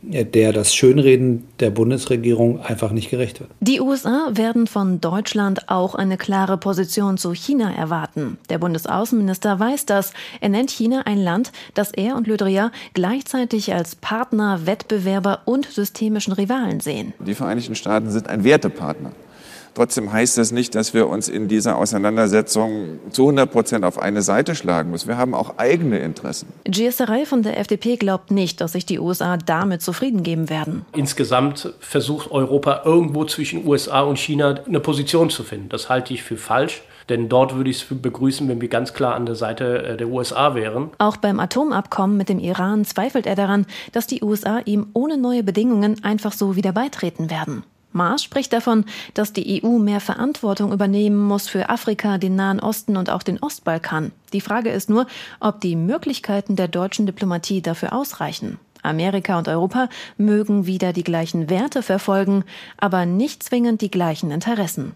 der 0.01 0.53
das 0.53 0.73
Schönreden 0.73 1.47
der 1.59 1.71
Bundesregierung 1.71 2.61
einfach 2.61 2.91
nicht 2.91 3.09
gerecht 3.09 3.39
wird. 3.39 3.49
Die 3.59 3.81
USA 3.81 4.29
werden 4.31 4.67
von 4.67 5.01
Deutschland 5.01 5.69
auch 5.69 5.95
eine 5.95 6.17
klare 6.17 6.57
Position 6.57 7.17
zu 7.17 7.33
China 7.33 7.73
erwarten. 7.73 8.37
Der 8.49 8.59
Bundesaußenminister 8.59 9.59
weiß 9.59 9.85
das. 9.85 10.13
Er 10.39 10.49
nennt 10.49 10.71
China 10.71 11.01
ein 11.05 11.17
Land, 11.17 11.51
das 11.73 11.91
er 11.91 12.15
und 12.15 12.27
Le 12.27 12.37
Drian 12.37 12.71
gleichzeitig 12.93 13.73
als 13.73 13.95
Partner, 13.95 14.65
Wettbewerber 14.65 15.41
und 15.45 15.65
systemischen 15.65 16.33
Rivalen 16.33 16.79
sehen. 16.79 17.13
Die 17.19 17.35
Vereinigten 17.35 17.75
Staaten 17.75 18.09
sind 18.09 18.29
ein 18.29 18.43
Wertepartner. 18.43 19.11
Trotzdem 19.73 20.11
heißt 20.11 20.37
das 20.37 20.51
nicht, 20.51 20.75
dass 20.75 20.93
wir 20.93 21.07
uns 21.07 21.29
in 21.29 21.47
dieser 21.47 21.77
Auseinandersetzung 21.77 22.99
zu 23.11 23.23
100 23.23 23.51
Prozent 23.51 23.85
auf 23.85 23.99
eine 23.99 24.21
Seite 24.21 24.55
schlagen 24.55 24.91
müssen. 24.91 25.07
Wir 25.07 25.17
haben 25.17 25.33
auch 25.33 25.57
eigene 25.57 25.99
Interessen. 25.99 26.47
Gießerei 26.65 27.25
von 27.25 27.43
der 27.43 27.59
FDP 27.59 27.95
glaubt 27.95 28.31
nicht, 28.31 28.61
dass 28.61 28.73
sich 28.73 28.85
die 28.85 28.99
USA 28.99 29.37
damit 29.37 29.81
zufrieden 29.81 30.23
geben 30.23 30.49
werden. 30.49 30.85
Insgesamt 30.93 31.73
versucht 31.79 32.31
Europa 32.31 32.81
irgendwo 32.85 33.25
zwischen 33.25 33.65
USA 33.67 34.01
und 34.01 34.17
China 34.17 34.55
eine 34.67 34.79
Position 34.79 35.29
zu 35.29 35.43
finden. 35.43 35.69
Das 35.69 35.89
halte 35.89 36.13
ich 36.13 36.23
für 36.23 36.37
falsch. 36.37 36.81
Denn 37.09 37.27
dort 37.27 37.55
würde 37.55 37.71
ich 37.71 37.81
es 37.81 38.01
begrüßen, 38.01 38.47
wenn 38.47 38.61
wir 38.61 38.69
ganz 38.69 38.93
klar 38.93 39.15
an 39.15 39.25
der 39.25 39.35
Seite 39.35 39.83
äh, 39.83 39.97
der 39.97 40.07
USA 40.07 40.53
wären. 40.55 40.91
Auch 40.99 41.17
beim 41.17 41.39
Atomabkommen 41.39 42.15
mit 42.15 42.29
dem 42.29 42.39
Iran 42.39 42.85
zweifelt 42.85 43.25
er 43.25 43.35
daran, 43.35 43.65
dass 43.91 44.07
die 44.07 44.23
USA 44.23 44.59
ihm 44.65 44.87
ohne 44.93 45.17
neue 45.17 45.43
Bedingungen 45.43 46.03
einfach 46.03 46.33
so 46.33 46.55
wieder 46.55 46.71
beitreten 46.71 47.31
werden. 47.31 47.63
Maas 47.91 48.23
spricht 48.23 48.53
davon, 48.53 48.85
dass 49.13 49.33
die 49.33 49.63
EU 49.63 49.79
mehr 49.79 49.99
Verantwortung 49.99 50.71
übernehmen 50.71 51.17
muss 51.17 51.47
für 51.47 51.69
Afrika, 51.69 52.17
den 52.17 52.35
Nahen 52.35 52.59
Osten 52.59 52.97
und 52.97 53.09
auch 53.09 53.23
den 53.23 53.39
Ostbalkan. 53.39 54.11
Die 54.33 54.41
Frage 54.41 54.69
ist 54.69 54.89
nur, 54.89 55.07
ob 55.39 55.59
die 55.61 55.75
Möglichkeiten 55.75 56.55
der 56.55 56.67
deutschen 56.67 57.05
Diplomatie 57.05 57.61
dafür 57.61 57.93
ausreichen. 57.93 58.59
Amerika 58.83 59.37
und 59.37 59.47
Europa 59.47 59.89
mögen 60.17 60.65
wieder 60.65 60.93
die 60.93 61.03
gleichen 61.03 61.49
Werte 61.49 61.81
verfolgen, 61.83 62.43
aber 62.77 63.05
nicht 63.05 63.43
zwingend 63.43 63.81
die 63.81 63.91
gleichen 63.91 64.31
Interessen. 64.31 64.93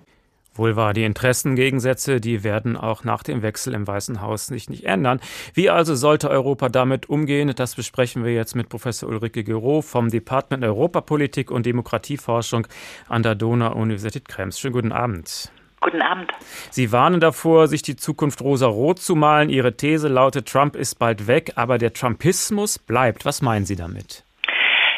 Wohl 0.56 0.76
wahr, 0.76 0.94
die 0.94 1.04
Interessengegensätze, 1.04 2.22
die 2.22 2.44
werden 2.44 2.78
auch 2.78 3.04
nach 3.04 3.24
dem 3.24 3.42
Wechsel 3.42 3.74
im 3.74 3.88
Weißen 3.88 4.22
Haus 4.22 4.48
sich 4.48 4.70
nicht 4.70 4.84
ändern. 4.84 5.20
Wie 5.56 5.70
also 5.70 5.96
sollte 5.96 6.30
Europa 6.30 6.70
damit 6.70 7.10
umgehen? 7.10 7.52
Das 7.56 7.76
besprechen 7.76 8.24
wir 8.24 8.34
jetzt 8.34 8.56
mit 8.56 8.70
Professor 8.70 9.10
Ulrike 9.10 9.44
Gero 9.44 9.82
vom 9.82 10.10
Department 10.10 10.64
Europapolitik 10.64 11.50
und 11.50 11.66
Demokratieforschung 11.66 12.68
an 13.08 13.24
der 13.24 13.34
Donau-Universität 13.34 14.28
Krems. 14.28 14.60
Schönen 14.60 14.74
guten 14.74 14.92
Abend. 14.92 15.52
Guten 15.82 16.02
Abend. 16.02 16.32
Sie 16.70 16.92
warnen 16.92 17.20
davor, 17.20 17.68
sich 17.68 17.82
die 17.82 17.96
Zukunft 17.96 18.42
rosa-rot 18.42 19.00
zu 19.00 19.16
malen. 19.16 19.50
Ihre 19.50 19.76
These 19.76 20.08
lautet, 20.08 20.48
Trump 20.48 20.76
ist 20.76 21.00
bald 21.00 21.28
weg, 21.28 21.54
aber 21.56 21.78
der 21.78 21.94
Trumpismus 21.94 22.80
bleibt. 22.80 23.26
Was 23.26 23.42
meinen 23.42 23.66
Sie 23.66 23.76
damit? 23.76 24.24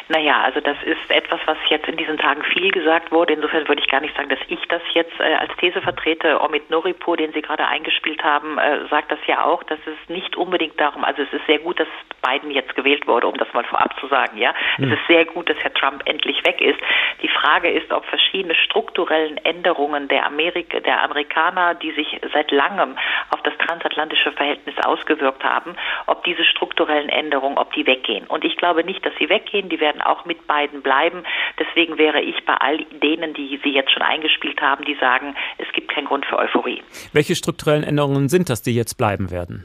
Naja, 0.08 0.42
also 0.42 0.60
das 0.60 0.76
ist 0.84 1.10
etwas, 1.10 1.40
was 1.46 1.58
jetzt 1.68 1.88
in 1.88 1.96
diesen 1.96 2.16
Tagen 2.16 2.42
viel 2.44 2.70
gesagt 2.70 3.10
wurde. 3.10 3.32
Insofern 3.32 3.66
würde 3.66 3.82
ich 3.82 3.88
gar 3.88 4.00
nicht 4.00 4.16
sagen, 4.16 4.28
dass 4.28 4.38
ich 4.46 4.60
das 4.68 4.82
jetzt 4.94 5.18
äh, 5.18 5.34
als 5.34 5.50
These 5.56 5.82
vertrete. 5.82 6.40
Omid 6.40 6.70
Noripur, 6.70 7.16
den 7.16 7.32
Sie 7.32 7.42
gerade 7.42 7.66
eingespielt 7.66 8.22
haben, 8.22 8.56
äh, 8.58 8.86
sagt 8.88 9.10
das 9.10 9.18
ja 9.26 9.44
auch, 9.44 9.64
dass 9.64 9.80
es 9.84 10.08
nicht 10.08 10.36
unbedingt 10.36 10.80
darum, 10.80 11.04
also 11.04 11.22
es 11.22 11.32
ist 11.32 11.44
sehr 11.46 11.58
gut, 11.58 11.80
dass 11.80 11.88
Biden 12.22 12.50
jetzt 12.50 12.74
gewählt 12.76 13.06
wurde, 13.06 13.26
um 13.26 13.36
das 13.36 13.52
mal 13.52 13.64
vorab 13.64 13.98
zu 14.00 14.06
sagen, 14.06 14.38
ja. 14.38 14.54
Mhm. 14.78 14.92
Es 14.92 14.98
ist 14.98 15.06
sehr 15.08 15.24
gut, 15.24 15.50
dass 15.50 15.58
Herr 15.58 15.74
Trump 15.74 16.02
endlich 16.06 16.44
weg 16.46 16.60
ist. 16.60 16.78
Die 17.22 17.28
Frage 17.28 17.70
ist, 17.70 17.92
ob 17.92 18.04
verschiedene 18.06 18.54
strukturellen 18.54 19.38
Änderungen 19.38 20.08
der 20.08 20.26
Amerika, 20.26 20.80
der 20.80 21.02
Amerikaner, 21.02 21.74
die 21.74 21.92
sich 21.92 22.20
seit 22.32 22.50
langem 22.50 22.96
auf 23.30 23.42
das 23.42 23.56
transatlantische 23.58 24.32
Verhältnis 24.32 24.74
ausgewirkt 24.84 25.44
haben, 25.44 25.76
ob 26.06 26.24
diese 26.24 26.44
strukturellen 26.44 27.08
Änderungen, 27.08 27.58
ob 27.58 27.72
die 27.72 27.86
weggehen. 27.86 28.26
Und 28.26 28.44
ich 28.44 28.56
glaube 28.56 28.84
nicht, 28.84 29.04
dass 29.04 29.14
sie 29.18 29.28
weggehen. 29.28 29.68
Die 29.68 29.80
werden 29.80 29.95
werden 29.96 30.00
auch 30.02 30.24
mit 30.24 30.46
beiden 30.46 30.82
bleiben. 30.82 31.22
Deswegen 31.58 31.98
wäre 31.98 32.20
ich 32.20 32.44
bei 32.44 32.54
all 32.54 32.78
denen, 33.02 33.34
die 33.34 33.60
Sie 33.62 33.70
jetzt 33.70 33.92
schon 33.92 34.02
eingespielt 34.02 34.60
haben, 34.60 34.84
die 34.84 34.96
sagen, 35.00 35.34
es 35.58 35.66
gibt 35.72 35.92
keinen 35.92 36.06
Grund 36.06 36.26
für 36.26 36.38
Euphorie. 36.38 36.82
Welche 37.12 37.34
strukturellen 37.34 37.82
Änderungen 37.82 38.28
sind 38.28 38.48
das, 38.48 38.62
die 38.62 38.74
jetzt 38.74 38.94
bleiben 38.94 39.30
werden? 39.30 39.64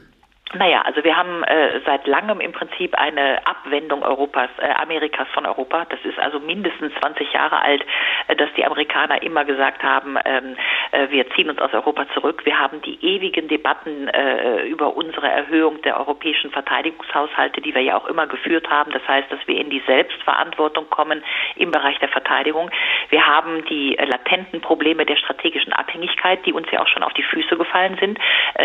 Naja, 0.54 0.82
also 0.82 1.02
wir 1.02 1.16
haben 1.16 1.42
äh, 1.44 1.80
seit 1.86 2.06
langem 2.06 2.40
im 2.40 2.52
Prinzip 2.52 2.94
eine 2.98 3.46
Abwendung 3.46 4.02
Europas, 4.02 4.50
äh, 4.58 4.70
Amerikas 4.82 5.26
von 5.32 5.46
Europa. 5.46 5.86
Das 5.86 6.00
ist 6.04 6.18
also 6.18 6.40
mindestens 6.40 6.92
20 7.00 7.32
Jahre 7.32 7.62
alt, 7.62 7.82
äh, 8.28 8.36
dass 8.36 8.52
die 8.54 8.64
Amerikaner 8.64 9.22
immer 9.22 9.46
gesagt 9.46 9.82
haben, 9.82 10.18
ähm, 10.26 10.56
äh, 10.90 11.08
wir 11.08 11.30
ziehen 11.30 11.48
uns 11.48 11.58
aus 11.58 11.72
Europa 11.72 12.06
zurück. 12.12 12.44
Wir 12.44 12.58
haben 12.58 12.82
die 12.82 13.02
ewigen 13.02 13.48
Debatten 13.48 14.08
äh, 14.08 14.66
über 14.66 14.94
unsere 14.94 15.26
Erhöhung 15.26 15.80
der 15.82 15.98
europäischen 15.98 16.50
Verteidigungshaushalte, 16.50 17.62
die 17.62 17.74
wir 17.74 17.82
ja 17.82 17.96
auch 17.96 18.06
immer 18.06 18.26
geführt 18.26 18.68
haben. 18.68 18.92
Das 18.92 19.06
heißt, 19.08 19.32
dass 19.32 19.40
wir 19.46 19.58
in 19.58 19.70
die 19.70 19.82
Selbstverantwortung 19.86 20.90
kommen 20.90 21.24
im 21.56 21.70
Bereich 21.70 21.98
der 22.00 22.10
Verteidigung. 22.10 22.70
Wir 23.08 23.26
haben 23.26 23.64
die 23.66 23.96
äh, 23.96 24.04
latenten 24.04 24.60
Probleme 24.60 25.06
der 25.06 25.16
strategischen 25.16 25.72
Abhängigkeit, 25.72 26.44
die 26.44 26.52
uns 26.52 26.70
ja 26.70 26.82
auch 26.82 26.88
schon 26.88 27.02
auf 27.02 27.14
die 27.14 27.22
Füße 27.22 27.56
gefallen 27.56 27.96
sind. 27.98 28.18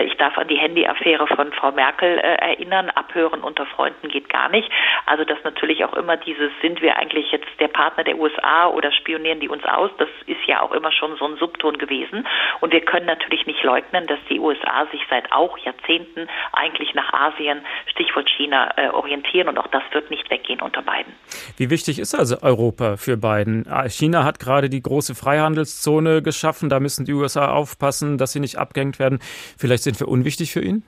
Ich 0.05 0.15
darf 0.17 0.37
an 0.37 0.47
die 0.47 0.57
Handy-Affäre 0.57 1.27
von 1.27 1.51
Frau 1.53 1.71
Merkel 1.77 2.17
äh, 2.17 2.51
erinnern. 2.51 2.89
Abhören 2.89 3.41
unter 3.41 3.65
Freunden 3.67 4.09
geht 4.09 4.29
gar 4.29 4.49
nicht. 4.49 4.69
Also 5.05 5.23
dass 5.23 5.37
natürlich 5.43 5.85
auch 5.85 5.93
immer 5.93 6.17
dieses, 6.17 6.51
sind 6.61 6.81
wir 6.81 6.97
eigentlich 6.97 7.31
jetzt 7.31 7.47
der 7.59 7.69
Partner 7.69 8.03
der 8.03 8.17
USA 8.17 8.67
oder 8.67 8.91
spionieren 8.91 9.39
die 9.39 9.47
uns 9.47 9.63
aus? 9.63 9.91
Das 9.99 10.09
ist 10.25 10.43
ja 10.47 10.61
auch 10.61 10.71
immer 10.71 10.91
schon 10.91 11.15
so 11.17 11.25
ein 11.25 11.37
Subton 11.37 11.77
gewesen. 11.77 12.27
Und 12.59 12.73
wir 12.73 12.81
können 12.81 13.05
natürlich 13.05 13.45
nicht 13.45 13.63
leugnen, 13.63 14.07
dass 14.07 14.19
die 14.29 14.39
USA 14.39 14.87
sich 14.91 15.01
seit 15.09 15.31
auch 15.31 15.57
Jahrzehnten 15.59 16.27
eigentlich 16.51 16.93
nach 16.95 17.13
Asien, 17.13 17.61
Stichwort 17.91 18.29
China, 18.29 18.73
äh, 18.75 18.89
orientieren. 18.89 19.47
Und 19.47 19.57
auch 19.57 19.67
das 19.67 19.83
wird 19.91 20.09
nicht 20.09 20.29
weggehen 20.29 20.61
unter 20.61 20.81
Biden. 20.81 21.13
Wie 21.57 21.69
wichtig 21.69 21.99
ist 21.99 22.15
also 22.15 22.37
Europa 22.41 22.97
für 22.97 23.17
Biden? 23.17 23.65
Ah, 23.69 23.87
China 23.87 24.23
hat 24.23 24.39
gerade 24.39 24.69
die 24.69 24.81
große 24.81 25.13
Freihandelszone 25.13 26.21
geschaffen. 26.23 26.69
Da 26.69 26.79
müssen 26.79 27.05
die 27.05 27.13
USA 27.13 27.53
aufpassen, 27.53 28.17
dass 28.17 28.31
sie 28.31 28.39
nicht 28.39 28.57
abgehängt 28.57 28.99
werden. 28.99 29.19
Vielleicht 29.57 29.83
sind 29.83 29.99
wir 29.99 30.07
unwichtig 30.07 30.51
für 30.51 30.61
ihn? 30.61 30.83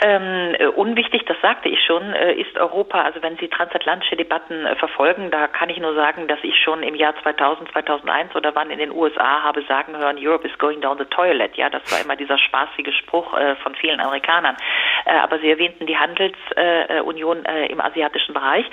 Ähm, 0.00 0.54
äh, 0.58 0.66
unwichtig, 0.68 1.24
das 1.26 1.36
sagte 1.42 1.68
ich 1.68 1.84
schon, 1.84 2.02
äh, 2.14 2.32
ist 2.34 2.56
Europa, 2.58 3.02
also 3.02 3.22
wenn 3.22 3.36
Sie 3.36 3.48
transatlantische 3.48 4.16
Debatten 4.16 4.64
äh, 4.64 4.74
verfolgen, 4.76 5.30
da 5.30 5.48
kann 5.48 5.68
ich 5.68 5.78
nur 5.78 5.94
sagen, 5.94 6.28
dass 6.28 6.38
ich 6.42 6.56
schon 6.58 6.82
im 6.82 6.94
Jahr 6.94 7.14
2000, 7.22 7.70
2001 7.72 8.34
oder 8.34 8.54
wann 8.54 8.70
in 8.70 8.78
den 8.78 8.90
USA 8.90 9.42
habe 9.42 9.62
sagen 9.68 9.96
hören, 9.96 10.16
Europe 10.18 10.48
is 10.48 10.58
going 10.58 10.80
down 10.80 10.96
the 10.98 11.04
toilet. 11.04 11.56
Ja, 11.56 11.68
das 11.68 11.82
war 11.92 12.00
immer 12.00 12.16
dieser 12.16 12.38
spaßige 12.38 12.94
Spruch 12.96 13.34
äh, 13.34 13.54
von 13.56 13.74
vielen 13.74 14.00
Amerikanern. 14.00 14.56
Äh, 15.04 15.12
aber 15.18 15.38
Sie 15.40 15.50
erwähnten 15.50 15.86
die 15.86 15.96
Handelsunion 15.96 17.44
äh, 17.44 17.66
im 17.66 17.80
asiatischen 17.80 18.32
Bereich. 18.32 18.64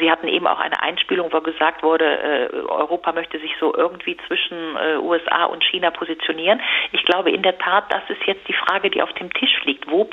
Sie 0.00 0.10
hatten 0.10 0.28
eben 0.28 0.46
auch 0.46 0.60
eine 0.60 0.82
Einspielung, 0.82 1.32
wo 1.32 1.40
gesagt 1.40 1.82
wurde, 1.82 2.50
Europa 2.68 3.12
möchte 3.12 3.38
sich 3.38 3.52
so 3.60 3.74
irgendwie 3.74 4.16
zwischen 4.26 4.76
USA 5.00 5.44
und 5.44 5.62
China 5.64 5.90
positionieren. 5.90 6.60
Ich 6.92 7.04
glaube 7.04 7.30
in 7.30 7.42
der 7.42 7.58
Tat, 7.58 7.84
das 7.90 8.02
ist 8.08 8.24
jetzt 8.26 8.46
die 8.48 8.54
Frage, 8.54 8.90
die 8.90 9.02
auf 9.02 9.12
dem 9.14 9.32
Tisch 9.32 9.62
liegt. 9.64 9.90
Wo 9.90 10.04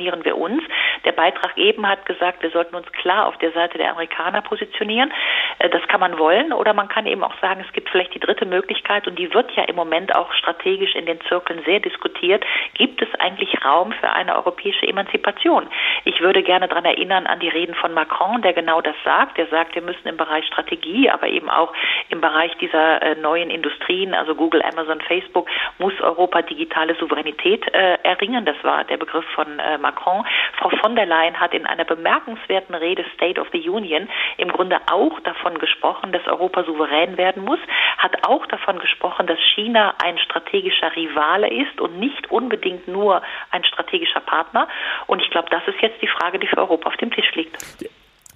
positionieren 0.00 0.24
wir 0.24 0.36
uns? 0.36 0.62
Der 1.04 1.12
Beitrag 1.12 1.56
eben 1.56 1.86
hat 1.86 2.06
gesagt, 2.06 2.42
wir 2.42 2.50
sollten 2.50 2.74
uns 2.74 2.90
klar 2.92 3.26
auf 3.26 3.36
der 3.38 3.52
Seite 3.52 3.78
der 3.78 3.90
Amerikaner 3.90 4.42
positionieren. 4.42 5.12
Das 5.58 5.86
kann 5.88 6.00
man 6.00 6.18
wollen 6.18 6.52
oder 6.52 6.72
man 6.72 6.88
kann 6.88 7.06
eben 7.06 7.22
auch 7.22 7.38
sagen, 7.40 7.62
es 7.66 7.72
gibt 7.72 7.90
vielleicht 7.90 8.14
die 8.14 8.20
dritte 8.20 8.46
Möglichkeit 8.46 9.06
und 9.06 9.18
die 9.18 9.32
wird 9.32 9.50
ja 9.52 9.64
im 9.64 9.76
Moment 9.76 10.14
auch 10.14 10.32
strategisch 10.32 10.94
in 10.94 11.06
den 11.06 11.20
Zirkeln 11.22 11.62
sehr 11.64 11.80
diskutiert. 11.80 12.44
Gibt 12.74 13.02
es 13.02 13.08
eigentlich 13.18 13.64
Raum 13.64 13.92
für 13.92 14.10
eine 14.10 14.36
europäische 14.36 14.86
Emanzipation? 14.86 15.66
Ich 16.04 16.20
würde 16.20 16.42
gerne 16.42 16.68
daran 16.68 16.84
erinnern 16.84 17.26
an 17.26 17.40
die 17.40 17.48
Reden 17.48 17.74
von 17.74 17.92
Macron, 17.92 18.42
der 18.42 18.52
genau 18.52 18.80
das 18.80 18.96
sagt. 19.04 19.38
Er 19.38 19.46
sagt, 19.46 19.74
wir 19.74 19.82
müssen 19.82 20.08
im 20.08 20.16
Bereich 20.16 20.46
Strategie, 20.46 21.10
aber 21.10 21.28
eben 21.28 21.50
auch 21.50 21.72
im 22.08 22.20
Bereich 22.20 22.56
dieser 22.58 23.02
äh, 23.02 23.14
neuen 23.16 23.50
Industrien, 23.50 24.14
also 24.14 24.34
Google, 24.34 24.62
Amazon, 24.62 25.00
Facebook, 25.00 25.48
muss 25.78 25.98
Europa 26.00 26.42
digitale 26.42 26.94
Souveränität 26.94 27.66
äh, 27.74 27.98
erringen. 28.02 28.44
Das 28.44 28.56
war 28.62 28.84
der 28.84 28.96
Begriff 28.96 29.24
von 29.34 29.58
äh, 29.58 29.78
Macron. 29.78 29.89
Frau 29.92 30.70
von 30.80 30.96
der 30.96 31.06
Leyen 31.06 31.38
hat 31.38 31.54
in 31.54 31.66
einer 31.66 31.84
bemerkenswerten 31.84 32.74
Rede 32.74 33.04
State 33.14 33.40
of 33.40 33.48
the 33.52 33.68
Union 33.68 34.08
im 34.36 34.48
Grunde 34.48 34.78
auch 34.90 35.18
davon 35.20 35.58
gesprochen, 35.58 36.12
dass 36.12 36.26
Europa 36.26 36.64
souverän 36.64 37.16
werden 37.16 37.44
muss, 37.44 37.58
hat 37.98 38.26
auch 38.26 38.46
davon 38.46 38.78
gesprochen, 38.78 39.26
dass 39.26 39.38
China 39.54 39.94
ein 40.02 40.18
strategischer 40.18 40.94
Rivale 40.96 41.48
ist 41.48 41.80
und 41.80 41.98
nicht 41.98 42.30
unbedingt 42.30 42.88
nur 42.88 43.22
ein 43.50 43.64
strategischer 43.64 44.20
Partner. 44.20 44.68
Und 45.06 45.22
ich 45.22 45.30
glaube, 45.30 45.48
das 45.50 45.62
ist 45.66 45.80
jetzt 45.80 46.00
die 46.02 46.08
Frage, 46.08 46.38
die 46.38 46.46
für 46.46 46.58
Europa 46.58 46.88
auf 46.88 46.96
dem 46.96 47.10
Tisch 47.10 47.32
liegt. 47.34 47.56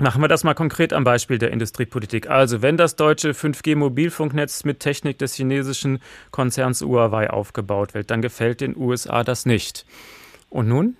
Machen 0.00 0.22
wir 0.22 0.28
das 0.28 0.42
mal 0.42 0.54
konkret 0.54 0.92
am 0.92 1.04
Beispiel 1.04 1.38
der 1.38 1.52
Industriepolitik. 1.52 2.28
Also, 2.28 2.62
wenn 2.62 2.76
das 2.76 2.96
deutsche 2.96 3.30
5G-Mobilfunknetz 3.30 4.64
mit 4.64 4.80
Technik 4.80 5.18
des 5.18 5.36
chinesischen 5.36 6.00
Konzerns 6.32 6.82
Huawei 6.82 7.30
aufgebaut 7.30 7.94
wird, 7.94 8.10
dann 8.10 8.20
gefällt 8.20 8.60
den 8.60 8.76
USA 8.76 9.22
das 9.22 9.46
nicht. 9.46 9.86
Und 10.50 10.68
nun? 10.68 10.96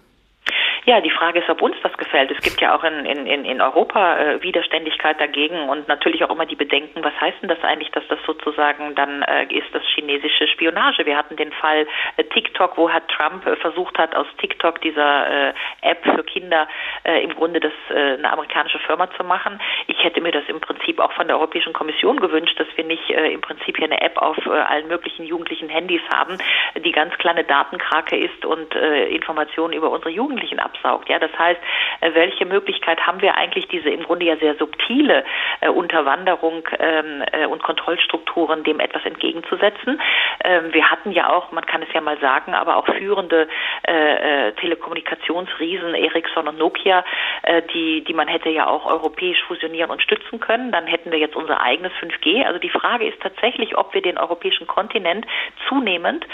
Ja, 0.87 1.01
die 1.01 1.11
Frage 1.11 1.39
ist, 1.39 1.49
ob 1.49 1.63
uns 1.63 1.77
das 1.83 1.97
gefällt. 1.97 2.31
Es 2.31 2.43
gibt 2.43 2.61
ja 2.61 2.77
auch 2.77 2.85
in, 2.85 3.07
in, 3.07 3.47
in 3.47 3.61
Europa 3.63 4.19
äh, 4.19 4.43
Widerständigkeit 4.43 5.19
dagegen 5.19 5.71
und 5.71 5.89
natürlich 5.89 6.23
auch 6.23 6.31
immer 6.31 6.45
die 6.45 6.57
Bedenken, 6.57 7.03
was 7.03 7.19
heißt 7.19 7.39
denn 7.41 7.49
das 7.49 7.63
eigentlich, 7.63 7.91
dass 7.93 8.07
das 8.09 8.19
sozusagen 8.27 8.95
dann 8.95 9.23
äh, 9.23 9.45
ist 9.45 9.69
das 9.73 9.83
chinesische 9.95 10.47
Spionage. 10.47 11.07
Wir 11.07 11.17
hatten 11.17 11.37
den 11.37 11.53
Fall 11.53 11.87
äh, 12.19 12.25
TikTok, 12.25 12.77
wo 12.77 12.91
hat 12.91 13.09
Trump 13.09 13.47
äh, 13.47 13.57
versucht 13.57 13.97
hat, 13.97 14.15
aus 14.15 14.27
TikTok 14.37 14.83
dieser 14.83 15.49
äh, 15.49 15.55
App 15.81 16.05
für 16.05 16.23
Kinder 16.23 16.69
äh, 17.05 17.25
im 17.25 17.35
Grunde 17.35 17.61
das 17.61 17.73
eine 17.95 18.31
amerikanische 18.33 18.79
Firma 18.81 19.11
zu 19.17 19.25
machen. 19.25 19.61
Ich 19.87 20.03
hätte 20.03 20.21
mir 20.21 20.33
das 20.33 20.45
im 20.49 20.61
Prinzip 20.61 20.99
auch 21.01 21.13
von 21.13 21.27
der 21.29 21.37
Europäischen 21.37 21.73
Kommission 21.73 22.19
gewünscht, 22.19 22.59
dass 22.59 22.67
wir 22.77 22.85
nicht 22.85 23.09
im 23.11 23.41
Prinzip 23.41 23.77
hier 23.77 23.87
eine 23.87 24.01
App 24.01 24.21
auf 24.21 24.37
allen 24.47 24.89
möglichen 24.89 25.25
jugendlichen 25.25 25.69
Handys 25.69 26.01
haben, 26.13 26.39
die 26.77 26.93
ganz 26.93 27.17
kleine 27.19 27.45
Datenkrake 27.45 28.17
ist 28.17 28.45
und 28.45 28.75
Informationen 28.75 29.75
über 29.75 29.91
unsere 29.91 30.11
Jugendlichen 30.11 30.59
ab 30.59 30.74
absaugt. 30.75 31.09
Ja, 31.09 31.19
das 31.19 31.31
heißt, 31.39 31.61
äh, 32.01 32.15
welche 32.15 32.45
Möglichkeit 32.45 33.01
haben 33.07 33.21
wir 33.21 33.37
eigentlich, 33.37 33.69
diese 33.69 33.91
im 33.91 34.03
Grunde 34.03 34.27
ja 34.27 34.37
sehr 34.37 34.55
subtile 34.57 35.25
äh, 35.61 35.69
Unterwanderung 35.69 36.67
ähm, 36.79 37.23
äh, 37.33 37.47
und 37.47 37.63
Kontrollstrukturen 37.63 38.65
dem 38.65 38.81
etwas 38.81 39.05
entgegenzusetzen? 39.05 40.01
Ähm, 40.45 40.73
wir 40.73 40.91
hatten 40.91 41.13
ja 41.13 41.31
auch, 41.31 41.53
man 41.53 41.65
kann 41.67 41.83
es 41.83 41.93
ja 41.93 42.01
mal 42.01 42.19
sagen, 42.19 42.55
aber 42.55 42.77
auch 42.77 42.87
führende 42.87 43.49
äh, 43.87 44.49
äh 44.49 44.53
Telekommunikationsriesen 44.53 45.95
Ericsson 45.95 46.49
und 46.49 46.59
Nokia, 46.59 47.05
äh, 47.43 47.63
die, 47.73 48.05
die 48.05 48.15
man 48.15 48.29
hätte 48.29 48.51
ja 48.51 48.67
auch 48.67 48.87
europäisch 48.87 49.43
fusionieren 49.45 49.91
und 49.91 50.03
stützen 50.03 50.41
können. 50.41 50.73
Dann 50.73 50.87
hätten 50.87 51.11
wir 51.11 51.19
jetzt 51.19 51.37
unser 51.37 51.61
eigenes 51.61 51.93
5G. 51.95 52.45
Also 52.45 52.59
die 52.59 52.71
Frage 52.71 53.07
ist 53.07 53.21
tatsächlich, 53.21 53.77
ob 53.77 53.95
wir 53.95 54.03
den 54.03 54.19
europäischen 54.19 54.67
Kontinent 54.67 55.27
zunehmend 55.69 56.27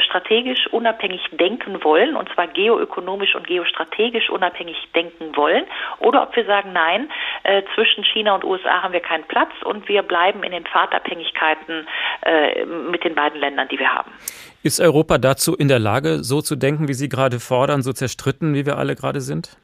strategisch 0.00 0.66
unabhängig 0.68 1.22
denken 1.32 1.82
wollen, 1.84 2.16
und 2.16 2.28
zwar 2.34 2.46
geoökonomisch 2.48 3.34
und 3.34 3.46
geostrategisch 3.46 3.85
strategisch 3.86 4.30
unabhängig 4.30 4.76
denken 4.94 5.36
wollen 5.36 5.64
oder 6.00 6.22
ob 6.22 6.36
wir 6.36 6.44
sagen, 6.44 6.72
nein, 6.72 7.08
äh, 7.44 7.62
zwischen 7.74 8.04
China 8.04 8.34
und 8.34 8.44
USA 8.44 8.82
haben 8.82 8.92
wir 8.92 9.00
keinen 9.00 9.24
Platz 9.24 9.50
und 9.64 9.88
wir 9.88 10.02
bleiben 10.02 10.42
in 10.42 10.52
den 10.52 10.64
Pfadabhängigkeiten 10.64 11.86
äh, 12.22 12.64
mit 12.64 13.04
den 13.04 13.14
beiden 13.14 13.40
Ländern, 13.40 13.68
die 13.68 13.78
wir 13.78 13.92
haben. 13.92 14.10
Ist 14.62 14.80
Europa 14.80 15.18
dazu 15.18 15.54
in 15.54 15.68
der 15.68 15.78
Lage, 15.78 16.24
so 16.24 16.40
zu 16.42 16.56
denken, 16.56 16.88
wie 16.88 16.94
Sie 16.94 17.08
gerade 17.08 17.38
fordern, 17.38 17.82
so 17.82 17.92
zerstritten, 17.92 18.54
wie 18.54 18.66
wir 18.66 18.78
alle 18.78 18.96
gerade 18.96 19.20
sind? 19.20 19.56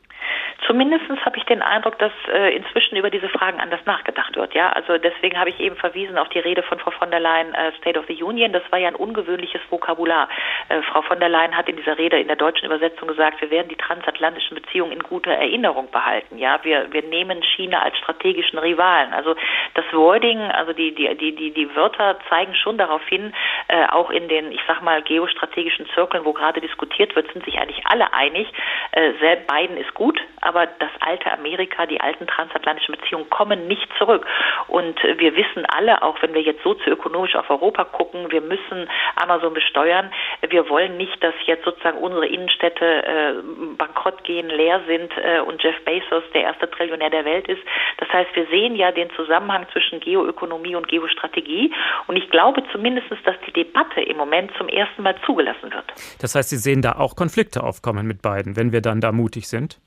Zumindest 0.72 1.04
habe 1.26 1.36
ich 1.36 1.44
den 1.44 1.60
Eindruck, 1.60 1.98
dass 1.98 2.12
äh, 2.32 2.56
inzwischen 2.56 2.96
über 2.96 3.10
diese 3.10 3.28
Fragen 3.28 3.60
anders 3.60 3.84
nachgedacht 3.84 4.34
wird. 4.36 4.54
Ja, 4.54 4.70
also 4.70 4.96
deswegen 4.96 5.38
habe 5.38 5.50
ich 5.50 5.60
eben 5.60 5.76
verwiesen 5.76 6.16
auf 6.16 6.30
die 6.30 6.38
Rede 6.38 6.62
von 6.62 6.78
Frau 6.78 6.90
von 6.92 7.10
der 7.10 7.20
Leyen 7.20 7.52
äh, 7.52 7.72
State 7.76 7.98
of 7.98 8.06
the 8.08 8.22
Union. 8.22 8.54
Das 8.54 8.62
war 8.70 8.78
ja 8.78 8.88
ein 8.88 8.94
ungewöhnliches 8.94 9.60
Vokabular. 9.68 10.30
Äh, 10.70 10.80
Frau 10.80 11.02
von 11.02 11.20
der 11.20 11.28
Leyen 11.28 11.54
hat 11.54 11.68
in 11.68 11.76
dieser 11.76 11.98
Rede 11.98 12.18
in 12.18 12.26
der 12.26 12.36
deutschen 12.36 12.64
Übersetzung 12.64 13.06
gesagt, 13.06 13.42
wir 13.42 13.50
werden 13.50 13.68
die 13.68 13.76
transatlantischen 13.76 14.54
Beziehungen 14.54 14.92
in 14.92 15.02
guter 15.02 15.32
Erinnerung 15.32 15.90
behalten. 15.90 16.38
Ja, 16.38 16.58
wir 16.62 16.90
wir 16.90 17.02
nehmen 17.02 17.42
China 17.42 17.82
als 17.82 17.98
strategischen 17.98 18.58
Rivalen. 18.58 19.12
Also 19.12 19.36
das 19.74 19.84
Wording, 19.92 20.40
also 20.40 20.72
die 20.72 20.94
die 20.94 21.14
die 21.18 21.34
die 21.34 21.50
die 21.50 21.76
Wörter 21.76 22.16
zeigen 22.30 22.54
schon 22.54 22.78
darauf 22.78 23.06
hin, 23.08 23.34
äh, 23.68 23.84
auch 23.88 24.08
in 24.08 24.26
den 24.28 24.50
ich 24.52 24.60
sag 24.66 24.80
mal 24.80 25.02
geostrategischen 25.02 25.86
Zirkeln, 25.94 26.24
wo 26.24 26.32
gerade 26.32 26.62
diskutiert 26.62 27.14
wird, 27.14 27.30
sind 27.30 27.44
sich 27.44 27.58
eigentlich 27.58 27.84
alle 27.84 28.14
einig. 28.14 28.50
Äh, 28.92 29.36
Biden 29.46 29.76
ist 29.76 29.92
gut, 29.92 30.18
aber 30.40 30.61
aber 30.62 30.70
das 30.78 30.90
alte 31.00 31.30
Amerika, 31.32 31.86
die 31.86 32.00
alten 32.00 32.26
transatlantischen 32.26 32.94
Beziehungen 32.96 33.28
kommen 33.30 33.66
nicht 33.66 33.88
zurück. 33.98 34.26
Und 34.68 35.02
äh, 35.04 35.18
wir 35.18 35.34
wissen 35.34 35.66
alle, 35.66 36.02
auch 36.02 36.20
wenn 36.22 36.34
wir 36.34 36.42
jetzt 36.42 36.62
sozioökonomisch 36.62 37.34
auf 37.34 37.50
Europa 37.50 37.84
gucken, 37.84 38.30
wir 38.30 38.40
müssen 38.40 38.88
Amazon 39.16 39.54
besteuern. 39.54 40.10
Wir 40.48 40.68
wollen 40.68 40.96
nicht, 40.96 41.22
dass 41.22 41.34
jetzt 41.46 41.64
sozusagen 41.64 41.98
unsere 41.98 42.26
Innenstädte 42.26 42.84
äh, 42.84 43.32
bankrott 43.76 44.22
gehen, 44.24 44.48
leer 44.48 44.80
sind 44.86 45.12
äh, 45.16 45.40
und 45.40 45.62
Jeff 45.62 45.84
Bezos 45.84 46.22
der 46.34 46.42
erste 46.42 46.70
Trillionär 46.70 47.10
der 47.10 47.24
Welt 47.24 47.48
ist. 47.48 47.62
Das 47.98 48.08
heißt, 48.10 48.34
wir 48.34 48.46
sehen 48.46 48.76
ja 48.76 48.92
den 48.92 49.10
Zusammenhang 49.16 49.66
zwischen 49.72 50.00
Geoökonomie 50.00 50.76
und 50.76 50.88
Geostrategie. 50.88 51.72
Und 52.06 52.16
ich 52.16 52.30
glaube 52.30 52.62
zumindest, 52.72 53.08
dass 53.24 53.36
die 53.46 53.52
Debatte 53.52 54.00
im 54.00 54.16
Moment 54.16 54.52
zum 54.56 54.68
ersten 54.68 55.02
Mal 55.02 55.16
zugelassen 55.26 55.72
wird. 55.72 55.84
Das 56.20 56.34
heißt, 56.34 56.50
Sie 56.50 56.56
sehen 56.56 56.82
da 56.82 56.92
auch 56.92 57.16
Konflikte 57.16 57.62
aufkommen 57.62 58.06
mit 58.06 58.22
beiden, 58.22 58.56
wenn 58.56 58.72
wir 58.72 58.80
dann 58.80 59.00
da 59.00 59.12
mutig 59.12 59.48
sind? 59.48 59.78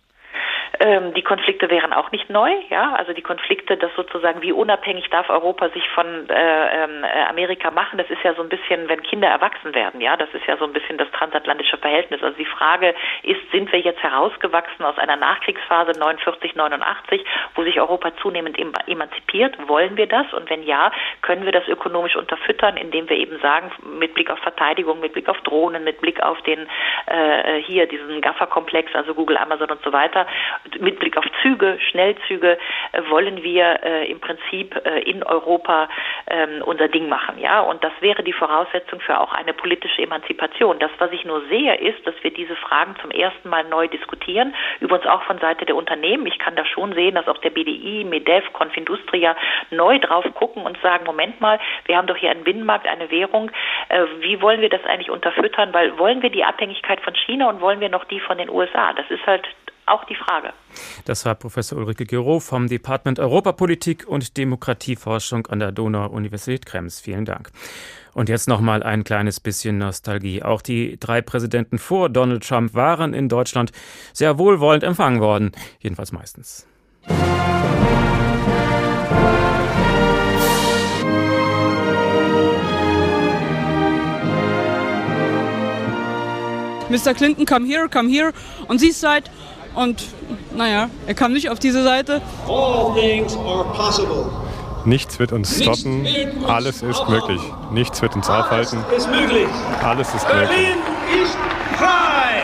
Ähm, 0.80 1.13
die 1.13 1.21
Konflikte 1.21 1.69
wären 1.69 1.93
auch 1.93 2.11
nicht 2.11 2.30
neu, 2.30 2.51
ja, 2.69 2.93
also 2.95 3.13
die 3.13 3.21
Konflikte, 3.21 3.78
das 3.78 3.91
sozusagen, 3.95 4.41
wie 4.41 4.51
unabhängig 4.51 5.09
darf 5.09 5.30
Europa 5.30 5.69
sich 5.69 5.88
von 5.89 6.30
äh, 6.30 6.84
ähm, 6.84 7.03
äh, 7.03 7.23
Amerika 7.30 7.71
machen, 7.71 7.97
das 7.97 8.09
ist 8.09 8.23
ja 8.23 8.34
so 8.34 8.41
ein 8.41 8.49
bisschen, 8.49 8.89
wenn 8.89 9.01
Kinder 9.03 9.28
erwachsen 9.28 9.73
werden, 9.76 10.01
ja, 10.01 10.17
das 10.17 10.30
ist 10.34 10.45
ja 10.47 10.57
so 10.57 10.65
ein 10.65 10.73
bisschen 10.73 10.97
das 10.97 11.09
transatlantische 11.11 11.78
Verhältnis. 11.78 12.21
Also 12.23 12.36
die 12.38 12.45
Frage 12.45 12.95
ist, 13.23 13.39
sind 13.51 13.71
wir 13.71 13.80
jetzt 13.80 14.01
herausgewachsen 14.01 14.84
aus 14.84 14.97
einer 14.97 15.15
Nachkriegsphase 15.15 15.97
49, 15.99 16.55
89, 16.55 17.26
wo 17.55 17.63
sich 17.63 17.80
Europa 17.80 18.15
zunehmend 18.21 18.57
emanzipiert? 18.88 19.55
Wollen 19.67 19.97
wir 19.97 20.07
das? 20.07 20.32
Und 20.34 20.49
wenn 20.49 20.63
ja, 20.63 20.91
können 21.21 21.45
wir 21.45 21.51
das 21.51 21.67
ökonomisch 21.67 22.15
unterfüttern, 22.15 22.78
indem 22.78 23.09
wir 23.09 23.17
eben 23.17 23.39
sagen, 23.39 23.71
mit 23.99 24.13
Blick 24.13 24.30
auf 24.30 24.39
Verteidigung, 24.39 24.99
mit 24.99 25.13
Blick 25.13 25.30
auf 25.30 25.39
Drohnen, 25.41 25.84
mit 25.84 26.01
Blick 26.01 26.21
auf 26.23 26.41
den 26.41 26.67
äh, 27.05 27.61
hier 27.61 27.88
diesen 27.88 28.21
GAFA-Komplex, 28.21 28.93
also 28.95 29.13
Google, 29.13 29.38
Amazon 29.38 29.69
und 29.71 29.82
so 29.84 29.93
weiter, 29.93 30.26
mit 30.80 30.99
Blick 30.99 31.18
auf 31.18 31.26
Züge, 31.41 31.78
Schnellzüge, 31.89 32.57
äh, 32.91 33.01
wollen 33.09 33.43
wir 33.43 33.84
äh, 33.84 34.11
im 34.11 34.20
Prinzip 34.20 34.76
äh, 34.86 34.99
in 35.01 35.24
Europa 35.24 35.89
ähm, 36.28 36.61
unser 36.66 36.88
Ding 36.88 37.07
machen. 37.09 37.39
Ja, 37.39 37.61
und 37.61 37.84
das 37.84 37.93
wäre 38.01 38.24
die 38.24 38.34
Voraussetzung 38.34 38.99
für 38.99 39.20
auch 39.20 39.34
eine 39.34 39.53
politische 39.53 40.01
Emanzipation. 40.01 40.80
Das, 40.80 40.91
was 40.99 41.11
ich 41.11 41.26
nur 41.26 41.41
sehe, 41.47 41.76
ist, 41.76 42.05
dass 42.05 42.16
wir 42.22 42.32
diese 42.32 42.55
Fragen 42.55 42.95
zum 43.01 43.11
ersten 43.11 43.49
Mal 43.49 43.63
neu 43.66 43.88
diskutieren, 43.88 44.53
übrigens 44.80 45.07
auch 45.07 45.24
von 45.24 45.38
Seite 45.39 45.66
der 45.66 45.76
Unternehmen. 45.76 46.26
Ich 46.26 46.39
kann 46.39 46.55
da 46.55 46.66
schon 46.66 46.93
sehen, 46.93 47.16
dass 47.16 47.28
auch 47.28 47.38
der 47.39 47.51
BDI, 47.51 48.03
MEDEF, 48.03 48.51
Confindustria 48.53 49.36
neu 49.72 49.99
drauf 49.99 50.26
gucken 50.34 50.63
und 50.63 50.80
sagen, 50.82 51.05
Moment 51.05 51.39
mal, 51.41 51.59
wir 51.86 51.97
haben 51.97 52.07
doch 52.07 52.18
hier 52.18 52.32
einen 52.32 52.43
Binnenmarkt, 52.43 52.88
eine 52.88 53.11
Währung. 53.11 53.51
Wie 54.20 54.41
wollen 54.41 54.61
wir 54.61 54.70
das 54.70 54.84
eigentlich 54.86 55.09
unterfüttern? 55.09 55.74
Weil 55.74 55.97
wollen 55.97 56.22
wir 56.22 56.30
die 56.30 56.43
Abhängigkeit 56.43 57.01
von 57.01 57.16
China 57.16 57.49
und 57.49 57.61
wollen 57.61 57.80
wir 57.80 57.89
noch 57.89 58.05
die 58.05 58.20
von 58.20 58.38
den 58.38 58.49
USA? 58.49 58.93
Das 58.93 59.09
ist 59.09 59.26
halt 59.26 59.47
auch 59.86 60.03
die 60.05 60.15
Frage. 60.15 60.53
Das 61.05 61.25
war 61.25 61.36
Professor 61.36 61.77
Ulrike 61.77 62.05
Gero 62.05 62.39
vom 62.39 62.67
Department 62.67 63.19
Europapolitik 63.19 64.07
und 64.07 64.38
Demokratieforschung 64.38 65.47
an 65.47 65.59
der 65.59 65.71
Donau-Universität 65.71 66.65
Krems. 66.65 66.99
Vielen 66.99 67.25
Dank. 67.25 67.51
Und 68.13 68.29
jetzt 68.29 68.47
noch 68.47 68.61
mal 68.61 68.81
ein 68.81 69.03
kleines 69.03 69.39
bisschen 69.39 69.77
Nostalgie. 69.77 70.41
Auch 70.41 70.61
die 70.61 70.97
drei 70.99 71.21
Präsidenten 71.21 71.77
vor 71.77 72.09
Donald 72.09 72.47
Trump 72.47 72.73
waren 72.73 73.13
in 73.13 73.29
Deutschland 73.29 73.71
sehr 74.13 74.38
wohlwollend 74.38 74.83
empfangen 74.83 75.19
worden, 75.19 75.51
jedenfalls 75.79 76.11
meistens. 76.11 76.65
Mr. 86.89 87.13
Clinton, 87.13 87.45
come 87.45 87.65
here, 87.65 87.89
come 87.89 88.09
here. 88.09 88.31
Und 88.67 88.79
sie 88.79 88.91
seid 88.91 89.29
und 89.76 90.07
naja, 90.55 90.89
er 91.05 91.13
kam 91.13 91.34
nicht 91.34 91.49
auf 91.49 91.59
diese 91.59 91.84
Seite. 91.84 92.21
All 92.47 92.93
things 92.93 93.36
are 93.36 93.65
possible. 93.73 94.26
Nichts 94.86 95.17
wird 95.17 95.32
uns 95.32 95.61
stoppen. 95.61 96.05
Alles 96.45 96.84
ist 96.84 97.09
möglich. 97.09 97.41
Nichts 97.71 98.01
wird 98.01 98.15
uns 98.15 98.30
aufhalten. 98.30 98.78
Alles 99.82 100.13
ist 100.13 100.30
möglich. 100.30 100.47
Berlin 100.47 100.78
ist 101.23 101.36
frei. 101.76 102.43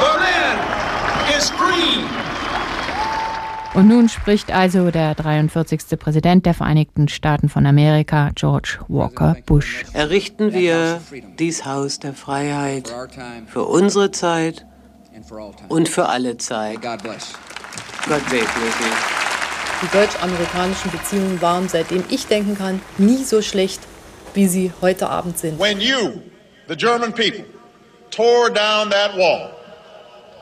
Berlin 0.00 1.36
ist 1.36 1.50
free. 1.50 2.04
Und 3.74 3.88
nun 3.88 4.08
spricht 4.08 4.52
also 4.52 4.90
der 4.90 5.14
43. 5.14 5.98
Präsident 5.98 6.46
der 6.46 6.54
Vereinigten 6.54 7.08
Staaten 7.08 7.48
von 7.48 7.66
Amerika, 7.66 8.30
George 8.34 8.78
Walker 8.88 9.36
Bush. 9.44 9.84
Errichten 9.92 10.52
wir 10.52 11.00
dies 11.38 11.64
Haus 11.64 11.98
der 11.98 12.14
Freiheit 12.14 12.92
für 13.46 13.64
unsere 13.64 14.10
Zeit 14.12 14.67
und 15.68 15.88
für 15.88 16.06
alle 16.06 16.36
Zeit. 16.36 16.80
Gott 16.82 17.00
segne 17.02 18.38
Sie. 18.38 19.18
Die 19.80 19.96
deutsch-amerikanischen 19.96 20.90
Beziehungen 20.90 21.40
waren, 21.40 21.68
seitdem 21.68 22.02
ich 22.10 22.26
denken 22.26 22.58
kann, 22.58 22.80
nie 22.98 23.22
so 23.22 23.42
schlecht, 23.42 23.80
wie 24.34 24.48
sie 24.48 24.72
heute 24.80 25.08
Abend 25.08 25.38
sind. 25.38 25.60
When 25.60 25.80
you, 25.80 26.20
the 26.66 26.74
German 26.74 27.12
people, 27.12 27.44
tore 28.10 28.50
down 28.50 28.90
that 28.90 29.16
wall, 29.16 29.50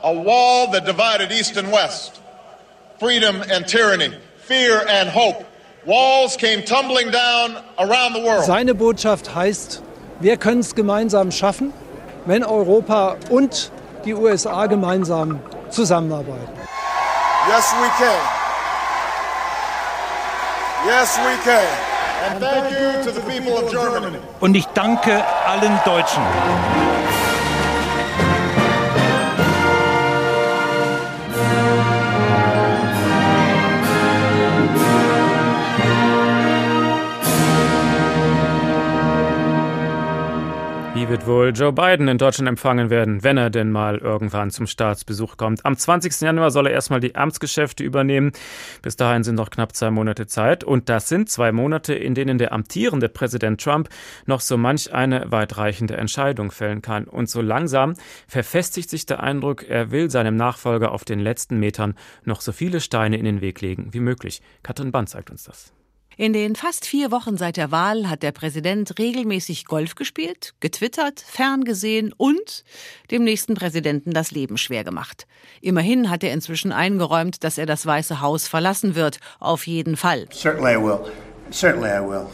a 0.01 0.11
wall 0.11 0.71
that 0.71 0.85
divided 0.85 1.31
East 1.31 1.55
and 1.57 1.71
West, 1.71 2.19
freedom 2.99 3.43
and 3.53 3.67
tyranny, 3.67 4.09
fear 4.47 4.85
and 4.89 5.09
hope, 5.09 5.45
walls 5.85 6.35
came 6.35 6.63
tumbling 6.63 7.11
down 7.11 7.57
around 7.77 8.15
the 8.15 8.21
world. 8.23 8.43
Seine 8.43 8.73
Botschaft 8.73 9.35
heißt, 9.35 9.83
wir 10.19 10.37
können 10.37 10.61
es 10.61 10.73
gemeinsam 10.73 11.31
schaffen, 11.31 11.73
wenn 12.25 12.43
Europa 12.43 13.17
und 13.29 13.71
die 14.05 14.13
USA 14.13 14.65
gemeinsam 14.67 15.39
zusammenarbeiten. 15.69 16.49
Yes, 17.47 17.73
we 17.81 17.87
can. 17.97 18.21
Yes, 20.85 21.17
we 21.17 21.35
can. 21.43 21.67
And 22.25 22.39
thank 22.39 22.71
you 22.71 23.03
to 23.03 23.11
the 23.11 23.21
people 23.21 23.53
of 23.53 23.71
Germany. 23.71 24.17
Und 24.39 24.55
ich 24.55 24.65
danke 24.73 25.23
allen 25.45 25.79
Deutschen. 25.85 26.23
Wie 40.97 41.09
wird 41.09 41.27
wohl 41.27 41.53
Joe 41.55 41.71
Biden 41.71 42.07
in 42.07 42.17
Deutschland 42.17 42.49
empfangen 42.49 42.89
werden, 42.89 43.23
wenn 43.23 43.37
er 43.37 43.51
denn 43.51 43.71
mal 43.71 43.99
irgendwann 43.99 44.49
zum 44.49 44.65
Staatsbesuch 44.65 45.37
kommt? 45.37 45.63
Am 45.63 45.77
20. 45.77 46.21
Januar 46.21 46.49
soll 46.49 46.65
er 46.65 46.73
erstmal 46.73 46.99
die 46.99 47.13
Amtsgeschäfte 47.13 47.83
übernehmen. 47.83 48.31
Bis 48.81 48.95
dahin 48.95 49.23
sind 49.23 49.35
noch 49.35 49.51
knapp 49.51 49.75
zwei 49.75 49.91
Monate 49.91 50.25
Zeit. 50.25 50.63
Und 50.63 50.89
das 50.89 51.07
sind 51.07 51.29
zwei 51.29 51.51
Monate, 51.51 51.93
in 51.93 52.15
denen 52.15 52.39
der 52.39 52.51
amtierende 52.51 53.09
Präsident 53.09 53.61
Trump 53.61 53.89
noch 54.25 54.41
so 54.41 54.57
manch 54.57 54.91
eine 54.91 55.31
weitreichende 55.31 55.97
Entscheidung 55.97 56.49
fällen 56.49 56.81
kann. 56.81 57.03
Und 57.03 57.29
so 57.29 57.41
langsam 57.41 57.93
verfestigt 58.27 58.89
sich 58.89 59.05
der 59.05 59.21
Eindruck, 59.21 59.69
er 59.69 59.91
will 59.91 60.09
seinem 60.09 60.35
Nachfolger 60.35 60.93
auf 60.93 61.05
den 61.05 61.19
letzten 61.19 61.59
Metern 61.59 61.93
noch 62.23 62.41
so 62.41 62.51
viele 62.51 62.81
Steine 62.81 63.17
in 63.17 63.25
den 63.25 63.41
Weg 63.41 63.61
legen 63.61 63.89
wie 63.91 63.99
möglich. 63.99 64.41
Katrin 64.63 64.91
Band 64.91 65.09
zeigt 65.09 65.29
uns 65.29 65.43
das. 65.43 65.76
In 66.19 66.33
den 66.33 66.55
fast 66.55 66.87
vier 66.87 67.11
Wochen 67.11 67.37
seit 67.37 67.57
der 67.57 67.69
Wahl 67.69 68.09
hat 68.09 68.23
der 68.23 68.31
Präsident 68.31 68.97
regelmäßig 68.97 69.65
Golf 69.65 69.93
gespielt, 69.93 70.55
getwittert, 70.59 71.19
ferngesehen 71.19 72.11
und 72.17 72.63
dem 73.11 73.23
nächsten 73.23 73.53
Präsidenten 73.53 74.13
das 74.13 74.31
Leben 74.31 74.57
schwer 74.57 74.83
gemacht. 74.83 75.27
Immerhin 75.61 76.09
hat 76.09 76.23
er 76.23 76.33
inzwischen 76.33 76.71
eingeräumt, 76.71 77.43
dass 77.43 77.59
er 77.59 77.67
das 77.67 77.85
Weiße 77.85 78.19
Haus 78.19 78.47
verlassen 78.47 78.95
wird. 78.95 79.19
Auf 79.39 79.67
jeden 79.67 79.95
Fall. 79.95 80.27
Certainly 80.31 80.73
I 80.73 80.77
will. 80.77 80.99
Certainly 81.51 81.89
I 81.89 82.01
will. 82.01 82.25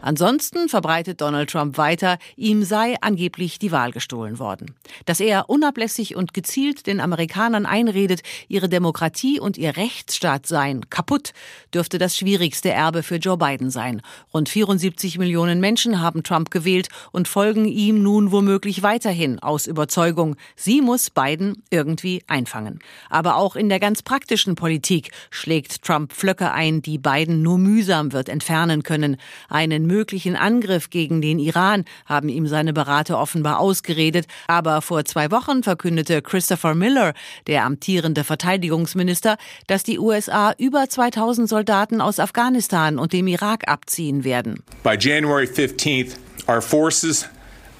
Ansonsten 0.00 0.68
verbreitet 0.68 1.20
Donald 1.20 1.50
Trump 1.50 1.78
weiter, 1.78 2.18
ihm 2.36 2.64
sei 2.64 2.96
angeblich 3.00 3.60
die 3.60 3.70
Wahl 3.70 3.92
gestohlen 3.92 4.40
worden. 4.40 4.74
Dass 5.04 5.20
er 5.20 5.48
unablässig 5.48 6.16
und 6.16 6.34
gezielt 6.34 6.88
den 6.88 7.00
Amerikanern 7.00 7.64
einredet, 7.64 8.22
ihre 8.48 8.68
Demokratie 8.68 9.38
und 9.38 9.56
ihr 9.56 9.76
Rechtsstaat 9.76 10.46
seien 10.46 10.90
kaputt, 10.90 11.32
dürfte 11.72 11.98
das 11.98 12.16
schwierigste 12.16 12.70
Erbe 12.70 13.04
für 13.04 13.16
Joe 13.16 13.36
Biden 13.36 13.70
sein. 13.70 14.02
Rund 14.34 14.48
74 14.48 15.18
Millionen 15.18 15.60
Menschen 15.60 16.00
haben 16.00 16.24
Trump 16.24 16.50
gewählt 16.50 16.88
und 17.12 17.28
folgen 17.28 17.66
ihm 17.66 18.02
nun 18.02 18.32
womöglich 18.32 18.82
weiterhin 18.82 19.38
aus 19.38 19.68
Überzeugung. 19.68 20.34
Sie 20.56 20.80
muss 20.80 21.10
Biden 21.10 21.62
irgendwie 21.70 22.24
einfangen. 22.26 22.80
Aber 23.08 23.36
auch 23.36 23.54
in 23.54 23.68
der 23.68 23.78
ganz 23.78 24.02
praktischen 24.02 24.56
Politik 24.56 25.12
schlägt 25.30 25.82
Trump 25.82 26.12
Pflöcke 26.12 26.50
ein, 26.50 26.82
die 26.82 26.98
Biden 26.98 27.42
nur 27.42 27.58
mühsam 27.58 28.12
wird 28.12 28.28
entfernen 28.28 28.82
können. 28.82 29.16
Einen 29.48 29.86
möglichen 29.86 30.36
Angriff 30.36 30.90
gegen 30.90 31.20
den 31.20 31.38
Iran 31.38 31.84
haben 32.06 32.28
ihm 32.28 32.46
seine 32.46 32.72
Berater 32.72 33.18
offenbar 33.18 33.58
ausgeredet. 33.58 34.26
Aber 34.46 34.82
vor 34.82 35.04
zwei 35.04 35.30
Wochen 35.30 35.62
verkündete 35.62 36.22
Christopher 36.22 36.74
Miller, 36.74 37.14
der 37.46 37.64
amtierende 37.64 38.24
Verteidigungsminister, 38.24 39.36
dass 39.66 39.82
die 39.82 39.98
USA 39.98 40.54
über 40.58 40.88
2000 40.88 41.48
Soldaten 41.48 42.00
aus 42.00 42.18
Afghanistan 42.20 42.98
und 42.98 43.12
dem 43.12 43.26
Irak 43.26 43.68
abziehen 43.68 44.24
werden. 44.24 44.62
By 44.82 44.96
January 44.98 45.46
15th, 45.46 46.16
our 46.48 46.60
forces, 46.60 47.28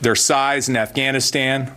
their 0.02 0.16
size 0.16 0.70
in 0.70 0.76
Afghanistan 0.76 1.70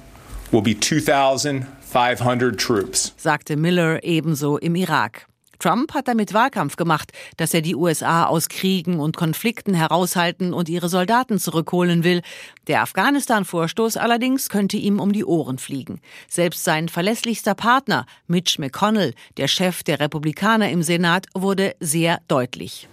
will 0.51 0.61
be 0.61 0.75
2500 0.75 2.59
troops, 2.59 3.13
sagte 3.17 3.55
Miller 3.55 4.03
ebenso 4.03 4.57
im 4.57 4.75
Irak. 4.75 5.27
Trump 5.61 5.93
hat 5.93 6.07
damit 6.07 6.33
Wahlkampf 6.33 6.75
gemacht, 6.75 7.11
dass 7.37 7.53
er 7.53 7.61
die 7.61 7.75
USA 7.75 8.25
aus 8.25 8.49
Kriegen 8.49 8.99
und 8.99 9.15
Konflikten 9.15 9.73
heraushalten 9.73 10.53
und 10.53 10.69
ihre 10.69 10.89
Soldaten 10.89 11.39
zurückholen 11.39 12.03
will. 12.03 12.21
Der 12.67 12.81
Afghanistan-Vorstoß 12.81 13.97
allerdings 13.97 14.49
könnte 14.49 14.77
ihm 14.77 14.99
um 14.99 15.13
die 15.13 15.25
Ohren 15.25 15.59
fliegen. 15.59 16.01
Selbst 16.27 16.63
sein 16.63 16.89
verlässlichster 16.89 17.53
Partner, 17.53 18.05
Mitch 18.27 18.59
McConnell, 18.59 19.13
der 19.37 19.47
Chef 19.47 19.83
der 19.83 19.99
Republikaner 19.99 20.69
im 20.71 20.81
Senat, 20.81 21.27
wurde 21.33 21.75
sehr 21.79 22.19
deutlich. 22.27 22.87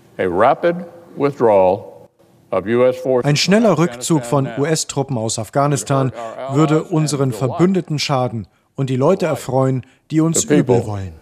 ein 3.23 3.37
schneller 3.37 3.79
Rückzug 3.79 4.25
von 4.25 4.49
US-Truppen 4.59 5.19
aus 5.19 5.39
Afghanistan 5.39 6.13
würde 6.53 6.85
unseren 6.85 7.33
Verbündeten 7.33 7.99
schaden 7.99 8.47
und 8.75 8.91
die 8.91 8.97
Leute 8.97 9.27
erfreuen, 9.27 9.85
die 10.11 10.21
uns 10.21 10.45
übel 10.45 10.87
wollen. 10.87 11.13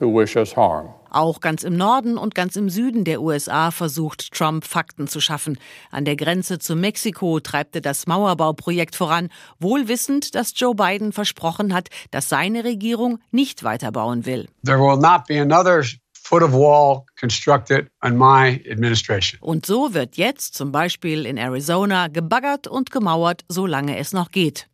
Auch 1.16 1.40
ganz 1.40 1.62
im 1.62 1.78
Norden 1.78 2.18
und 2.18 2.34
ganz 2.34 2.56
im 2.56 2.68
Süden 2.68 3.04
der 3.04 3.22
USA 3.22 3.70
versucht 3.70 4.34
Trump 4.34 4.66
Fakten 4.66 5.08
zu 5.08 5.22
schaffen. 5.22 5.58
An 5.90 6.04
der 6.04 6.14
Grenze 6.14 6.58
zu 6.58 6.76
Mexiko 6.76 7.40
treibt 7.40 7.74
er 7.74 7.80
das 7.80 8.06
Mauerbauprojekt 8.06 8.94
voran, 8.94 9.30
wohl 9.58 9.88
wissend, 9.88 10.34
dass 10.34 10.52
Joe 10.54 10.74
Biden 10.74 11.12
versprochen 11.12 11.72
hat, 11.72 11.88
dass 12.10 12.28
seine 12.28 12.64
Regierung 12.64 13.18
nicht 13.30 13.64
weiterbauen 13.64 14.26
will. 14.26 14.46
There 14.62 14.78
will 14.78 14.98
not 14.98 15.22
be 15.26 15.40
another 15.40 15.82
foot 16.26 16.42
of 16.42 16.52
wall 16.52 17.06
constructed 17.18 17.88
on 18.02 18.16
my 18.16 18.60
administration. 18.68 19.38
Und 19.40 19.64
so 19.64 19.94
wird 19.94 20.16
jetzt 20.16 20.54
zum 20.54 20.72
Beispiel 20.72 21.24
in 21.24 21.36
Arizona 21.36 22.08
gebaggert 22.08 22.66
und 22.66 22.90
gemauert, 22.90 23.44
solange 23.48 23.96
es 23.98 24.12
noch 24.12 24.32
geht. 24.32 24.68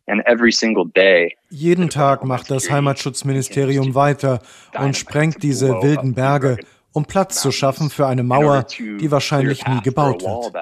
Jeden 1.51 1.91
Tag 1.91 2.25
macht 2.25 2.51
das 2.51 2.71
Heimatschutzministerium 2.71 3.95
weiter 3.95 4.41
und 4.79 4.97
sprengt 4.97 5.43
diese 5.43 5.69
wilden 5.83 6.15
Berge 6.15 6.57
um 6.93 7.05
Platz 7.05 7.41
zu 7.41 7.51
schaffen 7.51 7.91
für 7.91 8.07
eine 8.07 8.23
Mauer, 8.23 8.67
die 8.79 9.11
wahrscheinlich 9.11 9.67
nie 9.67 9.81
gebaut 9.83 10.23
wird. 10.23 10.53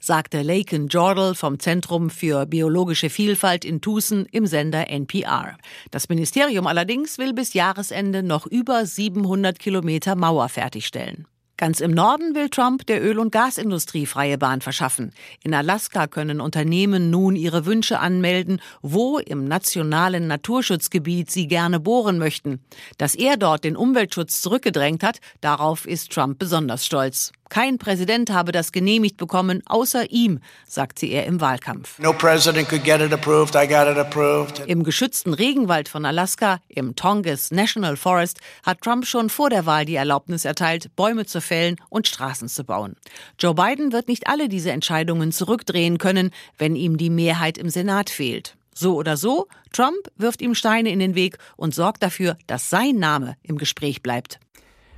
Sagte 0.00 0.42
Laken 0.42 0.88
Jordal 0.88 1.34
vom 1.34 1.58
Zentrum 1.58 2.10
für 2.10 2.46
biologische 2.46 3.10
Vielfalt 3.10 3.64
in 3.64 3.80
Tucson 3.80 4.26
im 4.30 4.46
Sender 4.46 4.88
NPR. 4.88 5.56
Das 5.90 6.08
Ministerium 6.08 6.66
allerdings 6.66 7.18
will 7.18 7.32
bis 7.32 7.54
Jahresende 7.54 8.22
noch 8.22 8.46
über 8.46 8.86
700 8.86 9.58
Kilometer 9.58 10.14
Mauer 10.16 10.48
fertigstellen. 10.48 11.26
Ganz 11.58 11.80
im 11.80 11.92
Norden 11.92 12.34
will 12.34 12.50
Trump 12.50 12.86
der 12.86 13.02
Öl- 13.02 13.18
und 13.18 13.32
Gasindustrie 13.32 14.04
freie 14.04 14.36
Bahn 14.36 14.60
verschaffen. 14.60 15.12
In 15.42 15.54
Alaska 15.54 16.06
können 16.06 16.42
Unternehmen 16.42 17.08
nun 17.08 17.34
ihre 17.34 17.64
Wünsche 17.64 17.98
anmelden, 17.98 18.60
wo 18.82 19.18
im 19.18 19.44
nationalen 19.44 20.26
Naturschutzgebiet 20.26 21.30
sie 21.30 21.48
gerne 21.48 21.80
bohren 21.80 22.18
möchten. 22.18 22.60
Dass 22.98 23.14
er 23.14 23.38
dort 23.38 23.64
den 23.64 23.76
Umweltschutz 23.76 24.42
zurückgedrängt 24.42 25.02
hat, 25.02 25.20
darauf 25.40 25.86
ist 25.86 26.12
Trump 26.12 26.38
besonders 26.38 26.84
stolz. 26.84 27.32
Kein 27.48 27.78
Präsident 27.78 28.30
habe 28.30 28.52
das 28.52 28.72
genehmigt 28.72 29.16
bekommen, 29.16 29.62
außer 29.66 30.10
ihm, 30.10 30.40
sagte 30.66 31.06
er 31.06 31.26
im 31.26 31.40
Wahlkampf. 31.40 31.98
No 31.98 32.10
approved. 32.10 33.56
Approved. 33.56 34.62
Im 34.66 34.82
geschützten 34.82 35.32
Regenwald 35.32 35.88
von 35.88 36.04
Alaska, 36.04 36.60
im 36.68 36.96
Tongass 36.96 37.50
National 37.50 37.96
Forest, 37.96 38.40
hat 38.62 38.80
Trump 38.80 39.06
schon 39.06 39.30
vor 39.30 39.50
der 39.50 39.66
Wahl 39.66 39.84
die 39.84 39.96
Erlaubnis 39.96 40.44
erteilt, 40.44 40.94
Bäume 40.96 41.26
zu 41.26 41.40
fällen 41.40 41.76
und 41.88 42.08
Straßen 42.08 42.48
zu 42.48 42.64
bauen. 42.64 42.96
Joe 43.38 43.54
Biden 43.54 43.92
wird 43.92 44.08
nicht 44.08 44.26
alle 44.26 44.48
diese 44.48 44.72
Entscheidungen 44.72 45.32
zurückdrehen 45.32 45.98
können, 45.98 46.30
wenn 46.58 46.76
ihm 46.76 46.96
die 46.96 47.10
Mehrheit 47.10 47.58
im 47.58 47.70
Senat 47.70 48.10
fehlt. 48.10 48.56
So 48.74 48.94
oder 48.96 49.16
so, 49.16 49.48
Trump 49.72 50.10
wirft 50.16 50.42
ihm 50.42 50.54
Steine 50.54 50.90
in 50.90 50.98
den 50.98 51.14
Weg 51.14 51.38
und 51.56 51.74
sorgt 51.74 52.02
dafür, 52.02 52.36
dass 52.46 52.68
sein 52.68 52.96
Name 52.96 53.36
im 53.42 53.56
Gespräch 53.56 54.02
bleibt. 54.02 54.38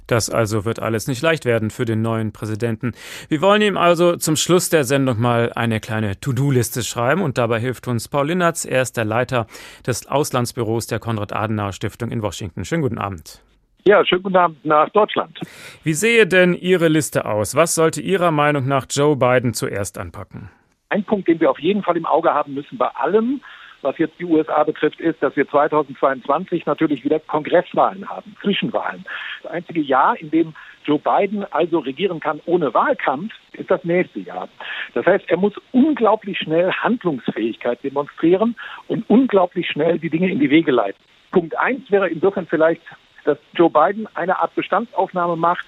Das 0.08 0.30
also 0.30 0.64
wird 0.64 0.80
alles 0.80 1.06
nicht 1.06 1.22
leicht 1.22 1.44
werden 1.44 1.70
für 1.70 1.84
den 1.84 2.02
neuen 2.02 2.32
Präsidenten. 2.32 2.92
Wir 3.28 3.40
wollen 3.40 3.62
ihm 3.62 3.76
also 3.76 4.16
zum 4.16 4.34
Schluss 4.36 4.70
der 4.70 4.84
Sendung 4.84 5.20
mal 5.20 5.52
eine 5.54 5.80
kleine 5.80 6.18
To-Do-Liste 6.18 6.82
schreiben 6.82 7.22
und 7.22 7.38
dabei 7.38 7.60
hilft 7.60 7.86
uns 7.86 8.08
Paul 8.08 8.28
Linnertz. 8.28 8.64
Er 8.64 8.82
ist 8.82 8.96
der 8.96 9.04
Leiter 9.04 9.46
des 9.86 10.06
Auslandsbüros 10.06 10.86
der 10.86 10.98
Konrad-Adenauer-Stiftung 10.98 12.10
in 12.10 12.22
Washington. 12.22 12.64
Schönen 12.64 12.82
guten 12.82 12.98
Abend. 12.98 13.42
Ja, 13.84 14.04
schönen 14.04 14.22
guten 14.22 14.36
Abend 14.36 14.64
nach 14.64 14.88
Deutschland. 14.90 15.38
Wie 15.84 15.94
sehe 15.94 16.26
denn 16.26 16.54
Ihre 16.54 16.88
Liste 16.88 17.26
aus? 17.26 17.54
Was 17.54 17.74
sollte 17.74 18.00
Ihrer 18.00 18.30
Meinung 18.30 18.66
nach 18.66 18.86
Joe 18.90 19.14
Biden 19.14 19.52
zuerst 19.52 19.98
anpacken? 19.98 20.50
Ein 20.88 21.04
Punkt, 21.04 21.28
den 21.28 21.38
wir 21.38 21.50
auf 21.50 21.58
jeden 21.58 21.82
Fall 21.82 21.98
im 21.98 22.06
Auge 22.06 22.32
haben 22.32 22.54
müssen 22.54 22.78
bei 22.78 22.88
allem, 22.88 23.42
was 23.82 23.98
jetzt 23.98 24.18
die 24.18 24.24
USA 24.24 24.64
betrifft, 24.64 25.00
ist, 25.00 25.22
dass 25.22 25.36
wir 25.36 25.48
2022 25.48 26.66
natürlich 26.66 27.04
wieder 27.04 27.20
Kongresswahlen 27.20 28.08
haben, 28.08 28.36
Zwischenwahlen. 28.42 29.04
Das 29.42 29.52
einzige 29.52 29.80
Jahr, 29.80 30.18
in 30.18 30.30
dem 30.30 30.54
Joe 30.84 30.98
Biden 30.98 31.44
also 31.52 31.78
regieren 31.78 32.20
kann 32.20 32.40
ohne 32.46 32.72
Wahlkampf, 32.72 33.32
ist 33.52 33.70
das 33.70 33.84
nächste 33.84 34.20
Jahr. 34.20 34.48
Das 34.94 35.06
heißt, 35.06 35.24
er 35.28 35.36
muss 35.36 35.52
unglaublich 35.72 36.38
schnell 36.38 36.72
Handlungsfähigkeit 36.72 37.82
demonstrieren 37.84 38.56
und 38.86 39.08
unglaublich 39.08 39.68
schnell 39.68 39.98
die 39.98 40.10
Dinge 40.10 40.30
in 40.30 40.40
die 40.40 40.50
Wege 40.50 40.72
leiten. 40.72 41.02
Punkt 41.30 41.56
eins 41.58 41.90
wäre 41.90 42.08
insofern 42.08 42.46
vielleicht, 42.46 42.82
dass 43.24 43.38
Joe 43.52 43.70
Biden 43.70 44.08
eine 44.14 44.38
Art 44.38 44.54
Bestandsaufnahme 44.54 45.36
macht 45.36 45.66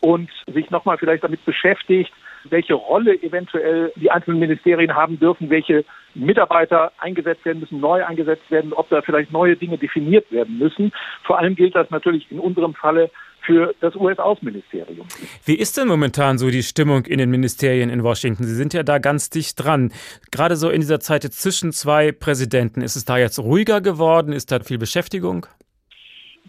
und 0.00 0.30
sich 0.52 0.70
nochmal 0.70 0.98
vielleicht 0.98 1.22
damit 1.22 1.44
beschäftigt, 1.44 2.12
welche 2.44 2.74
Rolle 2.74 3.14
eventuell 3.22 3.92
die 3.96 4.10
einzelnen 4.10 4.40
Ministerien 4.40 4.94
haben 4.94 5.18
dürfen, 5.18 5.50
welche 5.50 5.84
Mitarbeiter 6.14 6.92
eingesetzt 6.98 7.44
werden 7.44 7.60
müssen, 7.60 7.80
neu 7.80 8.04
eingesetzt 8.04 8.50
werden, 8.50 8.72
ob 8.72 8.88
da 8.88 9.02
vielleicht 9.02 9.32
neue 9.32 9.56
Dinge 9.56 9.78
definiert 9.78 10.30
werden 10.32 10.58
müssen. 10.58 10.92
Vor 11.24 11.38
allem 11.38 11.54
gilt 11.54 11.74
das 11.74 11.90
natürlich 11.90 12.30
in 12.30 12.40
unserem 12.40 12.74
Falle 12.74 13.10
für 13.42 13.74
das 13.80 13.94
US-Außenministerium. 13.96 15.06
Wie 15.44 15.54
ist 15.54 15.76
denn 15.78 15.88
momentan 15.88 16.38
so 16.38 16.50
die 16.50 16.62
Stimmung 16.62 17.06
in 17.06 17.18
den 17.18 17.30
Ministerien 17.30 17.90
in 17.90 18.02
Washington? 18.02 18.44
Sie 18.44 18.54
sind 18.54 18.74
ja 18.74 18.82
da 18.82 18.98
ganz 18.98 19.30
dicht 19.30 19.62
dran. 19.62 19.92
Gerade 20.30 20.56
so 20.56 20.68
in 20.68 20.80
dieser 20.80 21.00
Zeit 21.00 21.22
zwischen 21.24 21.72
zwei 21.72 22.12
Präsidenten, 22.12 22.82
ist 22.82 22.96
es 22.96 23.04
da 23.04 23.18
jetzt 23.18 23.38
ruhiger 23.38 23.80
geworden? 23.80 24.32
Ist 24.32 24.52
da 24.52 24.60
viel 24.60 24.78
Beschäftigung? 24.78 25.46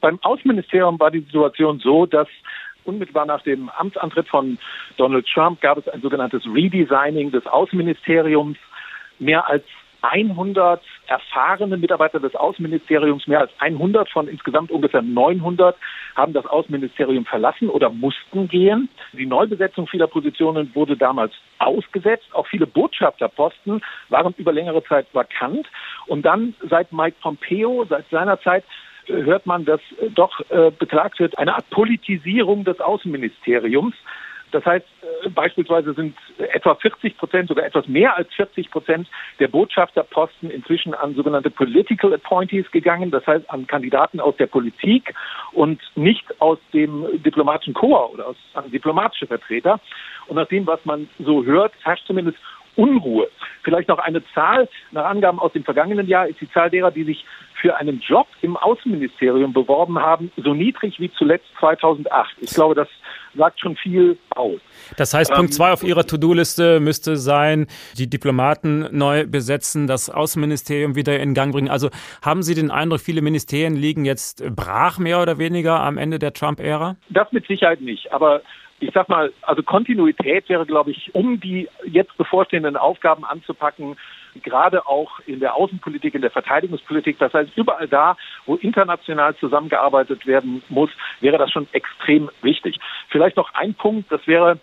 Beim 0.02 0.20
Außenministerium 0.24 1.00
war 1.00 1.12
die 1.12 1.22
Situation 1.22 1.80
so, 1.80 2.06
dass 2.06 2.28
unmittelbar 2.86 3.26
nach 3.26 3.42
dem 3.42 3.70
Amtsantritt 3.70 4.28
von 4.28 4.58
Donald 4.98 5.28
Trump 5.28 5.62
gab 5.62 5.78
es 5.78 5.88
ein 5.88 6.02
sogenanntes 6.02 6.44
Redesigning 6.46 7.32
des 7.32 7.46
Außenministeriums. 7.48 8.58
Mehr 9.20 9.48
als 9.48 9.64
100 10.02 10.82
erfahrene 11.08 11.78
Mitarbeiter 11.78 12.20
des 12.20 12.36
Außenministeriums, 12.36 13.28
mehr 13.28 13.42
als 13.42 13.52
100 13.60 14.10
von 14.10 14.28
insgesamt 14.28 14.72
ungefähr 14.72 15.02
900, 15.02 15.76
haben 16.16 16.34
das 16.34 16.46
Außenministerium 16.46 17.26
verlassen 17.26 17.70
oder 17.70 17.90
mussten 17.90 18.48
gehen. 18.48 18.90
Die 19.14 19.26
Neubesetzung 19.26 19.88
vieler 19.88 20.08
Positionen 20.08 20.74
wurde 20.74 20.98
damals 20.98 21.34
ausgesetzt. 21.60 22.28
Auch 22.34 22.48
viele 22.48 22.66
Botschafterposten 22.66 23.82
waren 24.10 24.34
über 24.38 24.52
längere 24.52 24.84
Zeit 24.84 25.08
vakant. 25.14 25.68
Und 26.08 26.24
dann 26.24 26.56
seit 26.70 26.92
Mike 26.92 27.18
Pompeo, 27.22 27.86
seit 27.88 28.10
seiner 28.10 28.40
Zeit, 28.42 28.64
hört 29.12 29.46
man, 29.46 29.66
dass 29.66 29.82
doch 30.16 30.40
äh, 30.50 30.72
beklagt 30.72 31.20
wird, 31.20 31.38
eine 31.38 31.56
Art 31.56 31.70
Politisierung 31.70 32.64
des 32.64 32.80
Außenministeriums. 32.80 33.96
Das 34.52 34.66
heißt, 34.66 34.86
äh, 35.26 35.30
beispielsweise 35.30 35.94
sind 35.94 36.16
etwa 36.38 36.76
40 36.76 37.18
Prozent, 37.18 37.48
sogar 37.50 37.66
etwas 37.66 37.88
mehr 37.88 38.16
als 38.16 38.34
40 38.34 38.70
Prozent 38.70 39.08
der 39.40 39.48
Botschafterposten 39.48 40.50
inzwischen 40.50 40.94
an 40.94 41.16
sogenannte 41.16 41.50
Political 41.50 42.14
Appointees 42.14 42.70
gegangen, 42.72 43.12
das 43.12 43.26
heißt 43.26 43.50
an 43.50 43.68
Kandidaten 43.68 44.20
aus 44.20 44.36
der 44.38 44.48
Politik 44.48 45.14
und 45.54 45.82
nicht 45.96 46.26
aus 46.42 46.60
dem 46.74 47.06
diplomatischen 47.24 47.74
Korps 47.74 48.14
oder 48.14 48.28
aus, 48.28 48.36
an 48.54 48.70
diplomatische 48.72 49.28
Vertreter. 49.28 49.80
Und 50.28 50.36
nach 50.36 50.48
dem, 50.48 50.68
was 50.68 50.84
man 50.86 51.10
so 51.20 51.44
hört, 51.44 51.74
herrscht 51.84 52.06
zumindest 52.08 52.38
Unruhe. 52.76 53.28
Vielleicht 53.64 53.90
noch 53.90 54.00
eine 54.00 54.24
Zahl. 54.34 54.70
Nach 54.92 55.06
Angaben 55.06 55.40
aus 55.40 55.54
dem 55.54 55.64
vergangenen 55.64 56.08
Jahr 56.08 56.28
ist 56.28 56.40
die 56.40 56.50
Zahl 56.52 56.70
derer, 56.70 56.92
die 56.92 57.04
sich 57.04 57.26
für 57.62 57.76
einen 57.78 58.00
Job 58.00 58.28
im 58.42 58.58
Außenministerium 58.58 59.54
beworben 59.54 60.00
haben, 60.00 60.32
so 60.38 60.54
niedrig 60.54 61.00
wie 61.00 61.12
zuletzt 61.12 61.46
2008. 61.60 62.36
Ich 62.42 62.52
glaube, 62.52 62.76
das 62.76 62.88
sagt 63.36 63.60
schon 63.60 63.76
viel 63.78 64.18
aus. 64.32 64.60
Das 64.98 65.14
heißt, 65.14 65.32
Punkt 65.32 65.52
ähm, 65.52 65.56
zwei 65.56 65.72
auf 65.72 65.84
Ihrer 65.84 66.06
To-Do-Liste 66.06 66.80
müsste 66.80 67.16
sein, 67.16 67.68
die 67.98 68.10
Diplomaten 68.10 68.88
neu 68.92 69.26
besetzen, 69.26 69.88
das 69.88 70.10
Außenministerium 70.10 70.96
wieder 70.96 71.20
in 71.20 71.34
Gang 71.34 71.54
bringen. 71.54 71.70
Also 71.70 71.90
haben 72.22 72.44
Sie 72.44 72.56
den 72.56 72.72
Eindruck, 72.72 73.00
viele 73.00 73.22
Ministerien 73.22 73.76
liegen 73.76 74.06
jetzt 74.06 74.44
brach 74.56 74.98
mehr 74.98 75.22
oder 75.22 75.38
weniger 75.38 75.80
am 75.80 75.98
Ende 75.98 76.20
der 76.20 76.34
Trump-Ära? 76.34 76.98
Das 77.10 77.32
mit 77.32 77.48
Sicherheit 77.48 77.82
nicht. 77.82 78.12
Aber 78.12 78.42
ich 78.82 78.92
sag 78.94 79.08
mal, 79.10 79.32
also 79.44 79.62
Kontinuität 79.62 80.50
wäre, 80.50 80.66
glaube 80.66 80.92
ich, 80.92 81.14
um 81.14 81.40
die 81.40 81.70
jetzt 81.86 82.18
bevorstehenden 82.18 82.76
Aufgaben 82.76 83.24
anzupacken, 83.24 83.96
gerade 84.44 84.88
auch 84.88 85.20
in 85.28 85.40
der 85.40 85.56
Außenpolitik, 85.56 86.16
in 86.16 86.22
der 86.22 86.32
Verteidigungspolitik, 86.32 87.20
das 87.20 87.34
heißt 87.34 87.52
überall 87.56 87.88
da, 87.88 88.18
wo 88.46 88.56
international 88.56 89.36
zusammengearbeitet 89.36 90.26
werden 90.26 90.64
muss, 90.70 90.90
wäre 91.20 91.38
das 91.38 91.52
schon 91.52 91.68
extrem 91.74 92.30
wichtig. 92.42 92.80
Vielleicht 93.10 93.38
noch 93.38 93.54
ein 93.54 93.76
Punkt, 93.76 94.12
das 94.12 94.26
wäre 94.26 94.58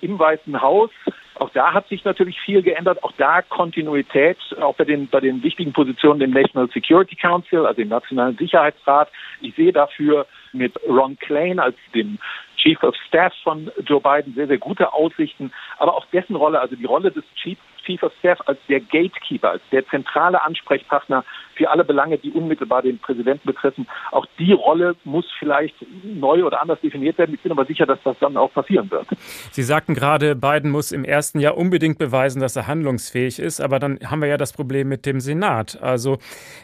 im 0.00 0.18
Weißen 0.18 0.60
Haus. 0.62 0.90
Auch 1.34 1.50
da 1.50 1.74
hat 1.74 1.88
sich 1.88 2.04
natürlich 2.04 2.40
viel 2.40 2.62
geändert. 2.62 3.02
Auch 3.02 3.12
da 3.18 3.42
Kontinuität, 3.42 4.38
auch 4.60 4.74
bei 4.76 4.84
den, 4.84 5.08
bei 5.08 5.20
den 5.20 5.42
wichtigen 5.42 5.72
Positionen 5.72 6.20
im 6.20 6.30
National 6.30 6.68
Security 6.70 7.16
Council, 7.16 7.66
also 7.66 7.82
im 7.82 7.88
Nationalen 7.88 8.36
Sicherheitsrat. 8.36 9.10
Ich 9.40 9.54
sehe 9.54 9.72
dafür 9.72 10.26
mit 10.54 10.74
Ron 10.88 11.18
Klain 11.18 11.58
als 11.58 11.76
dem 11.94 12.18
Chief 12.56 12.82
of 12.82 12.94
Staff 13.06 13.32
von 13.42 13.70
Joe 13.84 14.00
Biden 14.00 14.34
sehr, 14.34 14.46
sehr 14.46 14.58
gute 14.58 14.92
Aussichten. 14.92 15.52
Aber 15.78 15.94
auch 15.94 16.06
dessen 16.06 16.34
Rolle, 16.34 16.60
also 16.60 16.76
die 16.76 16.86
Rolle 16.86 17.10
des 17.10 17.24
Chief, 17.42 17.58
Chief 17.84 18.02
of 18.02 18.12
Staff 18.18 18.38
als 18.46 18.58
der 18.68 18.80
Gatekeeper, 18.80 19.50
als 19.50 19.62
der 19.70 19.86
zentrale 19.88 20.42
Ansprechpartner 20.42 21.24
für 21.54 21.70
alle 21.70 21.84
Belange, 21.84 22.18
die 22.18 22.30
unmittelbar 22.30 22.82
den 22.82 22.98
Präsidenten 22.98 23.46
betreffen, 23.46 23.86
auch 24.10 24.26
die 24.38 24.52
Rolle 24.52 24.96
muss 25.04 25.26
vielleicht 25.38 25.74
neu 26.02 26.44
oder 26.44 26.60
anders 26.60 26.80
definiert 26.80 27.18
werden. 27.18 27.34
Ich 27.34 27.42
bin 27.42 27.52
aber 27.52 27.64
sicher, 27.66 27.86
dass 27.86 27.98
das 28.02 28.16
dann 28.20 28.36
auch 28.36 28.52
passieren 28.52 28.90
wird. 28.90 29.06
Sie 29.52 29.62
sagten 29.62 29.94
gerade, 29.94 30.34
Biden 30.34 30.70
muss 30.70 30.92
im 30.92 31.04
ersten 31.04 31.40
Jahr 31.40 31.56
unbedingt 31.56 31.98
beweisen, 31.98 32.40
dass 32.40 32.56
er 32.56 32.66
handlungsfähig 32.66 33.38
ist. 33.38 33.60
Aber 33.60 33.78
dann 33.78 33.98
haben 34.04 34.20
wir 34.20 34.28
ja 34.28 34.36
das 34.36 34.52
Problem 34.52 34.88
mit 34.88 35.06
dem 35.06 35.20
Senat. 35.20 35.80
Also 35.80 36.18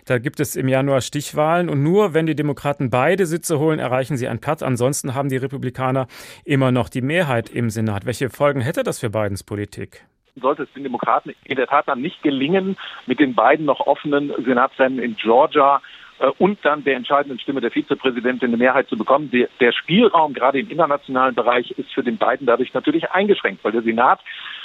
da 0.07 0.19
gibt 0.19 0.41
es 0.41 0.57
im 0.57 0.69
Januar 0.69 1.01
Stichwahlen 1.01 1.69
und 1.69 1.83
nur 1.83 2.15
wenn 2.15 2.27
die 2.27 2.35
Demokraten 2.35 2.91
beide 2.91 3.27
Sitze 3.27 3.59
holen, 3.59 3.80
erreichen 3.81 4.17
sie 4.17 4.29
einen 4.29 4.41
Platz. 4.41 4.63
Ansonsten 4.63 5.15
haben 5.15 5.29
die 5.29 5.37
Republikaner 5.37 6.07
immer 6.45 6.71
noch 6.73 6.89
die 6.89 7.03
Mehrheit 7.03 7.49
im 7.49 7.71
Senat. 7.71 8.07
Welche 8.07 8.31
Folgen 8.31 8.61
hätte 8.61 8.83
das 8.83 9.01
für 9.01 9.11
Bidens 9.11 9.43
Politik? 9.43 10.05
Sollte 10.41 10.63
es 10.63 10.73
den 10.73 10.85
Demokraten 10.85 11.35
in 11.45 11.57
der 11.57 11.67
Tat 11.67 11.89
dann 11.89 12.01
nicht 12.01 12.23
gelingen, 12.23 12.77
mit 13.07 13.19
den 13.19 13.35
beiden 13.35 13.67
noch 13.67 13.81
offenen 13.81 14.33
Senatsrennen 14.45 15.01
in 15.01 15.17
Georgia 15.17 15.83
äh, 16.21 16.31
und 16.39 16.59
dann 16.63 16.85
der 16.85 16.97
entscheidenden 16.97 17.41
Stimme 17.41 17.61
der 17.61 17.71
Vizepräsidentin 17.71 18.49
eine 18.49 18.57
Mehrheit 18.57 18.89
zu 18.89 18.97
bekommen. 18.97 19.31
Der, 19.31 19.49
der, 19.59 19.73
Spielraum 19.73 20.35
gerade 20.35 20.61
im 20.61 20.71
internationalen 20.71 21.35
Bereich 21.35 21.71
ist 21.73 21.93
für 21.93 22.05
den 22.05 22.19
beiden 22.19 22.47
dadurch 22.47 22.73
natürlich 22.75 23.11
eingeschränkt, 23.11 23.65
weil 23.65 23.73
der 23.73 23.83
Senat 23.83 24.21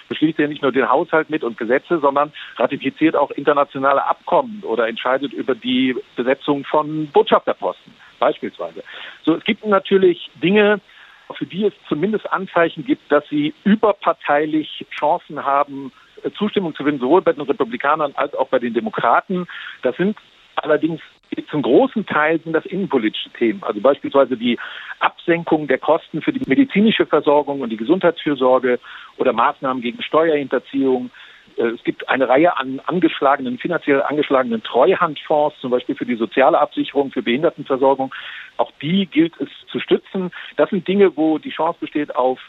beschließt 0.07 0.39
ja 0.39 0.47
nicht 0.47 0.61
nur 0.61 0.71
den 0.71 0.89
Haushalt 0.89 1.29
mit 1.29 1.43
und 1.43 1.57
Gesetze, 1.57 1.99
sondern 1.99 2.31
ratifiziert 2.57 3.15
auch 3.15 3.31
internationale 3.31 4.05
Abkommen 4.05 4.63
oder 4.63 4.87
entscheidet 4.87 5.33
über 5.33 5.55
die 5.55 5.95
Besetzung 6.15 6.63
von 6.65 7.07
Botschafterposten 7.07 7.93
beispielsweise. 8.19 8.83
So, 9.23 9.35
es 9.35 9.43
gibt 9.43 9.65
natürlich 9.65 10.29
Dinge, 10.35 10.79
für 11.33 11.45
die 11.45 11.65
es 11.65 11.73
zumindest 11.89 12.31
Anzeichen 12.31 12.85
gibt, 12.85 13.11
dass 13.11 13.27
sie 13.29 13.53
überparteilich 13.63 14.85
Chancen 14.91 15.43
haben, 15.43 15.91
Zustimmung 16.37 16.75
zu 16.75 16.83
finden, 16.83 17.01
sowohl 17.01 17.21
bei 17.21 17.33
den 17.33 17.41
Republikanern 17.41 18.13
als 18.15 18.33
auch 18.35 18.47
bei 18.47 18.59
den 18.59 18.73
Demokraten. 18.73 19.47
Das 19.81 19.95
sind 19.97 20.17
allerdings 20.57 21.01
zum 21.49 21.61
großen 21.61 22.05
Teil 22.05 22.39
sind 22.39 22.53
das 22.53 22.65
innenpolitische 22.65 23.29
Themen, 23.31 23.61
also 23.63 23.81
beispielsweise 23.81 24.37
die 24.37 24.57
Absenkung 24.99 25.67
der 25.67 25.77
Kosten 25.77 26.21
für 26.21 26.31
die 26.31 26.41
medizinische 26.47 27.05
Versorgung 27.05 27.61
und 27.61 27.69
die 27.69 27.77
Gesundheitsfürsorge 27.77 28.79
oder 29.17 29.33
Maßnahmen 29.33 29.81
gegen 29.81 30.01
Steuerhinterziehung. 30.01 31.09
Äh, 31.57 31.67
es 31.67 31.83
gibt 31.83 32.07
eine 32.07 32.29
Reihe 32.29 32.57
an 32.57 32.81
angeschlagenen, 32.85 33.57
finanziell 33.57 34.01
angeschlagenen 34.01 34.63
Treuhandfonds, 34.63 35.59
zum 35.59 35.71
Beispiel 35.71 35.95
für 35.95 36.05
die 36.05 36.15
soziale 36.15 36.59
Absicherung, 36.59 37.11
für 37.11 37.23
Behindertenversorgung. 37.23 38.13
Auch 38.57 38.71
die 38.81 39.05
gilt 39.05 39.33
es 39.39 39.49
zu 39.71 39.79
stützen. 39.79 40.31
Das 40.55 40.69
sind 40.69 40.87
Dinge, 40.87 41.15
wo 41.17 41.37
die 41.37 41.51
Chance 41.51 41.79
besteht 41.79 42.15
auf 42.15 42.39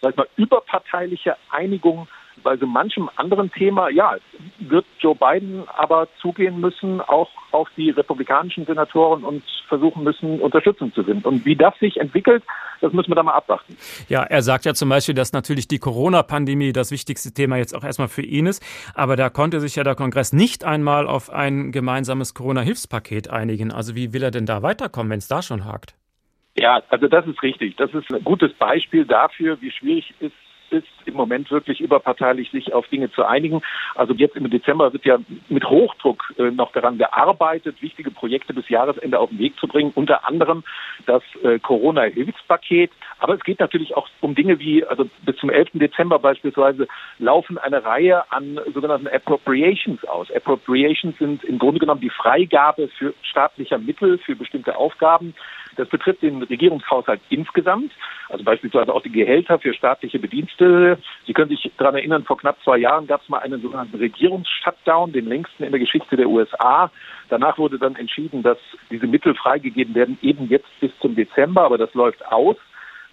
sag 0.00 0.12
ich 0.12 0.16
mal, 0.16 0.28
überparteiliche 0.36 1.36
Einigung 1.50 2.08
bei 2.42 2.56
so 2.56 2.66
manchem 2.66 3.10
anderen 3.16 3.50
Thema, 3.52 3.88
ja, 3.88 4.16
wird 4.58 4.86
Joe 5.00 5.14
Biden 5.14 5.64
aber 5.68 6.08
zugehen 6.20 6.60
müssen, 6.60 7.00
auch 7.00 7.28
auf 7.52 7.68
die 7.76 7.90
republikanischen 7.90 8.66
Senatoren 8.66 9.24
und 9.24 9.42
versuchen 9.68 10.04
müssen, 10.04 10.40
Unterstützung 10.40 10.92
zu 10.94 11.04
finden. 11.04 11.26
Und 11.26 11.44
wie 11.44 11.56
das 11.56 11.78
sich 11.78 11.98
entwickelt, 11.98 12.42
das 12.80 12.92
müssen 12.92 13.10
wir 13.10 13.16
da 13.16 13.22
mal 13.22 13.32
abwarten. 13.32 13.76
Ja, 14.08 14.22
er 14.22 14.42
sagt 14.42 14.64
ja 14.64 14.74
zum 14.74 14.88
Beispiel, 14.88 15.14
dass 15.14 15.32
natürlich 15.32 15.68
die 15.68 15.78
Corona-Pandemie 15.78 16.72
das 16.72 16.90
wichtigste 16.90 17.32
Thema 17.32 17.56
jetzt 17.56 17.74
auch 17.74 17.84
erstmal 17.84 18.08
für 18.08 18.22
ihn 18.22 18.46
ist. 18.46 18.62
Aber 18.94 19.16
da 19.16 19.30
konnte 19.30 19.60
sich 19.60 19.76
ja 19.76 19.84
der 19.84 19.94
Kongress 19.94 20.32
nicht 20.32 20.64
einmal 20.64 21.06
auf 21.06 21.30
ein 21.30 21.72
gemeinsames 21.72 22.34
Corona-Hilfspaket 22.34 23.30
einigen. 23.30 23.72
Also 23.72 23.94
wie 23.94 24.12
will 24.12 24.22
er 24.22 24.30
denn 24.30 24.46
da 24.46 24.62
weiterkommen, 24.62 25.10
wenn 25.10 25.18
es 25.18 25.28
da 25.28 25.42
schon 25.42 25.64
hakt? 25.64 25.94
Ja, 26.56 26.82
also 26.88 27.06
das 27.06 27.26
ist 27.26 27.42
richtig. 27.42 27.76
Das 27.76 27.92
ist 27.94 28.12
ein 28.12 28.24
gutes 28.24 28.52
Beispiel 28.54 29.04
dafür, 29.04 29.60
wie 29.60 29.70
schwierig 29.70 30.12
es 30.20 30.32
ist, 30.70 30.86
im 31.04 31.14
Moment 31.14 31.50
wirklich 31.50 31.80
überparteilich 31.80 32.50
sich 32.50 32.72
auf 32.72 32.86
Dinge 32.88 33.10
zu 33.10 33.24
einigen. 33.24 33.62
Also 33.94 34.14
jetzt 34.14 34.36
im 34.36 34.48
Dezember 34.50 34.92
wird 34.92 35.04
ja 35.04 35.18
mit 35.48 35.64
Hochdruck 35.64 36.34
äh, 36.38 36.50
noch 36.50 36.72
daran 36.72 36.98
gearbeitet, 36.98 37.80
wichtige 37.80 38.10
Projekte 38.10 38.54
bis 38.54 38.68
Jahresende 38.68 39.18
auf 39.18 39.30
den 39.30 39.38
Weg 39.38 39.58
zu 39.58 39.66
bringen, 39.66 39.92
unter 39.94 40.26
anderem 40.26 40.64
das 41.06 41.22
äh, 41.42 41.58
Corona-Hilfspaket. 41.58 42.90
Aber 43.18 43.34
es 43.34 43.40
geht 43.40 43.60
natürlich 43.60 43.96
auch 43.96 44.08
um 44.20 44.34
Dinge 44.34 44.58
wie, 44.58 44.84
also 44.84 45.08
bis 45.24 45.36
zum 45.36 45.50
11. 45.50 45.70
Dezember 45.74 46.18
beispielsweise 46.18 46.86
laufen 47.18 47.58
eine 47.58 47.84
Reihe 47.84 48.30
an 48.30 48.60
sogenannten 48.72 49.08
Appropriations 49.08 50.04
aus. 50.04 50.30
Appropriations 50.30 51.16
sind 51.18 51.44
im 51.44 51.58
Grunde 51.58 51.80
genommen 51.80 52.00
die 52.00 52.10
Freigabe 52.10 52.88
für 52.88 53.14
staatlicher 53.22 53.78
Mittel 53.78 54.18
für 54.18 54.36
bestimmte 54.36 54.76
Aufgaben. 54.76 55.34
Das 55.78 55.88
betrifft 55.88 56.22
den 56.22 56.42
Regierungshaushalt 56.42 57.20
insgesamt, 57.30 57.92
also 58.28 58.42
beispielsweise 58.42 58.92
auch 58.92 59.02
die 59.02 59.12
Gehälter 59.12 59.60
für 59.60 59.72
staatliche 59.72 60.18
Bedienstete. 60.18 60.98
Sie 61.24 61.32
können 61.32 61.50
sich 61.50 61.70
daran 61.78 61.94
erinnern, 61.94 62.24
vor 62.24 62.36
knapp 62.36 62.58
zwei 62.64 62.78
Jahren 62.78 63.06
gab 63.06 63.22
es 63.22 63.28
mal 63.28 63.38
einen 63.38 63.62
sogenannten 63.62 63.96
Regierungsshutdown, 63.96 65.12
den 65.12 65.26
längsten 65.26 65.62
in 65.62 65.70
der 65.70 65.78
Geschichte 65.78 66.16
der 66.16 66.28
USA. 66.28 66.90
Danach 67.28 67.58
wurde 67.58 67.78
dann 67.78 67.94
entschieden, 67.94 68.42
dass 68.42 68.58
diese 68.90 69.06
Mittel 69.06 69.36
freigegeben 69.36 69.94
werden, 69.94 70.18
eben 70.20 70.48
jetzt 70.48 70.68
bis 70.80 70.90
zum 71.00 71.14
Dezember, 71.14 71.62
aber 71.62 71.78
das 71.78 71.94
läuft 71.94 72.26
aus. 72.26 72.56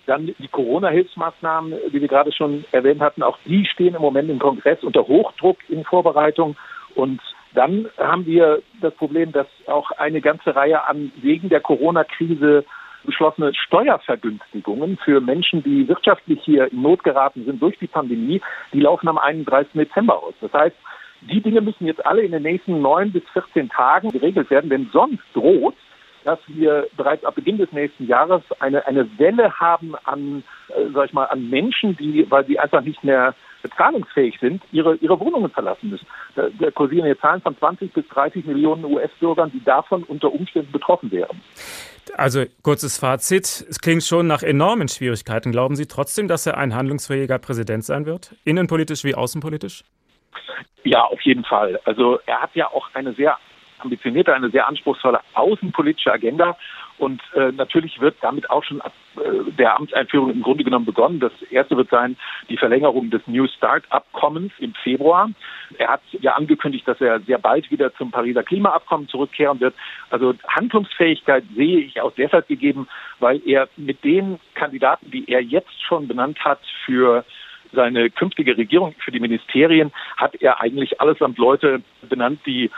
Dann 0.08 0.26
die 0.26 0.48
Corona-Hilfsmaßnahmen, 0.48 1.72
die 1.94 2.02
wir 2.02 2.08
gerade 2.08 2.32
schon 2.32 2.66
erwähnt 2.72 3.02
hatten, 3.02 3.22
auch 3.22 3.38
die 3.46 3.66
stehen 3.68 3.94
im 3.94 4.02
Moment 4.02 4.32
im 4.32 4.40
Kongress 4.40 4.84
unter 4.84 5.08
Hochdruck 5.08 5.58
in 5.70 5.84
Vorbereitung. 5.84 6.56
Und 6.96 7.22
dann 7.56 7.88
haben 7.98 8.26
wir 8.26 8.62
das 8.82 8.94
Problem, 8.96 9.32
dass 9.32 9.48
auch 9.68 9.92
eine 9.92 10.22
ganze 10.22 10.56
Reihe 10.56 10.88
an 10.88 11.12
wegen 11.22 11.50
der 11.50 11.62
Corona-Krise 11.62 12.66
beschlossene 13.06 13.54
Steuervergünstigungen 13.54 14.98
für 14.98 15.22
Menschen, 15.22 15.64
die 15.64 15.88
wirtschaftlich 15.88 16.42
hier 16.44 16.72
in 16.72 16.82
Not 16.82 17.04
geraten 17.04 17.46
sind 17.46 17.62
durch 17.62 17.78
die 17.80 17.88
Pandemie, 17.88 18.42
die 18.74 18.80
laufen 18.80 19.08
am 19.08 19.18
31. 19.18 19.74
Dezember 19.74 20.22
aus. 20.22 20.34
Das 20.42 20.52
heißt, 20.54 20.76
die 21.22 21.42
Dinge 21.42 21.62
müssen 21.62 21.86
jetzt 21.86 22.06
alle 22.06 22.22
in 22.22 22.32
den 22.32 22.44
nächsten 22.44 22.82
neun 22.82 23.12
bis 23.12 23.24
14 23.34 23.70
Tagen 23.70 24.12
geregelt 24.12 24.50
werden, 24.50 24.70
denn 24.70 24.90
sonst 24.92 25.24
droht, 25.34 25.76
dass 26.24 26.40
wir 26.48 26.88
bereits 26.98 27.24
ab 27.24 27.36
Beginn 27.36 27.58
des 27.58 27.72
nächsten 27.72 28.08
Jahres 28.08 28.42
eine, 28.60 28.86
eine 28.88 29.08
Welle 29.20 29.54
haben 29.60 29.94
an, 30.06 30.44
äh, 30.70 30.90
sag 30.94 31.06
ich 31.06 31.14
mal, 31.14 31.26
an 31.26 31.50
Menschen, 31.50 31.96
die, 31.98 32.30
weil 32.30 32.46
sie 32.46 32.60
einfach 32.60 32.82
nicht 32.82 33.04
mehr 33.04 33.36
bezahlungsfähig 33.66 34.38
sind, 34.40 34.62
ihre, 34.72 34.96
ihre 34.96 35.20
Wohnungen 35.20 35.50
verlassen 35.50 35.90
müssen. 35.90 36.06
Da, 36.36 36.50
da 36.60 36.70
kursieren 36.72 37.08
jetzt 37.08 37.22
Zahlen 37.22 37.42
von 37.42 37.58
20 37.58 37.94
bis 37.94 38.08
30 38.10 38.46
Millionen 38.46 38.86
US-Bürgern, 38.86 39.52
die 39.52 39.64
davon 39.64 40.04
unter 40.04 40.32
Umständen 40.32 40.72
betroffen 40.72 41.12
wären. 41.12 41.42
Also 42.16 42.44
kurzes 42.62 43.00
Fazit. 43.00 43.66
Es 43.68 43.80
klingt 43.80 44.04
schon 44.04 44.28
nach 44.28 44.44
enormen 44.44 44.88
Schwierigkeiten. 44.88 45.52
Glauben 45.52 45.76
Sie 45.76 45.88
trotzdem, 45.88 46.28
dass 46.28 46.46
er 46.46 46.58
ein 46.58 46.76
handlungsfähiger 46.76 47.40
Präsident 47.40 47.84
sein 47.84 48.06
wird? 48.06 48.36
Innenpolitisch 48.44 49.04
wie 49.04 49.16
außenpolitisch? 49.16 49.84
Ja, 50.84 51.04
auf 51.04 51.22
jeden 51.22 51.44
Fall. 51.44 51.80
Also 51.86 52.20
er 52.28 52.42
hat 52.42 52.52
ja 52.54 52.68
auch 52.68 52.88
eine 52.94 53.14
sehr 53.14 53.38
ambitionierte, 53.80 54.34
eine 54.34 54.52
sehr 54.52 54.68
anspruchsvolle 54.68 55.20
außenpolitische 55.34 56.12
Agenda. 56.12 56.56
Und 56.98 57.22
äh, 57.34 57.52
natürlich 57.52 58.00
wird 58.00 58.16
damit 58.22 58.50
auch 58.50 58.64
schon 58.64 58.80
ab 58.82 58.94
äh, 59.18 59.52
der 59.52 59.76
Amtseinführung 59.78 60.32
im 60.32 60.42
Grunde 60.42 60.64
genommen 60.64 60.86
begonnen. 60.86 61.20
Das 61.20 61.34
erste 61.50 61.76
wird 61.76 61.90
sein 61.90 62.16
die 62.50 62.58
Verlängerung 62.58 63.10
des 63.10 63.22
New 63.28 63.48
Start-Abkommens 63.48 64.54
im 64.60 64.74
Februar. 64.76 65.30
Er 65.78 65.90
hat 65.90 66.02
ja 66.12 66.36
angekündigt, 66.36 66.88
dass 66.88 67.02
er 67.02 67.20
sehr 67.22 67.38
bald 67.38 67.70
wieder 67.70 67.94
zum 67.96 68.12
Pariser 68.12 68.44
Klimaabkommen 68.44 69.10
zurückkehren 69.10 69.60
wird. 69.60 69.76
Also 70.10 70.36
Handlungsfähigkeit 70.48 71.44
sehe 71.56 71.80
ich 71.80 72.00
auch 72.00 72.14
deshalb 72.18 72.48
gegeben, 72.48 72.88
weil 73.20 73.42
er 73.46 73.68
mit 73.76 74.04
den 74.04 74.40
Kandidaten, 74.54 75.12
die 75.12 75.30
er 75.30 75.42
jetzt 75.42 75.82
schon 75.84 76.08
benannt 76.08 76.40
hat 76.46 76.60
für 76.86 77.26
seine 77.76 78.10
künftige 78.10 78.58
Regierung, 78.58 78.96
für 79.04 79.12
die 79.12 79.20
Ministerien, 79.20 79.92
hat 80.18 80.36
er 80.42 80.62
eigentlich 80.62 81.00
allesamt 81.00 81.38
Leute 81.38 81.82
benannt, 82.10 82.40
die 82.46 82.72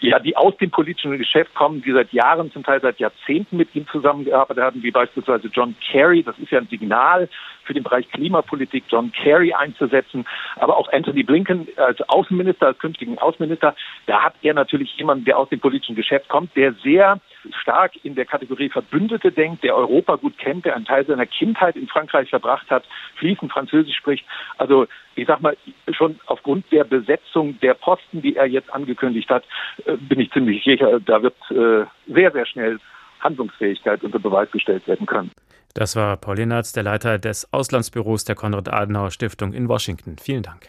ja, 0.00 0.18
die 0.18 0.36
aus 0.36 0.56
dem 0.56 0.70
politischen 0.70 1.16
Geschäft 1.16 1.54
kommen, 1.54 1.80
die 1.80 1.92
seit 1.92 2.12
Jahren, 2.12 2.50
zum 2.50 2.64
Teil 2.64 2.80
seit 2.80 2.98
Jahrzehnten 2.98 3.56
mit 3.56 3.74
ihm 3.74 3.86
zusammengearbeitet 3.86 4.62
haben, 4.62 4.82
wie 4.82 4.90
beispielsweise 4.90 5.48
John 5.52 5.76
Kerry. 5.80 6.24
Das 6.24 6.36
ist 6.38 6.50
ja 6.50 6.58
ein 6.58 6.66
Signal 6.66 7.28
für 7.64 7.74
den 7.74 7.82
Bereich 7.82 8.08
Klimapolitik, 8.10 8.84
John 8.88 9.12
Kerry 9.12 9.52
einzusetzen. 9.52 10.26
Aber 10.56 10.76
auch 10.76 10.92
Anthony 10.92 11.22
Blinken 11.22 11.68
als 11.76 12.00
Außenminister, 12.08 12.68
als 12.68 12.78
künftigen 12.78 13.18
Außenminister, 13.18 13.74
da 14.06 14.22
hat 14.22 14.34
er 14.42 14.54
natürlich 14.54 14.94
jemanden, 14.96 15.24
der 15.24 15.38
aus 15.38 15.48
dem 15.48 15.60
politischen 15.60 15.96
Geschäft 15.96 16.28
kommt, 16.28 16.54
der 16.56 16.74
sehr 16.82 17.20
stark 17.60 17.92
in 18.04 18.14
der 18.14 18.24
Kategorie 18.24 18.68
Verbündete 18.68 19.32
denkt, 19.32 19.64
der 19.64 19.76
Europa 19.76 20.16
gut 20.16 20.38
kennt, 20.38 20.64
der 20.64 20.76
einen 20.76 20.84
Teil 20.84 21.04
seiner 21.06 21.26
Kindheit 21.26 21.76
in 21.76 21.88
Frankreich 21.88 22.30
verbracht 22.30 22.70
hat, 22.70 22.84
fließend 23.16 23.52
Französisch 23.52 23.96
spricht. 23.96 24.24
Also 24.58 24.86
ich 25.14 25.26
sag 25.26 25.40
mal, 25.40 25.56
schon 25.90 26.18
aufgrund 26.26 26.70
der 26.72 26.84
Besetzung 26.84 27.58
der 27.60 27.74
Posten, 27.74 28.22
die 28.22 28.36
er 28.36 28.46
jetzt 28.46 28.72
angekündigt 28.72 29.28
hat, 29.30 29.44
äh, 29.84 29.96
bin 29.96 30.20
ich 30.20 30.30
ziemlich 30.32 30.64
sicher, 30.64 31.00
da 31.00 31.22
wird 31.22 31.36
äh, 31.50 31.86
sehr, 32.06 32.30
sehr 32.32 32.46
schnell 32.46 32.78
Handlungsfähigkeit 33.20 34.02
unter 34.02 34.18
Beweis 34.18 34.50
gestellt 34.50 34.86
werden 34.86 35.06
können. 35.06 35.30
Das 35.74 35.96
war 35.96 36.16
Paul 36.16 36.36
Lenartz, 36.36 36.72
der 36.72 36.82
Leiter 36.82 37.18
des 37.18 37.52
Auslandsbüros 37.52 38.24
der 38.24 38.34
Konrad-Adenauer-Stiftung 38.34 39.52
in 39.52 39.68
Washington. 39.68 40.16
Vielen 40.20 40.42
Dank. 40.42 40.68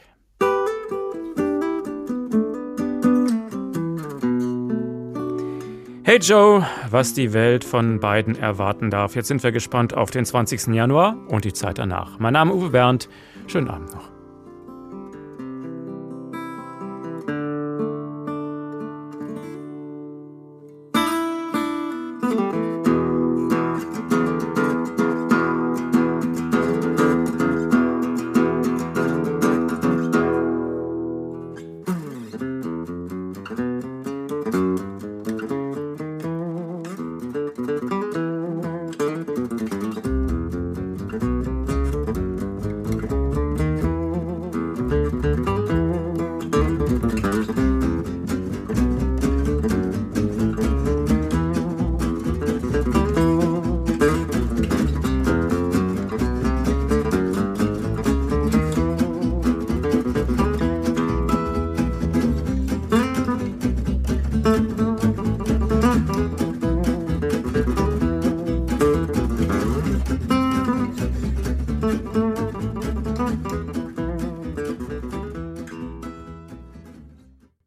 Hey 6.06 6.20
Joe, 6.20 6.66
was 6.90 7.14
die 7.14 7.34
Welt 7.34 7.64
von 7.64 8.00
beiden 8.00 8.38
erwarten 8.38 8.92
darf. 8.92 9.16
Jetzt 9.16 9.30
sind 9.30 9.42
wir 9.42 9.52
gespannt 9.52 9.94
auf 9.94 10.12
den 10.12 10.26
20. 10.26 10.68
Januar 10.68 11.18
und 11.28 11.44
die 11.44 11.54
Zeit 11.54 11.80
danach. 11.80 12.20
Mein 12.20 12.34
Name 12.34 12.52
ist 12.52 12.58
Uwe 12.58 12.70
Bernd. 12.70 13.10
Schönen 13.48 13.70
Abend 13.70 13.94
noch. 13.94 14.13